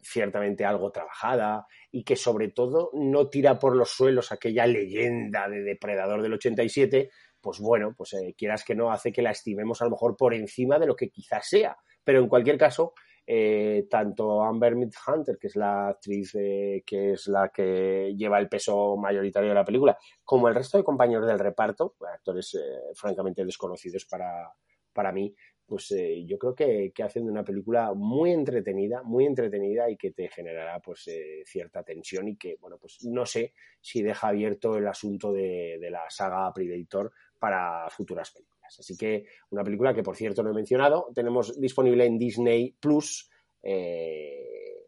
[0.00, 5.62] ciertamente algo trabajada y que sobre todo no tira por los suelos aquella leyenda de
[5.62, 9.84] depredador del 87, pues bueno, pues eh, quieras que no hace que la estimemos a
[9.84, 11.76] lo mejor por encima de lo que quizás sea.
[12.04, 12.94] Pero en cualquier caso,
[13.26, 18.96] eh, tanto Amber Hunter, que es la actriz que es la que lleva el peso
[18.96, 22.58] mayoritario de la película, como el resto de compañeros del reparto, actores
[22.94, 24.50] francamente desconocidos para,
[24.92, 25.34] para mí,
[25.68, 30.12] pues eh, yo creo que, que, hacen una película muy entretenida, muy entretenida y que
[30.12, 34.78] te generará pues eh, cierta tensión y que, bueno, pues no sé si deja abierto
[34.78, 38.78] el asunto de, la saga Predator para futuras películas.
[38.78, 43.30] Así que una película que, por cierto, no he mencionado, tenemos disponible en Disney Plus,
[43.62, 44.86] eh,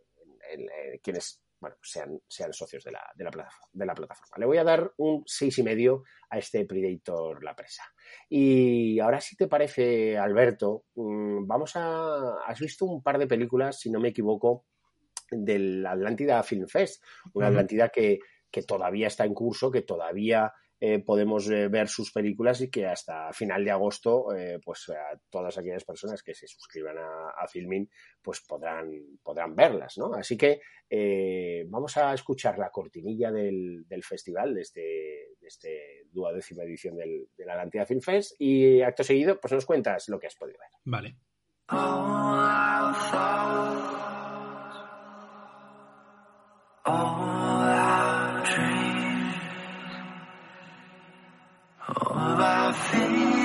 [1.03, 4.37] quienes bueno, sean, sean socios de la, de, la plataforma, de la plataforma.
[4.39, 7.85] Le voy a dar un seis y medio a este Predator La Presa.
[8.29, 12.39] Y ahora, si te parece, Alberto, mm, vamos a...
[12.47, 14.65] Has visto un par de películas, si no me equivoco,
[15.31, 17.05] del Atlántida Film Fest,
[17.35, 18.19] una Atlántida que,
[18.51, 22.87] que todavía está en curso, que todavía eh, podemos eh, ver sus películas y que
[22.87, 27.91] hasta final de agosto, eh, pues a todas aquellas personas que se suscriban a, Filmin,
[28.23, 28.91] pues podrán,
[29.23, 30.15] podrán verlas, ¿no?
[30.15, 30.61] Así que
[31.69, 37.45] vamos a escuchar la cortinilla del, festival, de este, de este duodécima edición del, de
[37.45, 40.71] la Atlántida Film Fest y acto seguido, pues nos cuentas lo que has podido ver.
[40.85, 41.17] Vale.
[52.39, 53.40] I feel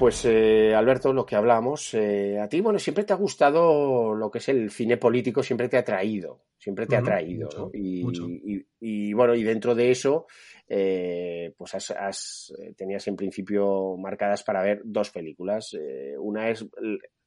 [0.00, 4.30] pues eh, Alberto, lo que hablamos, eh, a ti, bueno, siempre te ha gustado lo
[4.30, 7.70] que es el cine político, siempre te ha traído, siempre te ha traído, ¿no?
[7.74, 10.26] Y, bueno, y dentro de eso,
[10.66, 15.76] eh, pues has, tenías en principio marcadas para ver dos películas.
[16.16, 16.66] una es,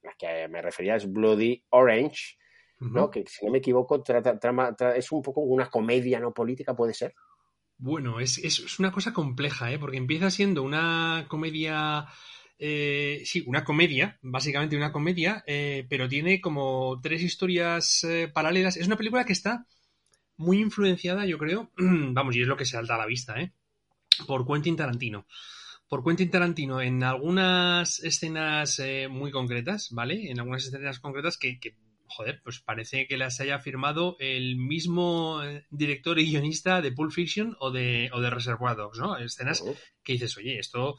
[0.02, 2.38] la que me refería, es Bloody Orange,
[2.80, 3.08] ¿no?
[3.08, 4.36] Que si no me equivoco, trata,
[4.96, 7.14] es un poco una comedia no política, ¿puede ser?
[7.76, 9.78] Bueno, es, es, una cosa compleja, ¿eh?
[9.78, 12.06] porque empieza siendo una comedia
[12.58, 18.76] eh, sí, una comedia, básicamente una comedia, eh, pero tiene como tres historias eh, paralelas.
[18.76, 19.66] Es una película que está
[20.36, 23.52] muy influenciada, yo creo, vamos, y es lo que se salta a la vista, ¿eh?
[24.26, 25.26] Por Quentin Tarantino.
[25.88, 30.30] Por Quentin Tarantino en algunas escenas muy concretas, ¿vale?
[30.30, 31.58] En algunas escenas concretas que,
[32.06, 37.56] joder, pues parece que las haya firmado el mismo director y guionista de Pulp Fiction
[37.60, 39.18] o de, o de Reservoir Dogs, ¿no?
[39.18, 39.76] Escenas oh.
[40.02, 40.96] que dices, oye, esto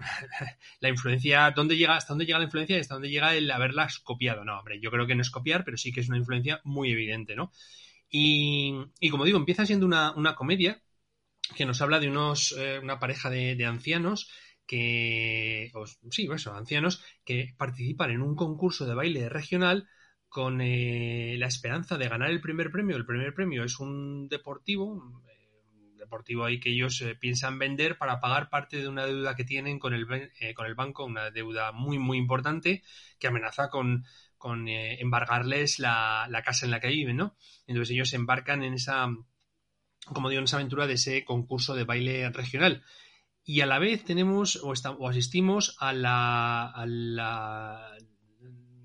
[0.80, 3.98] la influencia, ¿dónde llega, hasta dónde llega la influencia y hasta dónde llega el haberlas
[3.98, 4.44] copiado?
[4.44, 6.90] No, hombre, yo creo que no es copiar, pero sí que es una influencia muy
[6.90, 7.52] evidente, ¿no?
[8.10, 8.74] Y,
[9.10, 10.82] como digo, empieza siendo una, comedia
[11.56, 14.30] que nos habla de unos, eh, una pareja de, ancianos
[14.66, 15.70] que,
[16.10, 19.88] sí, eso, ancianos que participan en un concurso de baile regional
[20.28, 22.96] con eh, la esperanza de ganar el primer premio.
[22.96, 25.22] El primer premio es un deportivo,
[26.10, 29.78] deportivo ahí que ellos eh, piensan vender para pagar parte de una deuda que tienen
[29.78, 30.06] con el,
[30.40, 32.82] eh, con el banco, una deuda muy, muy importante
[33.18, 34.04] que amenaza con,
[34.36, 37.36] con embargarles la, la, casa en la que viven, ¿no?
[37.66, 39.08] Entonces ellos embarcan en esa,
[40.06, 42.82] como digo, en esa aventura de ese concurso de baile regional.
[43.44, 47.96] Y a la vez tenemos o, o asistimos a la, a la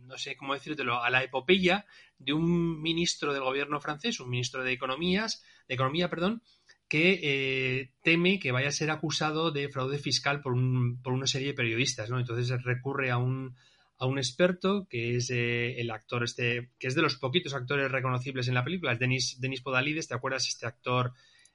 [0.05, 1.85] no sé cómo decírtelo, a la epopeya
[2.17, 6.41] de un ministro del gobierno francés, un ministro de Economías, de Economía, perdón,
[6.87, 11.27] que eh, teme que vaya a ser acusado de fraude fiscal por, un, por una
[11.27, 12.19] serie de periodistas, ¿no?
[12.19, 13.55] Entonces recurre a un,
[13.97, 17.91] a un experto que es eh, el actor este, que es de los poquitos actores
[17.91, 20.47] reconocibles en la película, es Denis, Denis Podalides, ¿te acuerdas?
[20.47, 21.13] Este actor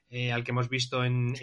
[0.09, 1.35] eh, al que hemos visto en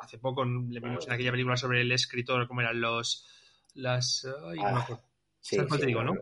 [0.00, 3.26] hace poco, le vimos en aquella película sobre el escritor, cómo eran los
[3.72, 5.00] las ay, ah,
[5.40, 5.56] sí,
[5.86, 6.14] digo, ¿no?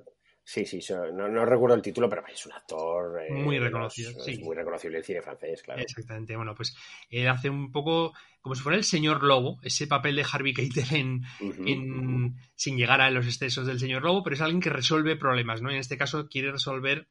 [0.50, 0.80] Sí, sí,
[1.12, 4.18] no, recuerdo el título, pero es un actor eh, muy reconocido.
[4.24, 4.38] sí.
[4.38, 5.82] muy reconocible el cine francés, claro.
[5.82, 6.34] Exactamente.
[6.36, 6.74] Bueno, pues
[7.10, 10.86] él hace un poco como si fuera el señor Lobo, ese papel de Harvey Keitel
[10.96, 15.60] en, sin llegar a los excesos del señor Lobo, pero es alguien que resuelve problemas,
[15.60, 15.68] ¿no?
[15.70, 17.08] En este caso quiere resolver,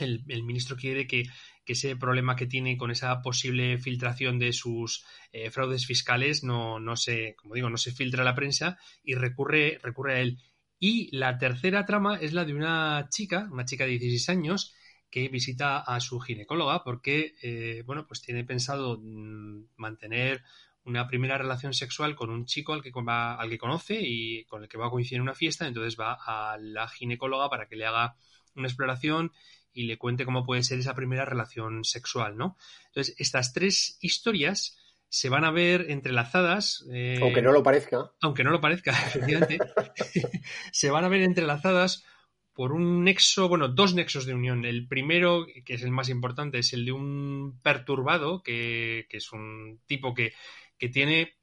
[0.00, 1.24] el, ministro quiere que,
[1.66, 6.96] ese problema que tiene con esa posible filtración de sus eh, fraudes fiscales no, no
[6.96, 10.38] se, como digo, no se filtra a la prensa y recurre, recurre a él.
[10.78, 14.74] Y la tercera trama es la de una chica, una chica de 16 años,
[15.10, 20.42] que visita a su ginecóloga porque, eh, bueno, pues tiene pensado mm, mantener
[20.84, 24.62] una primera relación sexual con un chico al que, va, al que conoce y con
[24.62, 27.76] el que va a coincidir en una fiesta, entonces va a la ginecóloga para que
[27.76, 28.16] le haga
[28.54, 29.32] una exploración
[29.72, 32.56] y le cuente cómo puede ser esa primera relación sexual, ¿no?
[32.86, 36.86] Entonces, estas tres historias se van a ver entrelazadas.
[36.92, 38.12] Eh, aunque no lo parezca.
[38.20, 39.58] Aunque no lo parezca, efectivamente.
[40.72, 42.04] se van a ver entrelazadas
[42.52, 44.64] por un nexo, bueno, dos nexos de unión.
[44.64, 49.80] El primero, que es el más importante, es el de un perturbado, que, es un
[49.86, 50.32] tipo que,
[50.76, 51.36] que tiene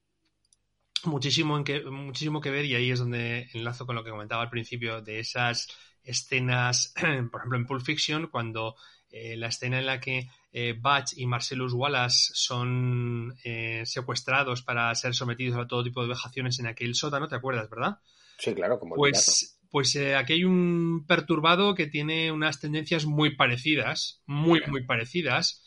[1.06, 4.42] muchísimo, en que, muchísimo que ver y ahí es donde enlazo con lo que comentaba
[4.42, 5.70] al principio de esas
[6.04, 6.94] escenas,
[7.32, 8.76] por ejemplo, en Pulp Fiction, cuando
[9.10, 14.96] eh, la escena en la que eh, Batch y Marcellus Wallace son eh, secuestrados para
[14.96, 18.00] ser sometidos a todo tipo de vejaciones en aquel sótano, ¿te acuerdas, verdad?
[18.38, 23.36] Sí, claro, como Pues, pues eh, aquí hay un perturbado que tiene unas tendencias muy
[23.36, 25.62] parecidas, muy, muy parecidas.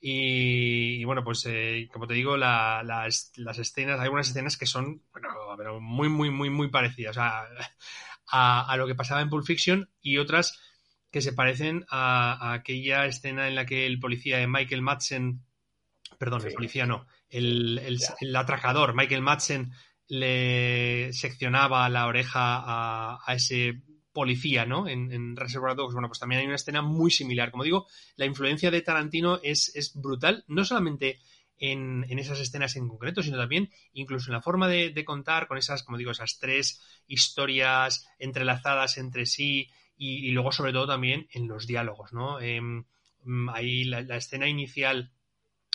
[0.00, 1.46] Y, bueno, pues
[1.92, 6.68] como te digo, las, escenas, hay unas escenas que son bueno, muy, muy, muy, muy
[6.68, 7.46] parecidas a,
[8.26, 10.58] a, lo que pasaba en Pulp Fiction y otras
[11.12, 15.42] que se parecen a, aquella escena en la que el policía de Michael Madsen,
[16.18, 17.78] perdón, el policía no, el,
[18.20, 19.72] el, atracador Michael Madsen
[20.08, 23.82] le seccionaba la oreja a, ese
[24.12, 24.88] policía, ¿no?
[24.88, 25.92] En, en, Reservoir Dogs.
[25.92, 27.50] Bueno, pues también hay una escena muy similar.
[27.50, 27.86] Como digo,
[28.16, 31.18] la influencia de Tarantino es, es brutal, no solamente
[31.58, 35.46] en, en, esas escenas en concreto, sino también incluso en la forma de, de, contar
[35.46, 39.70] con esas, como digo, esas tres historias entrelazadas entre sí
[40.04, 42.38] y, luego sobre todo también en los diálogos, ¿no?
[42.40, 45.12] Mm, ahí la, escena inicial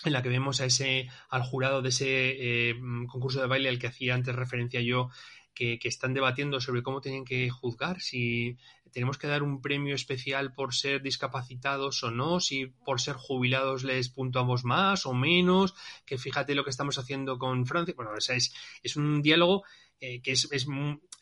[0.03, 3.69] en la que vemos a ese, al jurado de ese eh, mm, concurso de baile
[3.69, 5.09] al que hacía antes referencia yo,
[5.53, 8.57] que, están debatiendo sobre cómo tienen que juzgar, si
[8.91, 13.85] tenemos que dar un premio especial por ser discapacitados o no, si por ser jubilados
[13.85, 15.73] les puntuamos más o menos,
[16.05, 17.93] que fíjate lo que estamos haciendo con Francia.
[17.95, 19.63] Bueno, o es, es un diálogo
[19.99, 20.67] que es, es,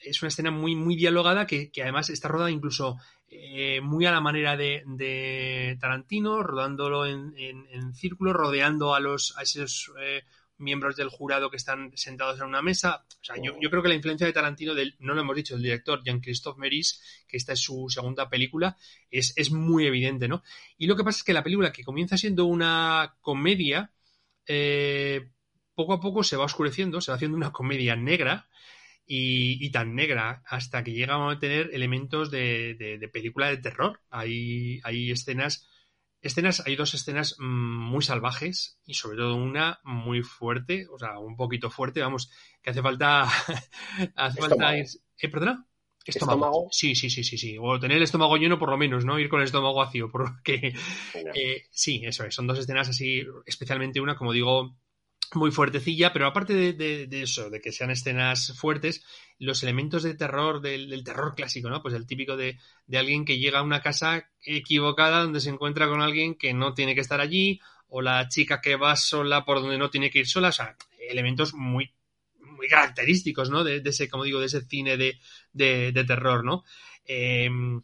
[0.01, 2.97] es, una escena muy, muy dialogada que, que además está rodada incluso
[3.27, 9.35] eh, muy a la manera de, de Tarantino, rodándolo en, en, círculo, rodeando a, los,
[9.37, 10.23] a esos eh,
[10.57, 13.05] miembros del jurado que están sentados en una mesa.
[13.21, 15.55] O sea, yo, yo, creo que la influencia de Tarantino, del, no lo hemos dicho,
[15.55, 18.77] el director Jean-Christophe Meris, que esta es su segunda película,
[19.09, 20.43] es, es muy evidente, ¿no?
[20.77, 23.91] Y lo que pasa es que la película, que comienza siendo una comedia,
[24.47, 25.29] eh,
[25.73, 28.47] poco a poco se va oscureciendo, se va haciendo una comedia negra
[29.07, 34.01] y, tan negra hasta que llega a tener elementos de, película de terror.
[34.09, 35.67] Hay, hay escenas,
[36.21, 41.19] escenas, hay dos escenas mm, muy salvajes y sobre todo una muy fuerte, o sea,
[41.19, 43.23] un poquito fuerte, vamos, que hace falta,
[44.15, 44.85] hace falta ir,
[45.19, 45.67] ¿eh, perdona?
[46.05, 46.67] Estómago.
[46.71, 47.57] Sí, sí, sí, sí, sí.
[47.59, 49.19] O tener el estómago lleno por lo menos, ¿no?
[49.19, 50.73] Ir con el estómago vacío, porque
[51.33, 52.35] eh, sí, eso es.
[52.35, 54.77] Son dos escenas así, especialmente una, como digo,
[55.33, 59.03] muy fuertecilla, pero aparte de, eso, de que sean escenas fuertes,
[59.39, 61.81] los elementos de terror, del, terror clásico, ¿no?
[61.81, 62.59] Pues el típico de,
[62.93, 66.95] alguien que llega a una casa equivocada donde se encuentra con alguien que no tiene
[66.95, 70.27] que estar allí, o la chica que va sola por donde no tiene que ir
[70.27, 70.75] sola, o sea,
[71.09, 71.93] elementos muy,
[72.39, 73.63] muy característicos, ¿no?
[73.63, 76.63] De, ese, como digo, de ese cine de, terror, ¿no?
[77.05, 77.81] Em,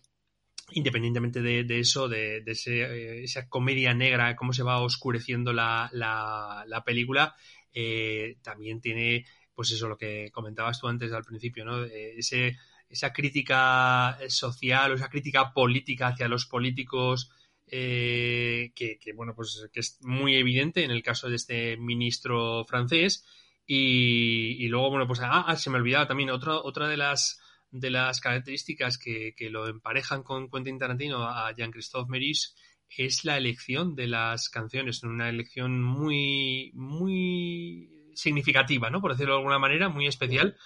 [0.74, 7.36] independientemente de, eso, de, eh, esa comedia negra, cómo se va oscureciendo la, la, película,
[7.74, 11.84] eh, también tiene, pues eso, lo que comentabas tú antes al principio, ¿no?
[11.84, 12.58] Ese,
[12.90, 17.32] esa crítica social o esa crítica política hacia los políticos.
[17.68, 23.26] que, bueno pues que es muy evidente en el caso de este ministro francés
[23.66, 27.41] y, luego bueno pues ah, ah, se me olvidaba también otra otra de las
[27.72, 32.56] de las características que, lo emparejan con Quentin Tarantino a Jean-Christophe Meris
[32.98, 39.02] es la elección de las canciones, una elección muy, muy significativa, ¿no?
[39.02, 40.58] Por decirlo de alguna manera, muy especial.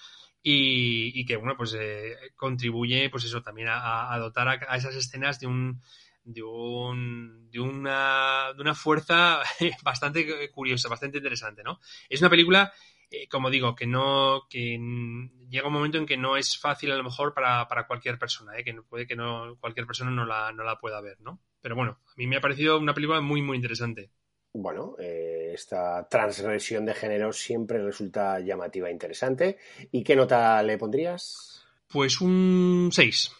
[0.48, 5.48] Y, que, bueno, pues eh, contribuye, pues eso, también a, dotar a, esas escenas de
[5.48, 5.82] un,
[6.22, 9.40] de, un, de, una, de una fuerza
[9.82, 11.80] bastante curiosa, bastante interesante, ¿no?
[12.08, 12.72] Es una película
[13.10, 14.78] eh, como digo, que no, que
[15.48, 18.64] llega un momento en que no es fácil a lo mejor para, cualquier persona, ¿eh?
[18.64, 21.40] que puede que no cualquier persona no la, no la pueda ver, ¿no?
[21.60, 24.10] Pero bueno, a mí me ha parecido una película muy, muy interesante.
[24.52, 29.58] Bueno, eh, esta transgresión de género siempre resulta llamativa e interesante.
[29.92, 31.66] ¿Y qué nota le pondrías?
[31.88, 33.32] Pues un 6.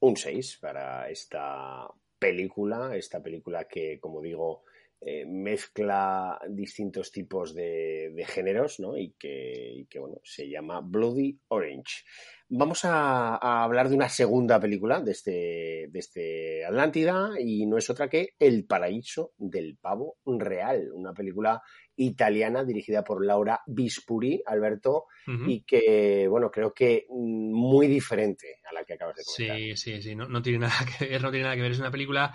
[0.00, 1.86] Un 6 para esta
[2.18, 4.64] película, esta película que, como digo,
[5.04, 8.96] eh, mezcla distintos tipos de, géneros ¿no?
[8.96, 12.04] y, que, bueno, se llama Bloody Orange.
[12.48, 17.90] Vamos a, hablar de una segunda película de este, de este Atlántida y no es
[17.90, 21.60] otra que El paraíso del pavo real, una película
[21.96, 25.06] italiana dirigida por Laura Bispuri, Alberto,
[25.46, 29.56] y que, bueno, creo que muy diferente a la que acabas de comentar.
[29.56, 31.80] Sí, sí, sí, no, no tiene nada que ver, no tiene nada que ver, es
[31.80, 32.32] una película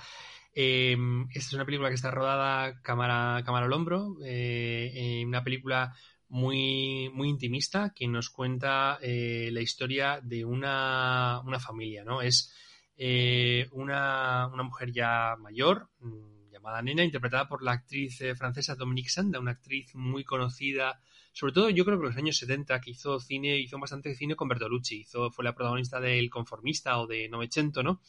[0.59, 5.93] Em, esta es una película que está rodada cámara, cámara al hombro, eh, una película
[6.29, 12.23] muy, muy intimista que nos cuenta eh, la historia de una, familia, ¿no?
[12.23, 12.51] Es
[12.95, 19.39] eh, una, mujer ya mayor, mm, llamada Nena, interpretada por la actriz francesa Dominique Sanda,
[19.39, 20.99] una actriz muy conocida,
[21.34, 24.35] sobre todo yo creo que en los años 70, que hizo cine, hizo bastante cine
[24.35, 28.01] con Bertolucci, hizo, fue la protagonista del Conformista o de Novecento, ¿no?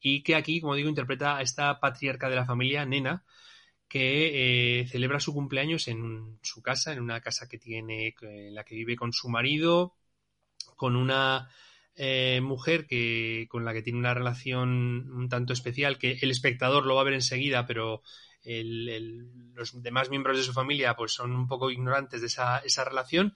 [0.00, 3.24] Y que aquí, como digo, interpreta a esta patriarca de la familia, Nena,
[3.88, 8.64] que eh, celebra su cumpleaños en su casa, en una casa que tiene, en la
[8.64, 9.94] que vive con su marido,
[10.76, 11.48] con una
[11.94, 16.84] eh, mujer que, con la que tiene una relación un tanto especial, que el espectador
[16.84, 18.02] lo va a ver enseguida, pero
[18.44, 23.34] los demás miembros de su familia pues son un poco ignorantes de esa, esa relación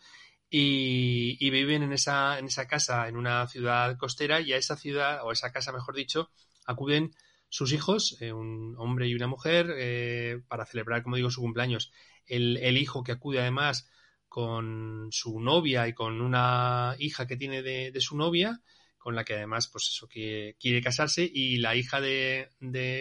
[0.48, 4.76] y, y, viven en esa, en esa casa, en una ciudad costera, y a esa
[4.76, 6.30] ciudad, o esa casa mejor dicho,
[6.70, 7.12] acuden
[7.50, 11.92] sus hijos, eh, un hombre y una mujer, eh, para celebrar, como digo, su cumpleaños.
[12.26, 13.90] El, hijo que acude además
[14.28, 18.60] con su novia y con una hija que tiene de, su novia,
[18.98, 22.50] con la que además, pues eso, que quiere casarse, y la hija de,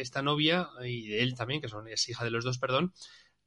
[0.01, 2.91] esta novia, y de él también, que son, es hija de los dos, perdón,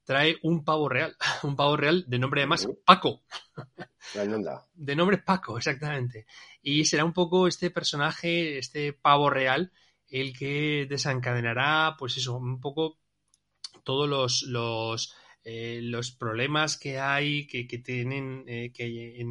[0.05, 3.23] trae un pavo real, un pavo real de nombre además Paco.
[4.73, 6.25] De nombre Paco, exactamente.
[6.61, 9.73] Y será un poco este personaje, este pavo real,
[10.13, 12.99] el que desencadenará, pues eso, un poco
[13.83, 19.25] todos los, los, eh, los problemas que hay, que, tienen, eh, que,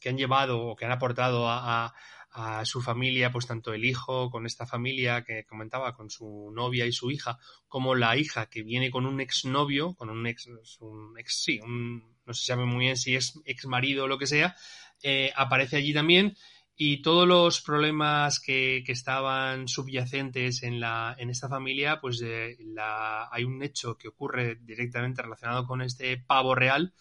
[0.00, 1.92] que, han llevado o que han aportado a,
[2.30, 6.86] a, su familia, pues tanto el hijo con esta familia que comentaba, con su novia
[6.86, 10.46] y su hija, como la hija que viene con un exnovio, con un ex,
[10.80, 14.16] un ex sí, un, no se sabe muy bien si es ex marido o lo
[14.16, 14.56] que sea,
[15.02, 16.34] eh, aparece allí también
[16.80, 23.28] y todos los problemas que, estaban subyacentes en, la, en esta familia, pues eh, la,
[23.32, 26.94] hay un hecho que ocurre directamente relacionado con este pavo real,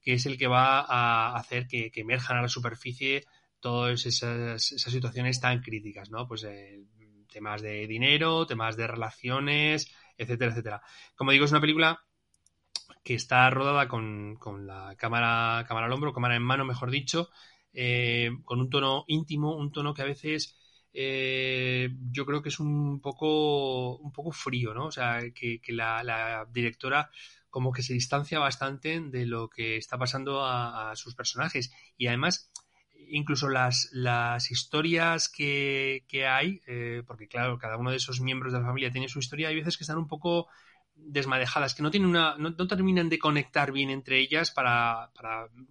[0.00, 3.24] que es el que va a hacer que, emerjan a la superficie
[3.58, 6.28] todas esas, situaciones tan críticas, ¿no?
[6.28, 6.84] Pues eh,
[7.28, 10.82] temas de dinero, temas de relaciones, etcétera, etcétera.
[11.16, 12.00] Como digo, es una película
[13.02, 17.28] que está rodada con, con la cámara, cámara al hombro, cámara en mano, mejor dicho,
[17.78, 20.56] eh, con un tono íntimo, un tono que a veces
[20.94, 24.86] eh, yo creo que es un poco, un poco frío, ¿no?
[24.86, 27.10] O sea, que, la, directora
[27.50, 31.70] como que se distancia bastante de lo que está pasando a, sus personajes.
[31.98, 32.50] Y además,
[33.10, 38.60] incluso las, las historias que, hay, eh, porque claro, cada uno de esos miembros de
[38.60, 40.48] la familia tiene su historia, hay veces que están un poco
[40.96, 45.10] desmadejadas, que no tienen una, no, terminan de conectar bien entre ellas para,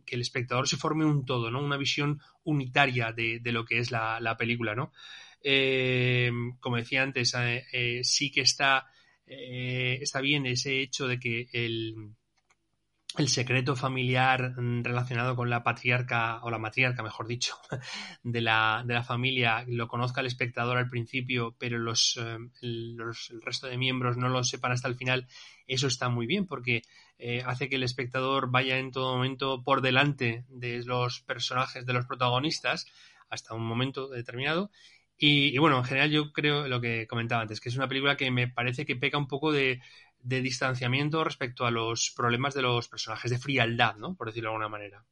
[0.06, 1.62] que el espectador se forme un todo, ¿no?
[1.62, 4.92] Una visión unitaria de, lo que es la, película, ¿no?
[5.42, 8.88] Eh, como decía antes, eh, eh, sí que está,
[9.26, 12.16] está bien ese hecho de que el,
[13.18, 17.56] el secreto familiar mm, relacionado con la patriarca, o la matriarca, mejor dicho,
[18.24, 23.30] de la, de la familia, lo conozca el espectador al principio, pero los, eh, los,
[23.32, 25.28] el resto de miembros no lo sepan hasta el final,
[25.68, 26.84] eso está muy bien, porque
[27.18, 31.94] eh, hace que el espectador vaya en todo momento por delante de los personajes, de
[31.94, 32.86] los protagonistas,
[33.30, 34.70] hasta un momento determinado.
[35.18, 38.18] Y, y bueno, en general yo creo lo que comentaba antes, que es una película
[38.18, 39.80] que me parece que peca un poco de
[40.26, 44.16] de distanciamiento respecto a los problemas de los personajes, de frialdad, ¿no?
[44.16, 45.06] Por decirlo de alguna manera.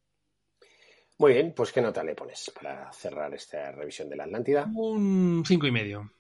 [1.20, 4.68] Muy bien, pues ¿qué nota le pones para cerrar esta revisión de la Atlántida?
[4.76, 6.12] Un cinco y medio.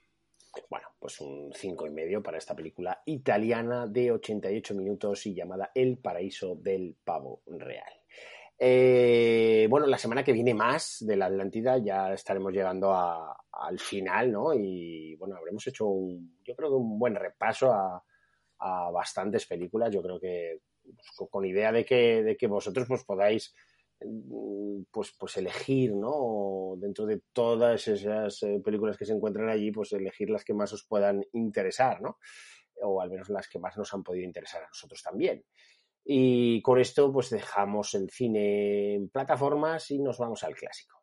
[0.69, 5.71] Bueno, pues un cinco y medio para esta película italiana de 88 minutos y llamada
[5.73, 7.91] El paraíso del pavo real.
[8.59, 14.31] Eh, bueno, la semana que viene más de la Atlántida ya estaremos llegando al final,
[14.31, 14.53] ¿no?
[14.53, 18.03] Y bueno, habremos hecho un, yo creo que un buen repaso a,
[18.63, 19.91] a bastantes películas.
[19.91, 23.53] Yo creo que pues, con idea de que, de que vosotros pues, podáis
[24.01, 26.75] mm, pues, pues elegir, ¿no?
[26.77, 30.71] Dentro de todas esas eh, películas que se encuentran allí, pues elegir las que más
[30.73, 32.17] os puedan interesar, ¿no?
[32.81, 35.43] O al menos las que más nos han podido interesar a nosotros también.
[36.05, 41.02] Y con esto, pues dejamos el cine en plataformas y nos vamos al clásico.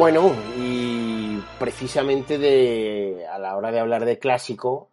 [0.00, 4.92] Bueno, y precisamente de, a la hora de hablar de clásico,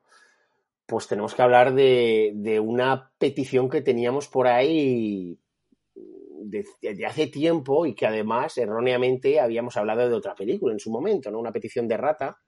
[0.85, 5.39] pues tenemos que hablar de, de una petición que teníamos por ahí
[5.95, 6.65] de,
[7.07, 11.39] hace tiempo y que además erróneamente habíamos hablado de otra película en su momento, ¿no?
[11.39, 12.41] Una petición de Rata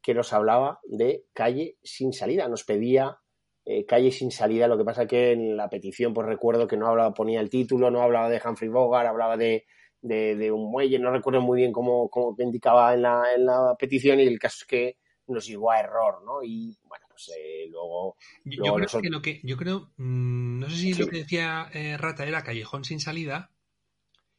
[0.00, 3.18] que nos hablaba de Calle sin salida, nos pedía
[3.66, 6.86] eh, Calle sin salida, lo que pasa que en la petición pues recuerdo que no
[6.86, 9.66] hablaba, ponía el título, no hablaba de Humphrey Bogart, hablaba de
[10.06, 14.20] de, un muelle, no recuerdo muy bien cómo, cómo indicaba en la, en la, petición
[14.20, 14.96] y el caso es que
[15.28, 16.42] nos llegó a error, ¿no?
[16.42, 18.16] Y bueno, pues eh, luego...
[18.44, 21.96] Yo, creo que lo que, yo creo, mm, no sé si lo que decía eh,
[21.96, 23.50] Rata era callejón sin salida.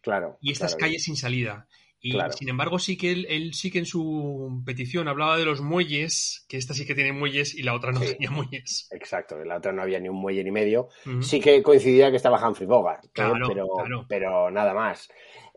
[0.02, 0.38] Claro.
[0.42, 1.68] Y estas calles sin salida.
[2.00, 6.46] Y sin embargo, sí que él, sí que en su petición hablaba de los muelles,
[6.48, 8.88] que esta sí que tiene muelles y la otra no tenía muelles.
[8.92, 10.90] Exacto, la otra no había ni un muelle ni medio.
[11.22, 15.10] Sí que coincidía que estaba Humphrey Bogart, pero, pero nada más.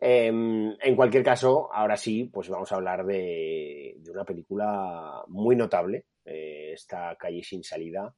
[0.03, 6.05] Em, en cualquier caso, ahora sí, pues vamos a hablar de, una película muy notable,
[6.25, 8.11] eh, esta calle sin salida,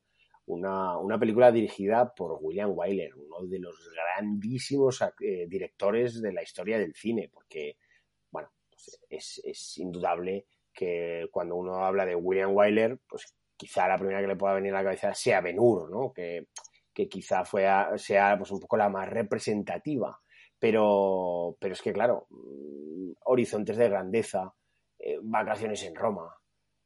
[0.45, 6.77] una, película dirigida por William Wyler, uno de los grandísimos eh, directores de la historia
[6.77, 7.75] del cine, porque,
[9.09, 14.27] pues es, indudable que cuando uno habla de William Wyler, pues quizá la primera que
[14.27, 16.11] le pueda venir a la cabeza sea Ben Hur, ¿no?
[16.13, 16.47] Que,
[17.09, 17.65] quizá fue
[17.97, 20.19] sea pues un poco la más representativa
[20.63, 24.55] pero, pero es que, claro, mm, Horizontes de Grandeza,
[24.97, 26.39] eh, Vacaciones en Roma,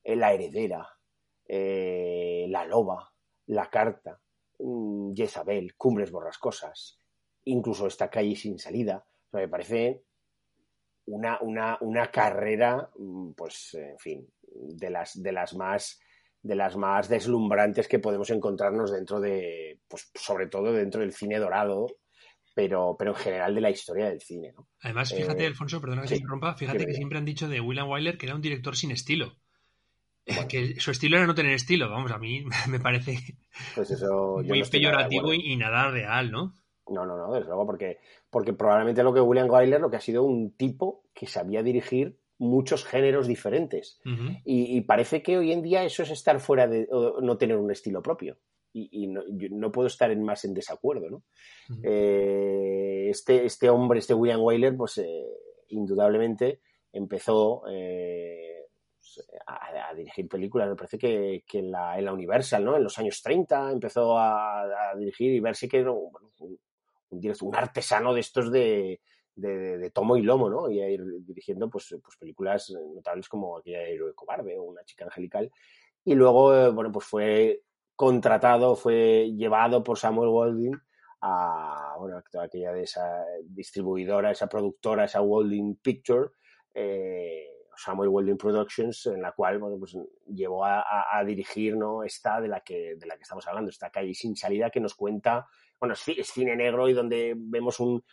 [0.03, 0.89] eh, La Heredera,
[1.47, 3.13] eh, La Loba,
[3.45, 4.19] La Carta,
[4.57, 6.99] mm, Jezabel, Cumbres Borrascosas,
[7.43, 9.05] incluso esta calle sin salida.
[9.31, 10.05] me parece
[11.07, 15.99] una, una, una, carrera, mm, pues, en fin, de las, de las más
[16.39, 21.39] de las más deslumbrantes que podemos encontrarnos dentro de, pues sobre todo dentro del cine
[21.39, 21.87] dorado
[22.57, 24.51] pero, pero en general de la historia del cine.
[24.57, 24.67] ¿no?
[24.81, 27.87] Además, fíjate, eh, Alfonso, perdona que se interrumpa, fíjate que siempre han dicho de William
[27.87, 29.35] Wyler que era un director sin estilo.
[30.49, 33.37] Que su estilo era no tener estilo, vamos, a mí me parece
[33.75, 36.55] pues eso, muy peyorativo y, nada real, ¿no?
[36.87, 37.99] No, no, no, desde luego, porque,
[38.37, 42.19] porque probablemente lo que William Wyler lo que ha sido un tipo que sabía dirigir
[42.37, 43.99] muchos géneros diferentes.
[44.45, 46.87] y, parece que hoy en día eso es estar fuera de,
[47.19, 48.37] no tener un estilo propio
[48.71, 51.23] y, no, puedo estar en más en desacuerdo, ¿no?
[51.81, 55.25] Eh, este, este hombre, este William Wyler, pues eh,
[55.69, 56.59] indudablemente
[56.93, 58.67] empezó, eh,
[59.47, 60.69] a, dirigir películas.
[60.69, 62.77] Me parece que, en, la, Universal, ¿no?
[62.77, 66.11] En los años 30 empezó a, dirigir y verse que era un,
[67.09, 69.01] un, artesano de estos de,
[69.35, 70.69] de, tomo y lomo, ¿no?
[70.69, 75.05] Y a ir dirigiendo pues, pues películas notables como aquella Héroe Cobarde o Una chica
[75.05, 75.51] angelical.
[76.03, 77.63] Y luego, eh, bueno, pues fue
[77.95, 80.81] contratado, fue llevado por Samuel Goldwyn
[81.21, 86.29] a, bueno, aquella de esa distribuidora, esa productora, esa Walding Picture,
[86.73, 87.47] eh,
[87.77, 89.97] Samuel Welding Productions, en la cual bueno, pues,
[90.27, 92.03] llevó a, dirigir ¿no?
[92.03, 94.95] esta de la, que, de la que estamos hablando, esta calle sin salida que nos
[94.95, 95.47] cuenta,
[95.79, 98.03] bueno, es, cine negro y donde vemos un,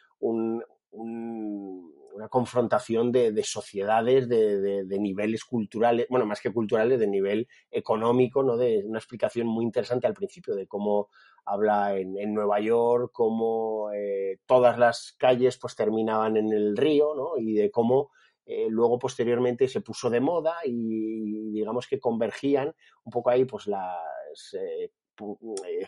[2.15, 8.57] una confrontación de, sociedades, de, niveles culturales, bueno, más que culturales, de nivel económico, ¿no?
[8.57, 11.09] De una explicación muy interesante al principio de cómo
[11.45, 17.36] habla en, Nueva York, cómo eh, todas las calles pues terminaban en el río, ¿no?
[17.36, 18.11] Y de cómo
[18.47, 22.74] eh, luego posteriormente se puso de moda y digamos que convergían
[23.05, 24.91] un poco ahí pues las eh,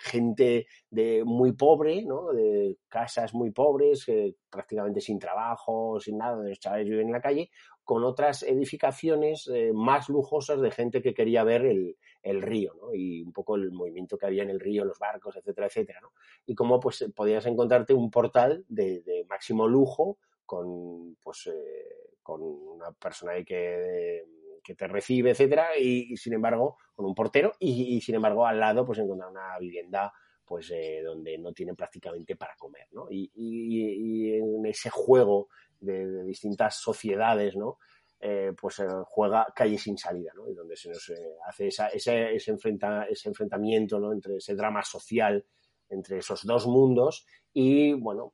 [0.01, 2.33] gente de muy pobre, ¿no?
[2.33, 4.07] de casas muy pobres,
[4.51, 7.51] prácticamente sin trabajo, sin nada, los chavales viven en la calle,
[7.85, 11.97] con otras edificaciones más lujosas de gente que quería ver el,
[12.43, 12.93] río, ¿no?
[12.93, 16.01] y un poco el movimiento que había en el río, los barcos, etcétera, etcétera.
[16.01, 16.13] ¿no?
[16.47, 21.51] Y cómo pues podías encontrarte un portal de, de máximo lujo con pues
[22.27, 24.25] con una persona ahí que,
[24.67, 28.85] que te recibe, etcétera, y, sin embargo, con un portero, y, sin embargo, al lado,
[28.85, 30.13] pues encontrar una vivienda
[30.45, 33.09] pues eh, donde no tienen prácticamente para comer, ¿no?
[33.11, 35.49] Y, en ese juego
[35.81, 37.79] de, distintas sociedades, ¿no?
[38.21, 40.49] Eh, pues eh, juega calle sin salida, ¿no?
[40.49, 41.13] Y donde se nos
[41.47, 44.13] hace esa, ese, ese, enfrenta, ese enfrentamiento, ¿no?
[44.13, 45.45] Entre ese drama social
[45.89, 48.33] entre esos dos mundos y, bueno,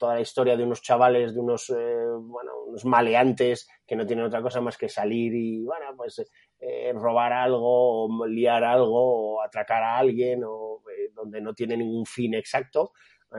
[0.00, 4.24] toda la historia de unos chavales, de unos, eh, bueno, unos maleantes que no tienen
[4.24, 6.24] otra cosa más que salir y, bueno, pues
[6.58, 11.76] eh, robar algo, o liar algo, o atracar a alguien, o eh, donde no tiene
[11.76, 12.92] ningún fin exacto,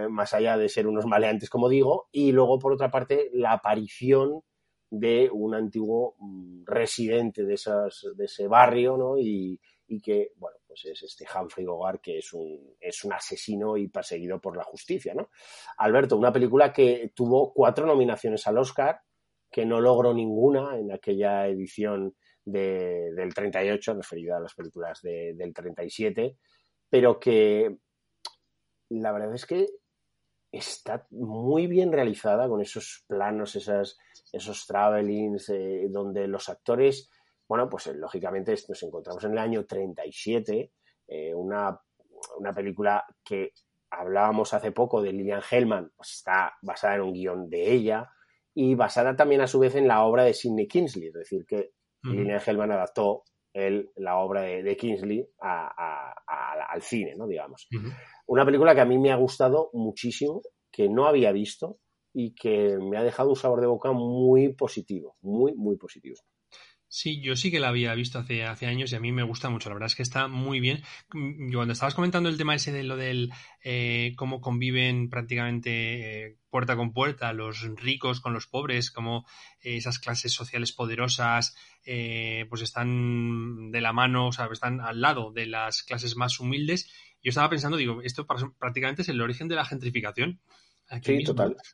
[0.09, 4.41] más allá de ser unos maleantes, como digo, y luego, por otra parte, la aparición
[4.89, 9.17] de un antiguo mm, residente de, esas, de ese barrio, ¿no?
[9.17, 13.75] Y, y que, bueno, pues es este Humphrey Bogart que es un, es un asesino
[13.75, 15.29] y perseguido por la justicia, ¿no?
[15.77, 19.01] Alberto, una película que tuvo cuatro nominaciones al Oscar,
[19.51, 22.15] que no logró ninguna en aquella edición
[22.45, 26.37] de, del 38, referida a las películas de, del 37,
[26.89, 27.75] pero que
[28.87, 29.67] la verdad es que
[30.53, 33.97] está muy bien realizada con esos planos, esas,
[34.31, 37.09] esos travelings, eh, donde los actores
[37.51, 40.71] bueno, pues eh, lógicamente nos encontramos en el año 37,
[41.09, 41.77] eh, una,
[42.37, 43.51] una, película que
[43.89, 48.09] hablábamos hace poco de Lillian Hellman, pues está basada en un guion de ella
[48.53, 51.71] y basada también a su vez en la obra de Sidney Kingsley, es decir, que
[52.03, 53.23] Lillian Hellman adaptó
[53.53, 57.27] la obra de, Kingsley al cine, ¿no?
[57.27, 57.67] Digamos.
[58.27, 60.41] Una película que a mí me ha gustado muchísimo,
[60.71, 61.79] que no había visto
[62.13, 66.15] y que me ha dejado un sabor de boca muy positivo, muy, muy positivo.
[66.93, 69.49] Sí, yo sí que la había visto hace, hace años y a mí me gusta
[69.49, 69.69] mucho.
[69.69, 70.83] La verdad es que está muy bien.
[71.13, 73.31] Mm, cuando estabas comentando el tema ese de lo del
[73.63, 79.25] eh, cómo conviven prácticamente eh, puerta con puerta los ricos con los pobres, cómo
[79.61, 81.55] eh, esas clases sociales poderosas
[82.49, 86.91] pues están de la mano, o sea, están al lado de las clases más humildes.
[87.23, 88.27] Yo estaba pensando, digo, esto
[88.59, 90.41] prácticamente es el origen de la gentrificación.
[91.01, 91.55] sí, total.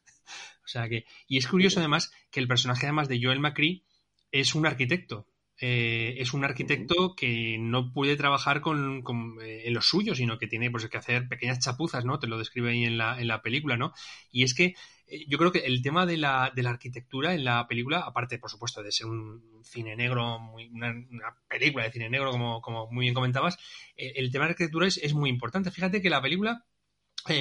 [0.63, 3.85] O sea que, y es curioso además que el personaje además de Joel McCree
[4.31, 5.27] es un arquitecto.
[5.59, 9.01] Eh, es un arquitecto que no puede trabajar con,
[9.41, 12.19] eh, en lo suyo, sino que tiene pues, que hacer pequeñas chapuzas, ¿no?
[12.19, 13.91] Te lo describe ahí en la, en la película, ¿no?
[14.31, 14.75] Y es que
[15.07, 18.37] eh, yo creo que el tema de la, de la, arquitectura en la película, aparte,
[18.37, 20.93] por supuesto, de ser un cine negro, muy, una,
[21.49, 23.57] película de cine negro, como, como muy bien comentabas,
[23.95, 25.71] el tema de la arquitectura es, es, muy importante.
[25.71, 26.65] Fíjate que la película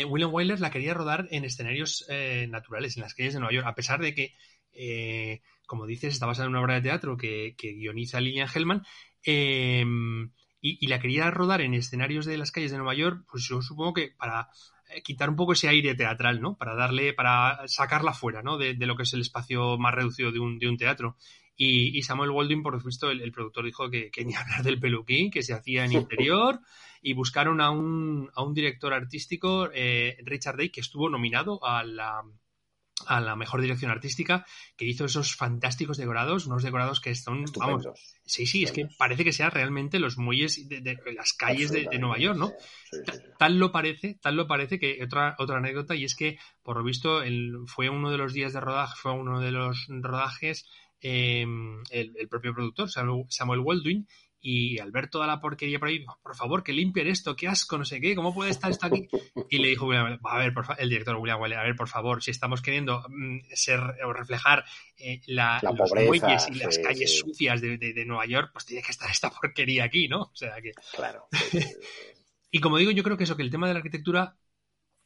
[0.09, 2.07] William Wyler la quería rodar en escenarios
[2.49, 6.47] naturales, en las calles de Nueva York, a pesar de que como dices, está basada
[6.47, 8.83] en una obra de teatro que, guioniza Lillian Hellman.
[9.23, 10.31] Em,
[10.61, 13.95] y, la quería rodar en escenarios de las calles de Nueva York, pues yo supongo
[13.95, 14.49] que para
[14.89, 16.57] eh, quitar un poco ese aire teatral, ¿no?
[16.57, 18.57] Para darle, para sacarla fuera, ¿no?
[18.59, 21.17] De, lo que es el espacio más reducido de un, de un teatro.
[21.59, 25.43] Y, Samuel Waldwyn, por supuesto, el, productor dijo que, que, ni hablar del peluquín, que
[25.43, 26.61] se hacía en interior,
[27.01, 31.83] y buscaron a un, a un director artístico, eh, Richard Day, que estuvo nominado a
[31.85, 32.23] la,
[33.05, 34.47] a la mejor dirección artística,
[34.77, 37.87] que hizo esos fantásticos decorados, unos decorados que son, vamos,
[38.25, 42.19] sí, sí, es que parece que sean realmente los muelles de, las calles de, Nueva
[42.19, 42.53] York, ¿no?
[43.39, 46.85] Tal lo parece, tal lo parece que otra, otra anécdota, y es que, por lo
[46.85, 47.23] visto,
[47.67, 50.67] fue uno de los días de rodaje, fue uno de los rodajes
[51.01, 54.09] em, el, propio productor, Samuel Waldwin,
[54.49, 57.77] y al ver toda la porquería por ahí, por favor, que limpien esto, qué asco,
[57.79, 59.09] no sé qué, ¿cómo puede estar esto aquí?
[59.51, 62.23] Y le dijo William, a ver, por el director William Waller, a ver, por favor,
[62.23, 64.65] si estamos queriendo mm, ser o reflejar
[64.99, 68.93] eh, la, los muelles y las calles sucias de, de, Nueva York, pues tiene que
[68.93, 70.23] estar esta porquería aquí, ¿no?
[70.23, 70.71] O sea que...
[70.95, 71.27] Claro.
[72.53, 74.37] y como digo, yo creo que eso, que el tema de la arquitectura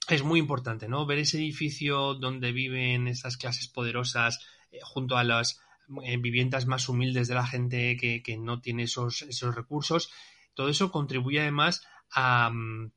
[0.06, 1.06] es muy importante, ¿no?
[1.06, 4.38] Ver ese edificio donde viven esas clases poderosas
[4.70, 5.62] eh, junto a las
[6.02, 10.10] en viviendas más humildes de la gente que, no tiene esos, esos, recursos.
[10.54, 12.92] Todo eso contribuye además a, mm,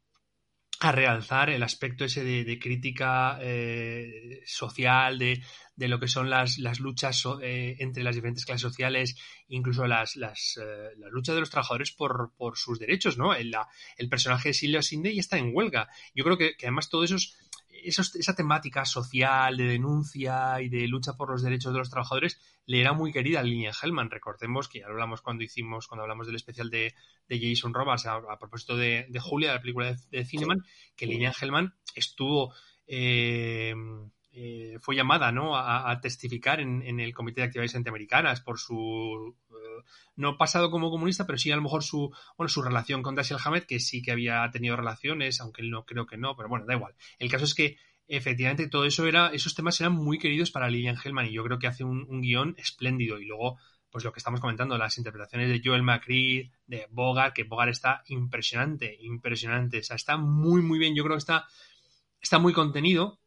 [0.79, 5.41] a realzar el aspecto ese de, crítica eh, social, de,
[5.75, 9.15] de, lo que son las, las luchas eh, entre las diferentes clases sociales,
[9.47, 13.33] incluso las, las, eh, luchas de los trabajadores por, por sus derechos, ¿no?
[13.33, 13.55] El,
[13.97, 15.87] el personaje de Silvia Sindey está en huelga.
[16.13, 17.37] Yo creo que, que además todo eso es
[17.85, 22.79] esa temática social de denuncia y de lucha por los derechos de los trabajadores le
[22.79, 24.09] era muy querida a Lilian Hellman.
[24.09, 26.93] Recordemos que ya lo hablamos cuando hicimos, cuando hablamos del especial de,
[27.29, 30.63] Jason Roberts a, propósito de, Julia, de la película de, Cineman,
[30.95, 32.53] que Lilian Hellman estuvo
[32.85, 33.73] eh,
[34.35, 35.55] eh, fue llamada ¿no?
[35.55, 39.83] a, testificar en, el Comité de Actividades Antiamericanas por su eh,
[40.15, 43.39] no pasado como comunista, pero sí a lo mejor su bueno su relación con Dashiell
[43.43, 46.65] Hammett, que sí que había tenido relaciones, aunque él no creo que no, pero bueno,
[46.65, 46.95] da igual.
[47.19, 47.77] El caso es que
[48.07, 51.59] efectivamente todo eso era, esos temas eran muy queridos para Lillian Hellman y yo creo
[51.59, 53.19] que hace un, guion espléndido.
[53.19, 53.59] Y luego,
[53.91, 58.03] pues lo que estamos comentando, las interpretaciones de Joel McCree, de Bogart, que Bogart está
[58.07, 59.77] impresionante, impresionante.
[59.77, 60.95] O sea, está muy, muy bien.
[60.95, 61.45] Yo creo que está,
[62.19, 63.19] está muy contenido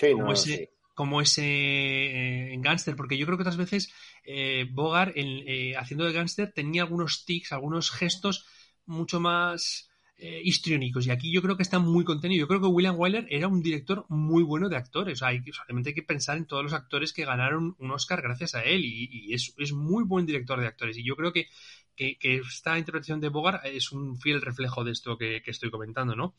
[0.00, 3.92] como, ese, como ese eh, gánster, porque yo creo que otras veces
[4.24, 8.46] eh, Bogart, eh, haciendo de gánster, tenía algunos tics, algunos gestos
[8.86, 9.87] mucho más
[10.20, 11.06] eh, histriónicos.
[11.06, 12.40] Y aquí yo creo que está muy contenido.
[12.40, 15.22] Yo creo que William Wyler era un director muy bueno de actores.
[15.22, 18.64] hay, solamente hay que pensar en todos los actores que ganaron un Oscar gracias a
[18.64, 18.84] él.
[18.84, 20.98] Y, es, es, muy buen director de actores.
[20.98, 21.46] Y yo creo que
[21.94, 26.34] que, esta interpretación de Bogart es un fiel reflejo de esto que, estoy comentando, ¿no?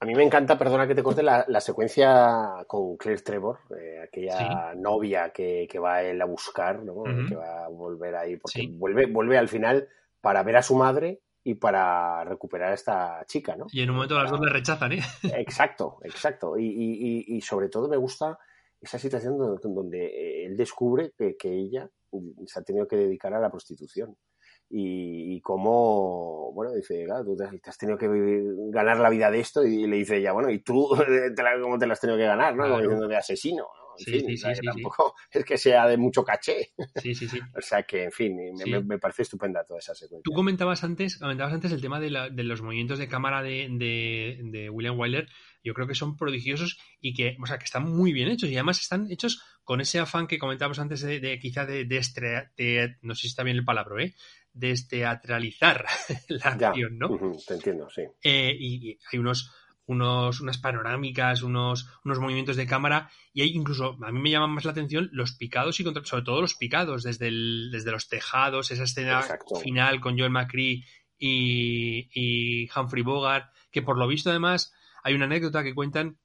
[0.00, 4.74] A mí me encanta, perdona que te corte, la, secuencia con Claire Trevor, eh, aquella
[4.74, 7.04] novia que, va él a buscar, ¿no?
[7.28, 9.88] Que va a volver ahí, porque vuelve, vuelve al final
[10.20, 13.66] para ver a su madre y para recuperar a esta chica, ¿no?
[13.70, 15.00] Y en un momento las dos le rechazan, ¿eh?
[15.36, 16.56] Exacto, exacto.
[16.58, 18.38] Y, sobre todo me gusta
[18.80, 21.88] esa situación donde, él descubre que, que, ella
[22.46, 24.16] se ha tenido que dedicar a la prostitución
[24.70, 28.08] y, cómo, bueno, dice, claro, tú te, has tenido que
[28.70, 30.88] ganar la vida de esto y le dice ella, bueno, ¿y tú
[31.62, 32.56] cómo te la has tenido que ganar?
[32.56, 32.64] ¿no?
[32.64, 33.68] Como diciendo de asesino.
[33.96, 36.72] Sí, sí, sí, tampoco es que sea de mucho caché.
[36.96, 37.40] Sí, sí, sí.
[37.56, 38.36] o sea que, en fin,
[38.86, 40.22] me, parece estupenda toda esa secuencia.
[40.24, 43.68] Tú comentabas antes, comentabas antes el tema de, la, de los movimientos de cámara de,
[43.70, 45.28] de, de William Wyler.
[45.62, 48.54] Yo creo que son prodigiosos y que, o sea, que están muy bien hechos y
[48.54, 53.14] además están hechos con ese afán que comentábamos antes de, de quizá de, de, no
[53.14, 54.14] sé si está bien el palabra, ¿eh?
[54.54, 55.84] desteatralizar
[56.28, 57.08] la acción, ¿no?
[57.46, 58.02] te entiendo, sí.
[58.22, 59.52] Eh, y, hay unos,
[59.86, 64.50] unos, unas panorámicas, unos, unos movimientos de cámara y hay incluso, a mí me llaman
[64.50, 68.70] más la atención los picados y sobre todo los picados, desde, el, desde los tejados,
[68.70, 69.22] esa escena
[69.62, 70.84] final con Joel McCree
[71.18, 76.18] y, y Humphrey Bogart, que por lo visto además hay una anécdota que cuentan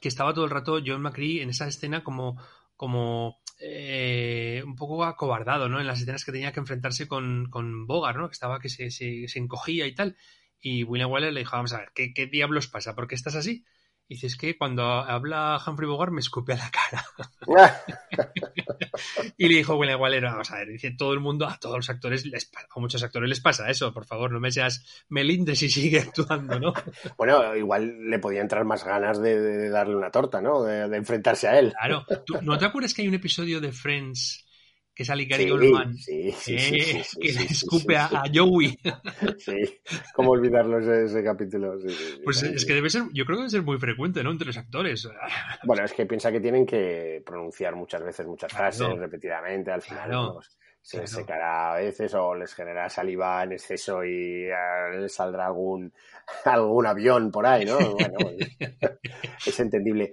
[0.00, 2.38] que estaba todo el rato Joel McCree en esa escena como
[2.76, 5.78] como eh, un poco acobardado, ¿no?
[5.78, 8.28] En las escenas que tenía que enfrentarse con, con Bogart, ¿no?
[8.28, 10.16] Que estaba que se, se, se, encogía y tal.
[10.64, 12.94] Y William Waller le dijo, vamos a ver, ¿qué, ¿qué, diablos pasa?
[12.94, 13.64] ¿Por qué estás así?
[14.06, 17.04] Y dices que cuando habla Humphrey Bogart me escupe a la cara.
[19.36, 21.90] y le dijo William Waller, vamos a ver, dice todo el mundo, a todos los
[21.90, 25.70] actores, les, a muchos actores les pasa eso, por favor, no me seas Melindes y
[25.70, 26.72] sigue actuando, ¿no?
[27.16, 30.62] bueno, igual le podía entrar más ganas de, darle una torta, ¿no?
[30.62, 31.72] De, de enfrentarse a él.
[31.72, 32.04] Claro,
[32.42, 34.41] ¿no te acuerdas que hay un episodio de Friends
[35.02, 38.78] que sale Gary Goldman, sí, sí, eh, que le escupe a, Joey.
[39.38, 39.80] Sí,
[40.14, 41.74] cómo olvidarlo ese, capítulo.
[42.24, 44.30] pues es que debe ser, yo creo que debe ser muy frecuente, ¿no?
[44.30, 45.08] Entre los actores.
[45.64, 50.10] Bueno, es que piensa que tienen que pronunciar muchas veces muchas frases repetidamente, al final
[50.82, 55.92] se les secará a veces o les genera saliva en exceso y eh, saldrá algún,
[56.44, 57.78] algún avión por ahí, ¿no?
[57.78, 58.18] Bueno,
[59.46, 60.12] es entendible.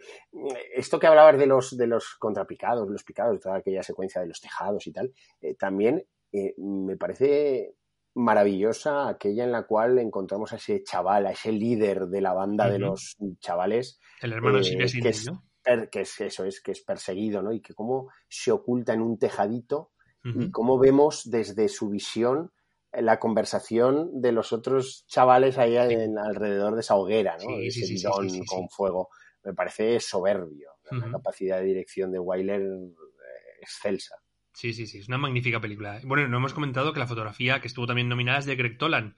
[0.75, 4.39] Esto que hablabas de los, de los contrapicados, los picados, toda aquella secuencia de los
[4.39, 7.73] tejados y tal, eh, también eh, me parece
[8.13, 12.69] maravillosa aquella en la cual encontramos a ese chaval, a ese líder de la banda
[12.69, 13.99] de los chavales.
[14.21, 15.43] El hermano que es, ¿no?
[15.91, 17.51] que es eso, es que es perseguido, ¿no?
[17.53, 19.91] Y que cómo se oculta en un tejadito
[20.23, 22.51] y cómo vemos desde su visión
[22.91, 27.57] eh, la conversación de los otros chavales ahí en, alrededor de esa hoguera, ¿no?
[27.59, 28.01] ese
[28.45, 29.09] con fuego.
[29.43, 30.71] Me parece soberbio.
[30.91, 34.15] La capacidad de dirección de Wyler eh, excelsa.
[34.53, 36.01] Sí, sí, sí, es una magnífica película.
[36.03, 39.15] Bueno, no hemos comentado que la fotografía que estuvo también nominada es de Greg Tolan.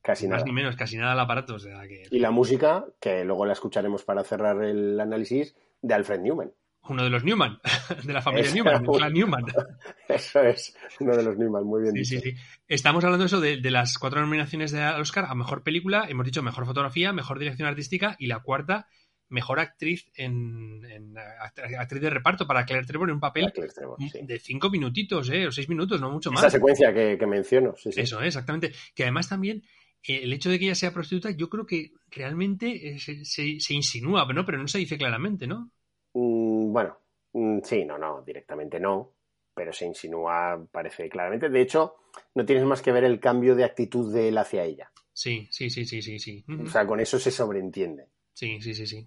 [0.00, 0.44] Casi Más nada.
[0.44, 1.56] ni menos, casi nada al aparato.
[1.56, 5.94] O sea que Y la música, que luego la escucharemos para cerrar el análisis, de
[5.94, 6.52] Alfred Newman.
[6.88, 7.58] Uno de los Newman,
[8.04, 9.44] de la familia Newman, del clan Newman.
[10.08, 12.24] Eso es uno de los Newman, muy bien Sí, dicho.
[12.24, 12.36] sí, sí.
[12.66, 16.06] Estamos hablando eso de, de las cuatro nominaciones de Oscar a mejor película.
[16.08, 18.88] Hemos dicho mejor fotografía, mejor dirección artística y la cuarta,
[19.30, 23.98] mejor actriz en, en act- actriz de reparto para Claire Trevor en un papel Trevor,
[24.10, 24.20] sí.
[24.22, 25.46] de cinco minutitos, ¿eh?
[25.46, 26.52] O seis minutos, no mucho Esa más.
[26.52, 28.00] secuencia que, que menciono, sí, sí.
[28.00, 28.26] Eso, ¿eh?
[28.28, 28.72] exactamente.
[28.94, 29.62] Que además también
[30.06, 33.60] eh, el hecho de que ella sea prostituta, yo creo que realmente eh, se, se-
[33.60, 34.46] se insinúa, ¿no?
[34.46, 35.70] Pero no se dice claramente, ¿no?
[36.14, 36.98] Mm, bueno,
[37.32, 39.12] mm, sí, no, no, directamente no,
[39.54, 41.48] pero se insinúa, parece claramente.
[41.48, 41.96] De hecho,
[42.34, 44.90] no tienes más que ver el cambio de actitud de él hacia ella.
[45.12, 46.44] Sí, sí, sí, sí, sí, sí.
[46.64, 48.06] O sea, con eso se sobreentiende.
[48.32, 49.06] Sí, sí, sí, sí.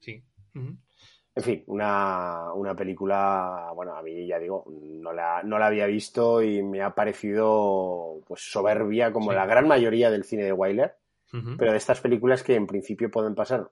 [0.00, 0.22] Sí.
[1.34, 5.86] En fin, una, una película, bueno, a mí ya digo, no la, no la había
[5.86, 9.36] visto y me ha parecido pues soberbia como Sí.
[9.36, 10.96] la gran mayoría del cine de Wyler,
[11.32, 11.56] Ujú.
[11.56, 13.70] pero de estas películas que en principio pueden pasar,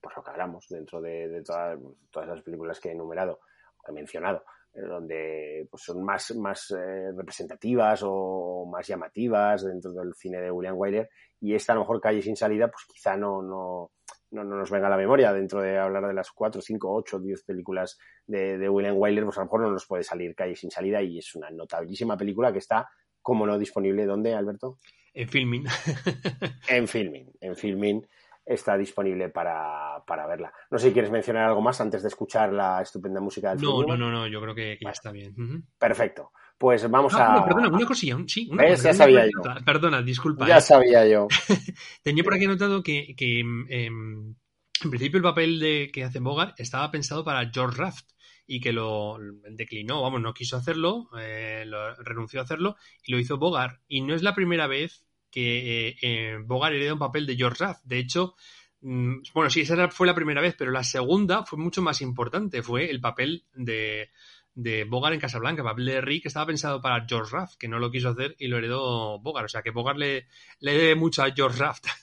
[0.00, 1.78] pues lo que hablamos dentro de, de todas,
[2.10, 3.40] todas las películas que he enumerado,
[3.84, 4.44] que he mencionado,
[4.74, 10.50] eh, donde pues, son más, más eh, representativas o más llamativas dentro del cine de
[10.50, 11.08] William Wyler
[11.40, 13.92] y esta a lo mejor Calle sin salida, pues quizá no, no,
[14.30, 17.18] no, no nos venga a la memoria dentro de hablar de las cuatro, cinco, ocho,
[17.18, 20.56] diez películas de, de William Wyler, pues a lo mejor no nos puede salir Calle
[20.56, 22.88] sin salida y es una notabilísima película que está,
[23.22, 24.04] como no, disponible.
[24.06, 24.78] ¿Dónde, Alberto?
[25.14, 25.66] En filming.
[26.68, 27.32] En Filmin.
[27.40, 28.06] En Filmin
[28.48, 30.52] está disponible para, para verla.
[30.70, 33.82] No sé si quieres mencionar algo más antes de escuchar la estupenda música del No,
[33.82, 35.34] no, no, no, yo creo que, que ya está bien.
[35.78, 36.32] Perfecto.
[36.56, 37.36] Pues vamos Ah, a...
[37.38, 38.82] no, perdona, una cosilla, un- sí, una ¿Ves?
[38.82, 39.64] cosa, Ya una sabía.
[39.64, 40.48] Perdona, disculpa.
[40.48, 40.60] Ya eh.
[40.60, 41.28] sabía yo.
[42.02, 44.34] Tenía por aquí anotado que, que, em,
[44.82, 48.06] en principio el papel de que hace Bogart estaba pensado para George Raft
[48.46, 49.18] y que lo
[49.50, 53.80] declinó, vamos, no quiso hacerlo, eh, lo- renunció a hacerlo y lo hizo Bogart.
[53.86, 57.64] Y no es la primera vez que eh, eh, Bogart hereda un papel de George
[57.64, 57.84] Raft.
[57.84, 58.34] De hecho,
[58.80, 62.62] mm, bueno, sí, esa fue la primera vez, pero la segunda fue mucho más importante.
[62.62, 64.10] Fue el papel de,
[64.54, 67.68] de Bogart en Casablanca, el papel de Rick, que estaba pensado para George Raft, que
[67.68, 69.46] no lo quiso hacer y lo heredó Bogart.
[69.46, 70.26] O sea que Bogart le,
[70.60, 71.86] le debe mucho a George Raft.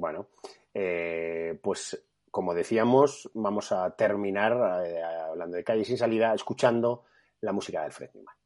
[0.00, 0.28] Bueno,
[0.72, 2.00] eh, pues
[2.30, 4.52] como decíamos, vamos a terminar
[4.86, 7.04] eh, hablando de Calle sin salida, escuchando
[7.40, 8.37] la música de Alfred Newman.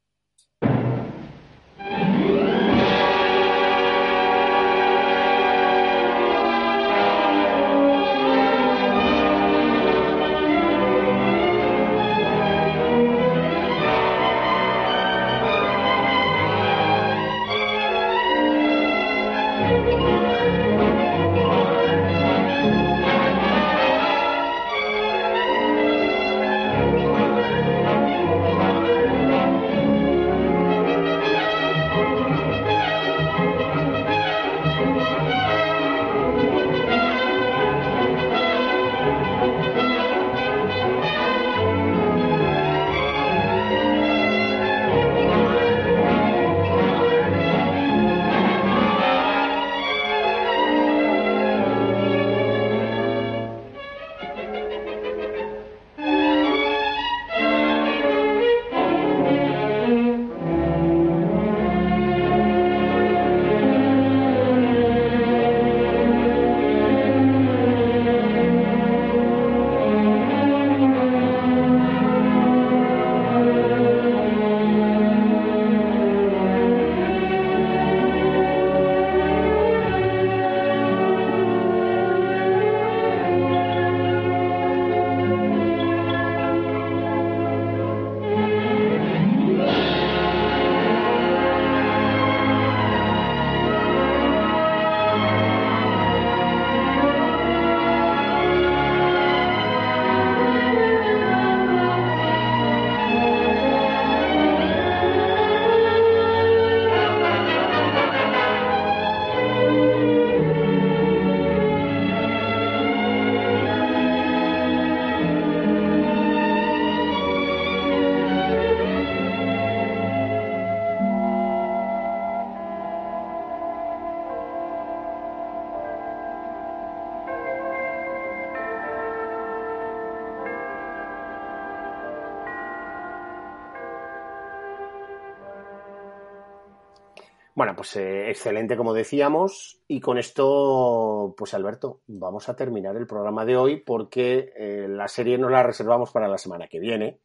[137.63, 143.07] Bueno, pues eh, excelente como decíamos y con esto, pues Alberto, vamos a terminar el
[143.07, 147.21] programa de hoy porque eh, la serie nos la reservamos para la semana que viene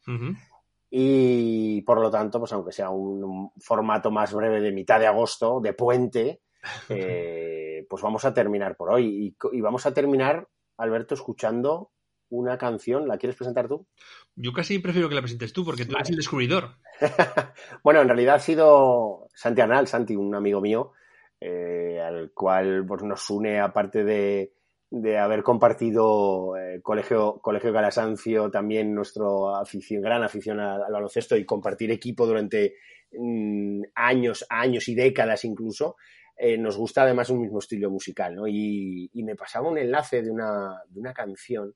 [0.92, 5.60] y por lo tanto, pues aunque sea un formato más breve de mitad de agosto,
[5.60, 6.42] de puente,
[6.90, 9.36] eh, pues vamos a terminar por hoy.
[9.52, 10.48] Y, vamos a terminar,
[10.78, 11.90] Alberto, escuchando
[12.30, 13.08] una canción.
[13.08, 13.86] ¿La quieres presentar tú?
[14.36, 16.76] Yo casi prefiero que la presentes tú, porque tú eres el descubridor.
[17.84, 20.94] bueno, en realidad ha sido Santi Arnal, Santi, un amigo mío,
[21.40, 24.54] eh, al cual pues, nos une, aparte de,
[24.90, 31.46] de haber compartido eh, Colegio, Colegio Calasancio, también nuestro afición, gran afición al, baloncesto y
[31.46, 32.76] compartir equipo durante
[33.12, 35.98] mm, años, años y décadas incluso,
[36.38, 38.48] eh, nos gusta además un mismo estilo musical, ¿no?
[38.48, 41.74] Y, me pasaba un enlace de una, de una canción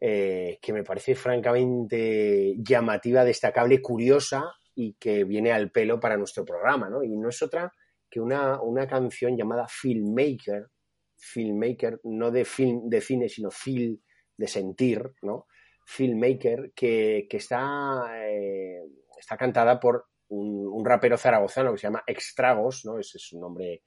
[0.00, 6.44] eh, que me parece francamente llamativa, destacable, curiosa y que viene al pelo para nuestro
[6.44, 7.02] programa, ¿no?
[7.02, 7.72] Y no es otra
[8.08, 10.68] que una, una canción llamada Filmmaker,
[11.16, 13.98] filmmaker, no de film de cine, sino film
[14.36, 15.46] de sentir, ¿no?
[15.84, 18.80] Filmmaker, que, que está, eh,
[19.18, 22.98] está cantada por un, rapero zaragozano que se llama Extragos, ¿no?
[22.98, 23.82] Ese es un nombre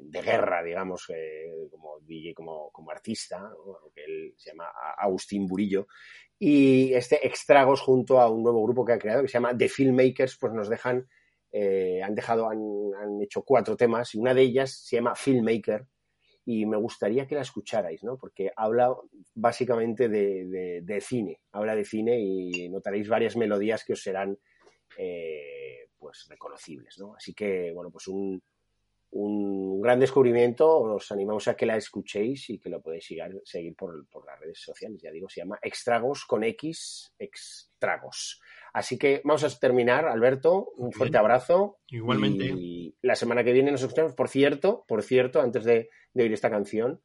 [0.00, 3.50] de guerra, digamos, eh, como DJ, como, como artista,
[3.94, 5.86] que él se llama Agustín Burillo.
[6.38, 9.68] Y este Extragos, junto a un nuevo grupo que ha creado, que se llama The
[9.68, 11.08] Filmmakers, pues nos dejan,
[11.52, 12.58] han dejado, han,
[13.00, 15.86] han, hecho cuatro temas, y una de ellas se llama Filmmaker,
[16.48, 18.16] y me gustaría que la escucharais, ¿no?
[18.16, 18.94] Porque habla
[19.34, 24.38] básicamente de, cine, habla de cine y notaréis varias melodías que os serán
[24.96, 27.16] eh, pues reconocibles, ¿no?
[27.16, 28.40] Así que, bueno, pues un,
[29.10, 33.74] un, gran descubrimiento, os animamos a que la escuchéis y que lo podéis seguir, seguir
[33.76, 38.40] por, por, las redes sociales, ya digo, se llama Extragos con X, Extragos.
[38.76, 41.78] Así que vamos a terminar, Alberto, un fuerte abrazo.
[41.88, 42.44] Igualmente.
[42.44, 44.12] Y la semana que viene nos escuchamos.
[44.12, 47.00] Por cierto, por cierto, antes de, oír esta canción,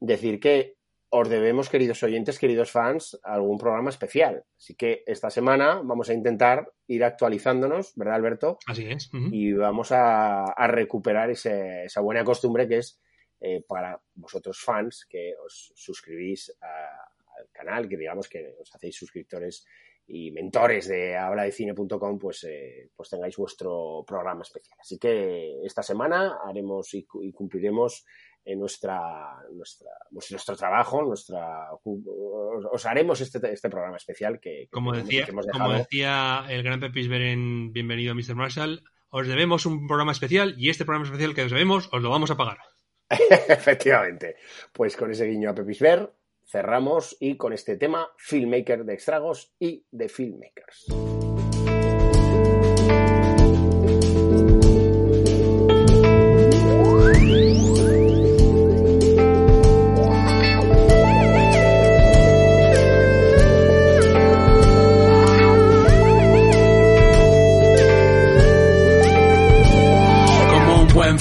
[0.00, 0.76] decir que
[1.16, 4.44] os debemos, queridos oyentes, queridos fans, algún programa especial.
[4.58, 8.58] Así que esta semana vamos a intentar ir actualizándonos, ¿verdad, Alberto?
[8.66, 9.10] Así es.
[9.30, 13.00] Y vamos a, recuperar esa buena costumbre que es
[13.40, 19.64] eh, para vosotros fans que os suscribís al canal, que digamos que os hacéis suscriptores
[20.06, 24.76] y mentores de habladecine.com, pues, eh, pues tengáis vuestro programa especial.
[24.80, 28.04] Así que esta semana haremos y, cumpliremos
[28.44, 34.92] en nuestra, nuestra, pues, nuestro trabajo, nuestra, os, haremos este, este programa especial que, como,
[34.92, 38.34] decía, como decía el gran Pepisber en Bienvenido a Mr.
[38.34, 42.10] Marshall, os debemos un programa especial y este programa especial que os debemos os lo
[42.10, 42.58] vamos a pagar.
[43.48, 44.36] Efectivamente.
[44.72, 46.12] Pues con ese guiño a Pepisber,
[46.44, 51.13] cerramos y con este tema Filmmaker de Extragos y de Filmmakers.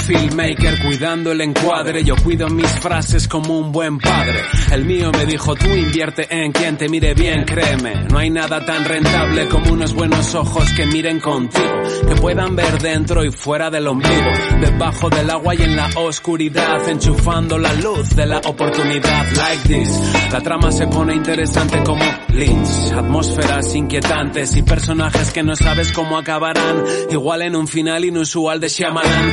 [0.03, 2.03] Filmmaker cuidando el encuadre.
[2.03, 4.41] Yo cuido mis frases como un buen padre.
[4.71, 8.05] El mío me dijo, tú invierte en quien te mire bien, créeme.
[8.09, 11.81] No hay nada tan rentable como unos buenos ojos que miren contigo.
[12.07, 14.31] Que puedan ver dentro y fuera del ombligo.
[14.59, 16.88] Debajo del agua y en la oscuridad.
[16.88, 19.25] Enchufando la luz de la oportunidad.
[19.35, 20.31] Like this.
[20.31, 22.91] La trama se pone interesante como Lynch.
[22.93, 26.84] Atmósferas inquietantes y personajes que no sabes cómo acabarán.
[27.09, 29.31] Igual en un final inusual de Shyamalan.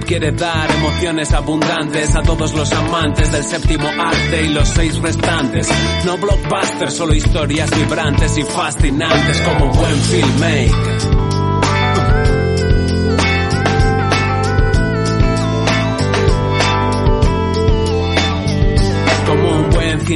[0.00, 5.68] Quiere dar emociones abundantes a todos los amantes del séptimo arte y los seis restantes.
[6.04, 11.19] No blockbusters, solo historias vibrantes y fascinantes como un buen filmmaker.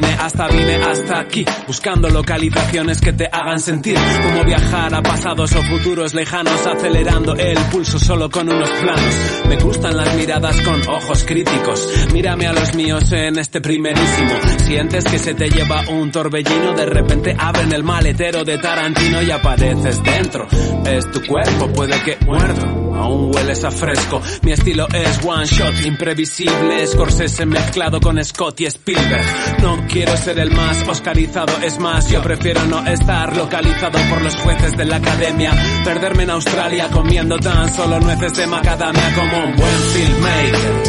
[0.03, 5.63] Hasta vine hasta aquí, buscando localizaciones que te hagan sentir como viajar a pasados o
[5.63, 9.15] futuros lejanos, acelerando el pulso solo con unos planos.
[9.49, 14.33] Me gustan las miradas con ojos críticos, mírame a los míos en este primerísimo.
[14.65, 19.31] Sientes que se te lleva un torbellino, de repente abren el maletero de Tarantino y
[19.31, 20.49] apareces dentro.
[20.87, 24.21] Es tu cuerpo, puede que muerdo aún hueles a fresco.
[24.43, 29.25] Mi estilo es one shot, imprevisible, Scorsese mezclado con Scott y Spielberg.
[29.63, 34.35] No quiero ser el más oscarizado, es más, yo prefiero no estar localizado por los
[34.37, 35.53] jueces de la academia.
[35.85, 40.83] Perderme en Australia comiendo tan solo nueces de macadamia como un buen filmmaker.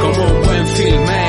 [0.00, 1.19] Como un buen filmmaker.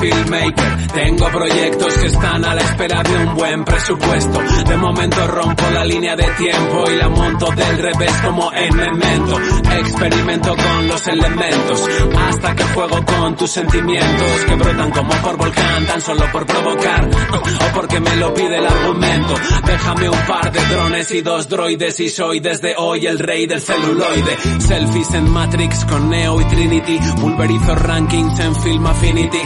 [0.00, 0.86] Filmmaker.
[0.94, 4.40] Tengo proyectos que están a la espera de un buen presupuesto.
[4.66, 9.38] De momento rompo la línea de tiempo y la monto del revés como en memento.
[9.78, 11.88] Experimento con los elementos
[12.28, 17.08] hasta que juego con tus sentimientos que brotan como por volcán tan solo por provocar
[17.32, 19.34] o porque me lo pide el argumento.
[19.66, 23.60] Déjame un par de drones y dos droides y soy desde hoy el rey del
[23.60, 24.36] celuloide.
[24.60, 29.42] Selfies en Matrix con Neo y Trinity, pulverizo rankings en Film Affinity.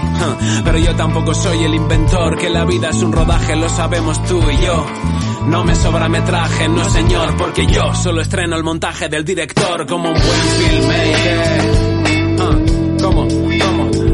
[0.64, 4.40] Pero yo tampoco soy el inventor, que la vida es un rodaje, lo sabemos tú
[4.50, 4.86] y yo.
[5.46, 10.08] No me sobra metraje, no señor, porque yo solo estreno el montaje del director como
[10.08, 11.60] un buen filmmaker.
[12.40, 12.58] Ah,
[13.02, 13.28] como,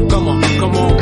[0.09, 0.97] como, como,